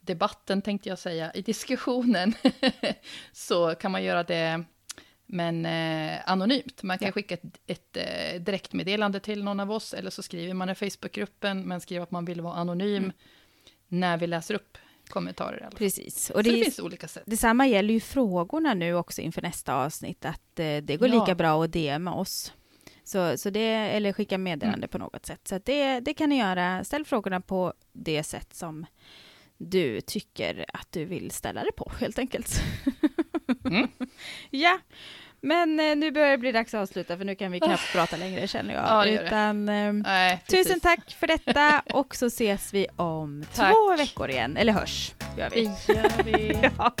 debatten, 0.00 0.62
tänkte 0.62 0.88
jag 0.88 0.98
säga, 0.98 1.32
i 1.32 1.42
diskussionen, 1.42 2.34
så 3.32 3.74
kan 3.74 3.90
man 3.92 4.04
göra 4.04 4.22
det 4.22 4.64
men 5.26 5.66
eh, 5.66 6.20
anonymt. 6.30 6.82
Man 6.82 6.98
kan 6.98 7.06
Ja. 7.06 7.12
skicka 7.12 7.34
ett, 7.34 7.42
ett 7.66 7.96
eh, 7.96 8.40
direktmeddelande 8.40 9.20
till 9.20 9.44
någon 9.44 9.60
av 9.60 9.72
oss, 9.72 9.94
eller 9.94 10.10
så 10.10 10.22
skriver 10.22 10.54
man 10.54 10.70
i 10.70 10.74
Facebookgruppen, 10.74 11.62
men 11.62 11.80
skriver 11.80 12.02
att 12.02 12.10
man 12.10 12.24
vill 12.24 12.40
vara 12.40 12.54
anonym 12.54 13.02
Mm. 13.04 13.12
när 13.88 14.16
vi 14.18 14.26
läser 14.26 14.54
upp 14.54 14.78
kommentarer. 15.08 15.56
I 15.56 15.60
alla 15.60 15.70
fall. 15.70 15.78
Precis. 15.78 16.30
Och 16.30 16.42
det, 16.42 16.50
det, 16.50 16.64
finns 16.64 16.78
olika 16.80 17.08
sätt. 17.08 17.22
detsamma 17.26 17.66
gäller 17.66 17.94
ju 17.94 18.00
frågorna 18.00 18.74
nu 18.74 18.94
också 18.94 19.20
inför 19.22 19.42
nästa 19.42 19.74
avsnitt, 19.74 20.24
att 20.24 20.58
eh, 20.58 20.76
det 20.76 20.96
går 20.96 21.08
Ja. 21.08 21.20
lika 21.20 21.34
bra 21.34 21.64
att 21.64 21.72
DMa 21.72 22.14
oss. 22.14 22.52
Så, 23.04 23.38
så 23.38 23.50
det, 23.50 23.60
eller 23.68 24.12
skicka 24.12 24.38
meddelande 24.38 24.78
Mm. 24.78 24.88
på 24.88 24.98
något 24.98 25.26
sätt. 25.26 25.48
Så 25.48 25.58
det, 25.64 26.00
det 26.00 26.14
kan 26.14 26.28
ni 26.28 26.38
göra. 26.38 26.84
Ställ 26.84 27.04
frågorna 27.04 27.40
på 27.40 27.72
det 27.92 28.22
sätt 28.22 28.54
som 28.54 28.86
du 29.56 30.00
tycker 30.00 30.64
att 30.72 30.92
du 30.92 31.04
vill 31.04 31.30
ställa 31.30 31.64
det 31.64 31.72
på, 31.72 31.92
helt 32.00 32.18
enkelt. 32.18 32.62
Mm. 33.64 33.88
ja, 34.50 34.78
men 35.44 35.80
eh, 35.80 35.96
nu 35.96 36.10
börjar 36.10 36.30
det 36.30 36.38
bli 36.38 36.52
dags 36.52 36.74
att 36.74 36.80
avsluta, 36.82 37.16
för 37.16 37.24
nu 37.24 37.34
kan 37.34 37.52
vi 37.52 37.60
knappt 37.60 37.92
prata 37.92 38.16
längre, 38.16 38.48
känner 38.48 38.74
jag. 38.74 38.84
Ja, 38.88 39.04
det 39.04 39.10
det. 39.10 39.26
Utan, 39.26 39.68
ehm, 39.68 39.98
Nej. 40.06 40.42
Tusen 40.48 40.80
tack 40.80 41.16
för 41.18 41.26
detta 41.26 41.82
och 41.92 42.16
så 42.16 42.26
ses 42.26 42.74
vi 42.74 42.86
om 42.96 43.44
Tack. 43.54 43.72
två 43.72 43.96
veckor 43.96 44.30
igen. 44.30 44.56
Eller 44.56 44.72
hörs, 44.72 45.14
gör 45.38 45.50
vi. 45.50 45.70
Det 45.86 45.94
gör 45.94 46.22
vi. 46.24 46.58
Ja. 46.78 46.92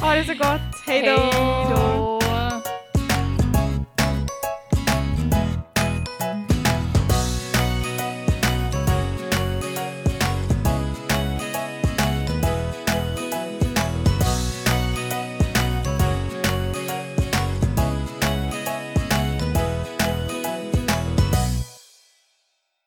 Ha 0.00 0.14
det 0.14 0.24
så 0.24 0.34
gott. 0.34 0.86
Hej 0.86 1.02
då! 1.02 2.09